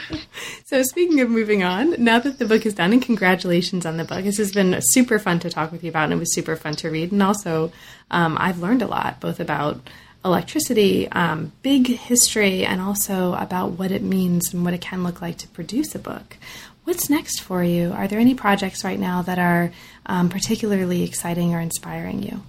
so 0.64 0.82
speaking 0.82 1.20
of 1.20 1.28
moving 1.28 1.62
on, 1.62 2.02
now 2.02 2.18
that 2.18 2.38
the 2.38 2.46
book 2.46 2.64
is 2.64 2.74
done, 2.74 2.92
and 2.94 3.02
congratulations 3.02 3.84
on 3.84 3.98
the 3.98 4.04
book. 4.04 4.24
This 4.24 4.38
has 4.38 4.52
been 4.52 4.80
super 4.80 5.01
fun 5.18 5.40
to 5.40 5.50
talk 5.50 5.72
with 5.72 5.82
you 5.84 5.90
about, 5.90 6.04
and 6.04 6.14
it 6.14 6.18
was 6.18 6.34
super 6.34 6.56
fun 6.56 6.74
to 6.76 6.90
read. 6.90 7.12
And 7.12 7.22
also, 7.22 7.72
um, 8.10 8.36
I've 8.38 8.58
learned 8.58 8.82
a 8.82 8.86
lot, 8.86 9.20
both 9.20 9.40
about 9.40 9.80
electricity, 10.24 11.08
um, 11.10 11.52
big 11.62 11.86
history, 11.88 12.64
and 12.64 12.80
also 12.80 13.34
about 13.34 13.72
what 13.72 13.90
it 13.90 14.02
means 14.02 14.54
and 14.54 14.64
what 14.64 14.74
it 14.74 14.80
can 14.80 15.02
look 15.02 15.20
like 15.20 15.38
to 15.38 15.48
produce 15.48 15.94
a 15.94 15.98
book. 15.98 16.36
What's 16.84 17.08
next 17.08 17.40
for 17.40 17.62
you? 17.62 17.92
Are 17.92 18.08
there 18.08 18.18
any 18.18 18.34
projects 18.34 18.84
right 18.84 18.98
now 18.98 19.22
that 19.22 19.38
are 19.38 19.72
um, 20.06 20.28
particularly 20.28 21.04
exciting 21.04 21.54
or 21.54 21.60
inspiring 21.60 22.22
you? 22.22 22.42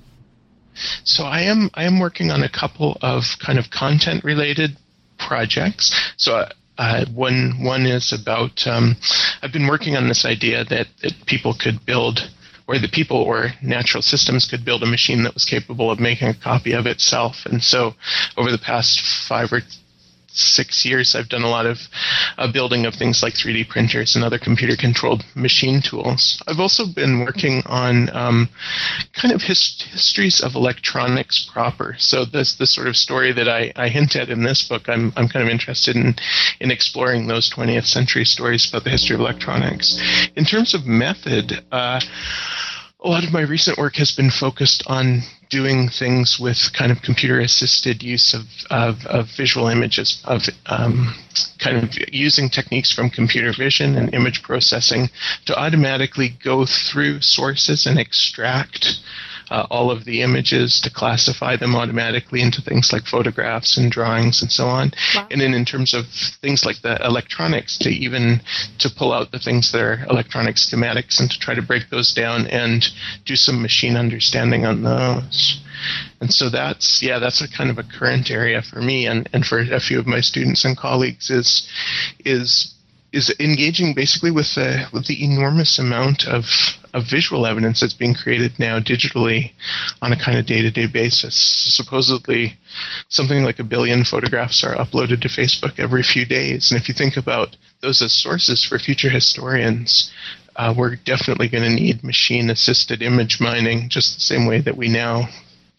So 1.04 1.24
I 1.26 1.42
am 1.42 1.70
I 1.76 1.84
am 1.84 2.00
working 2.00 2.32
on 2.32 2.42
a 2.42 2.50
couple 2.50 2.98
of 3.02 3.24
kind 3.40 3.60
of 3.60 3.70
content 3.70 4.24
related 4.24 4.78
projects. 5.20 5.94
So 6.18 6.48
uh, 6.78 7.06
one 7.14 7.64
one 7.64 7.86
is 7.86 8.12
about 8.12 8.66
um, 8.66 8.96
I've 9.44 9.54
been 9.54 9.68
working 9.68 9.96
on 9.96 10.08
this 10.08 10.26
idea 10.26 10.66
that, 10.66 10.88
that 11.04 11.14
people 11.28 11.54
could 11.54 11.86
build 11.86 12.22
where 12.66 12.80
the 12.80 12.88
people 12.88 13.18
or 13.18 13.52
natural 13.62 14.02
systems 14.02 14.48
could 14.50 14.64
build 14.64 14.84
a 14.84 14.86
machine 14.88 15.24
that 15.24 15.34
was 15.34 15.46
capable 15.46 15.92
of 15.92 16.00
making 16.00 16.30
a 16.30 16.34
copy 16.34 16.74
of 16.74 16.86
itself. 16.86 17.46
And 17.46 17.62
so 17.62 17.94
over 18.38 18.52
the 18.52 18.58
past 18.58 19.02
five 19.28 19.52
or 19.52 19.62
six 20.34 20.86
years, 20.86 21.16
I've 21.16 21.30
done 21.30 21.44
a 21.44 21.50
lot 21.50 21.66
of 21.66 21.78
uh, 22.38 22.52
building 22.52 22.86
of 22.86 22.96
things 22.96 23.22
like 23.24 23.34
3D 23.34 23.70
printers 23.70 24.16
and 24.16 24.24
other 24.24 24.40
computer 24.40 24.76
controlled 24.76 25.24
machine 25.36 25.82
tools. 25.82 26.42
I've 26.48 26.60
also 26.60 26.86
been 26.86 27.20
working 27.20 27.64
on 27.66 28.10
um, 28.16 28.50
kind 29.14 29.34
of 29.34 29.42
his- 29.42 29.84
histories 29.92 30.42
of 30.42 30.56
electronics 30.56 31.48
proper. 31.52 31.96
So 31.98 32.26
this 32.26 32.56
the 32.56 32.68
sort 32.68 32.88
of 32.88 32.96
story 32.96 33.32
that 33.34 33.48
I, 33.48 33.72
I 33.76 33.90
hint 33.90 34.16
at 34.16 34.30
in 34.30 34.44
this 34.44 34.68
book, 34.68 34.90
I'm, 34.90 35.14
I'm 35.16 35.28
kind 35.28 35.44
of 35.46 35.50
interested 35.50 35.96
in, 35.96 36.16
in 36.60 36.72
exploring 36.72 37.28
those 37.28 37.50
20th 37.52 37.86
century 37.86 38.26
stories 38.26 38.68
about 38.70 38.84
the 38.84 38.90
history 38.90 39.16
of 39.16 39.20
electronics. 39.20 40.00
In 40.36 40.46
terms 40.46 40.74
of 40.74 40.86
method, 40.86 41.64
uh, 41.72 42.00
a 43.04 43.10
lot 43.10 43.26
of 43.26 43.34
my 43.34 43.42
recent 43.42 43.78
work 43.78 43.96
has 43.96 44.12
been 44.12 44.32
focused 44.32 44.84
on 44.88 45.24
doing 45.50 45.90
things 45.90 46.40
with 46.40 46.72
kind 46.74 46.92
of 46.92 47.02
computer 47.02 47.40
assisted 47.40 48.02
use 48.02 48.34
of, 48.34 48.44
of, 48.72 49.06
of 49.06 49.28
visual 49.38 49.68
images, 49.68 50.22
of 50.26 50.42
um, 50.68 51.14
kind 51.60 51.78
of 51.78 51.90
using 52.12 52.50
techniques 52.50 52.92
from 52.92 53.10
computer 53.10 53.54
vision 53.56 53.96
and 53.96 54.14
image 54.14 54.42
processing 54.42 55.10
to 55.46 55.56
automatically 55.56 56.34
go 56.44 56.66
through 56.66 57.22
sources 57.22 57.86
and 57.86 58.00
extract 58.00 59.00
uh, 59.54 59.68
all 59.70 59.92
of 59.92 60.04
the 60.04 60.24
images 60.24 60.82
to 60.82 60.90
classify 60.90 61.56
them 61.56 61.76
automatically 61.76 62.42
into 62.42 62.60
things 62.60 62.92
like 62.92 63.04
photographs 63.06 63.78
and 63.78 63.92
drawings 63.92 64.42
and 64.42 64.52
so 64.52 64.66
on. 64.66 64.92
Wow. 65.16 65.28
And 65.30 65.40
then 65.40 65.54
in 65.54 65.64
terms 65.64 65.94
of 65.94 66.08
things 66.42 66.66
like 66.66 66.82
the 66.82 66.98
electronics, 67.06 67.78
to 67.80 67.90
even 67.90 68.42
to 68.80 68.90
pull 68.90 69.14
out 69.14 69.32
the 69.32 69.38
things 69.38 69.72
that 69.72 69.82
are 69.82 70.06
electronic 70.10 70.56
schematics 70.56 71.20
and 71.20 71.30
to 71.30 71.40
try 71.40 71.54
to 71.54 71.62
break 71.62 71.92
those 71.92 72.14
down 72.14 72.48
and 72.48 72.84
do 73.26 73.36
some 73.36 73.62
machine 73.62 73.96
understanding 73.96 74.66
on 74.66 74.82
those. 74.82 75.62
And 76.20 76.34
so 76.34 76.50
that's 76.50 77.04
yeah, 77.04 77.20
that's 77.20 77.42
a 77.42 77.48
kind 77.48 77.70
of 77.70 77.78
a 77.78 77.84
current 77.84 78.32
area 78.32 78.64
for 78.64 78.82
me 78.82 79.06
and, 79.06 79.30
and 79.34 79.46
for 79.46 79.60
a 79.60 79.80
few 79.80 80.00
of 80.00 80.08
my 80.08 80.22
students 80.22 80.66
and 80.66 80.76
colleagues 80.76 81.30
is 81.30 81.70
is 82.26 82.73
is 83.14 83.34
engaging 83.40 83.94
basically 83.94 84.32
with 84.32 84.56
the 84.56 84.88
with 84.92 85.06
the 85.06 85.24
enormous 85.24 85.78
amount 85.78 86.28
of 86.28 86.46
of 86.94 87.10
visual 87.10 87.46
evidence 87.46 87.80
that's 87.80 87.94
being 87.94 88.14
created 88.16 88.58
now 88.60 88.80
digitally 88.80 89.52
on 90.02 90.12
a 90.12 90.20
kind 90.20 90.38
of 90.38 90.46
day 90.46 90.62
to 90.62 90.72
day 90.72 90.88
basis. 90.88 91.36
Supposedly, 91.36 92.58
something 93.10 93.44
like 93.44 93.60
a 93.60 93.64
billion 93.64 94.04
photographs 94.04 94.64
are 94.64 94.76
uploaded 94.76 95.22
to 95.22 95.28
Facebook 95.28 95.80
every 95.80 96.04
few 96.04 96.26
days, 96.26 96.72
and 96.72 96.82
if 96.82 96.90
you 96.90 96.96
think 96.96 97.16
about 97.16 97.56
those 97.82 98.02
as 98.02 98.12
sources 98.12 98.64
for 98.64 98.80
future 98.80 99.10
historians, 99.10 100.12
uh, 100.56 100.74
we're 100.76 100.96
definitely 100.96 101.48
going 101.48 101.64
to 101.64 101.70
need 101.70 102.04
machine 102.04 102.50
assisted 102.50 103.02
image 103.04 103.40
mining, 103.40 103.90
just 103.90 104.16
the 104.16 104.22
same 104.22 104.48
way 104.48 104.60
that 104.60 104.76
we 104.76 104.90
now 104.90 105.30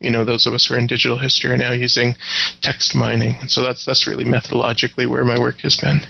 you 0.01 0.11
know 0.11 0.25
those 0.25 0.47
of 0.47 0.55
us 0.55 0.67
who 0.67 0.75
are 0.75 0.79
in 0.79 0.87
digital 0.87 1.19
history 1.19 1.51
are 1.51 1.57
now 1.57 1.73
using 1.73 2.15
text 2.61 2.95
mining. 2.95 3.37
And 3.41 3.51
so 3.51 3.63
that's 3.63 3.85
that's 3.85 4.07
really 4.07 4.25
methodologically 4.25 5.09
where 5.09 5.25
my 5.25 5.39
work 5.39 5.61
has 5.61 5.77
been 5.77 6.01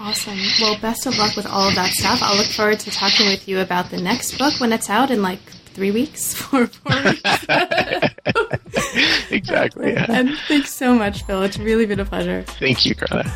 Awesome. 0.00 0.38
Well, 0.60 0.78
best 0.80 1.06
of 1.06 1.18
luck 1.18 1.36
with 1.36 1.46
all 1.46 1.68
of 1.68 1.74
that 1.74 1.90
stuff. 1.90 2.20
I'll 2.22 2.36
look 2.36 2.46
forward 2.46 2.80
to 2.80 2.90
talking 2.90 3.26
with 3.26 3.46
you 3.46 3.60
about 3.60 3.90
the 3.90 4.00
next 4.00 4.38
book 4.38 4.58
when 4.58 4.72
it's 4.72 4.88
out 4.88 5.10
in 5.10 5.20
like 5.20 5.40
three 5.74 5.90
weeks, 5.90 6.32
four, 6.40 6.66
four 6.66 7.02
weeks. 7.04 7.20
exactly. 9.30 9.92
Yeah. 9.92 10.06
And 10.08 10.30
thanks 10.48 10.74
so 10.74 10.94
much, 10.94 11.26
Bill. 11.26 11.42
It's 11.42 11.58
really 11.58 11.84
been 11.84 12.00
a 12.00 12.06
pleasure. 12.06 12.44
Thank 12.58 12.86
you, 12.86 12.94
Carla. 12.94 13.30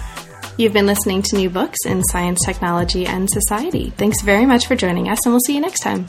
You've 0.56 0.72
been 0.72 0.86
listening 0.86 1.20
to 1.22 1.36
new 1.36 1.50
books 1.50 1.78
in 1.84 2.02
science, 2.04 2.42
technology, 2.44 3.06
and 3.06 3.28
society. 3.28 3.90
Thanks 3.90 4.22
very 4.22 4.46
much 4.46 4.66
for 4.66 4.74
joining 4.74 5.08
us, 5.08 5.18
and 5.26 5.34
we'll 5.34 5.40
see 5.40 5.54
you 5.54 5.60
next 5.60 5.80
time. 5.80 6.06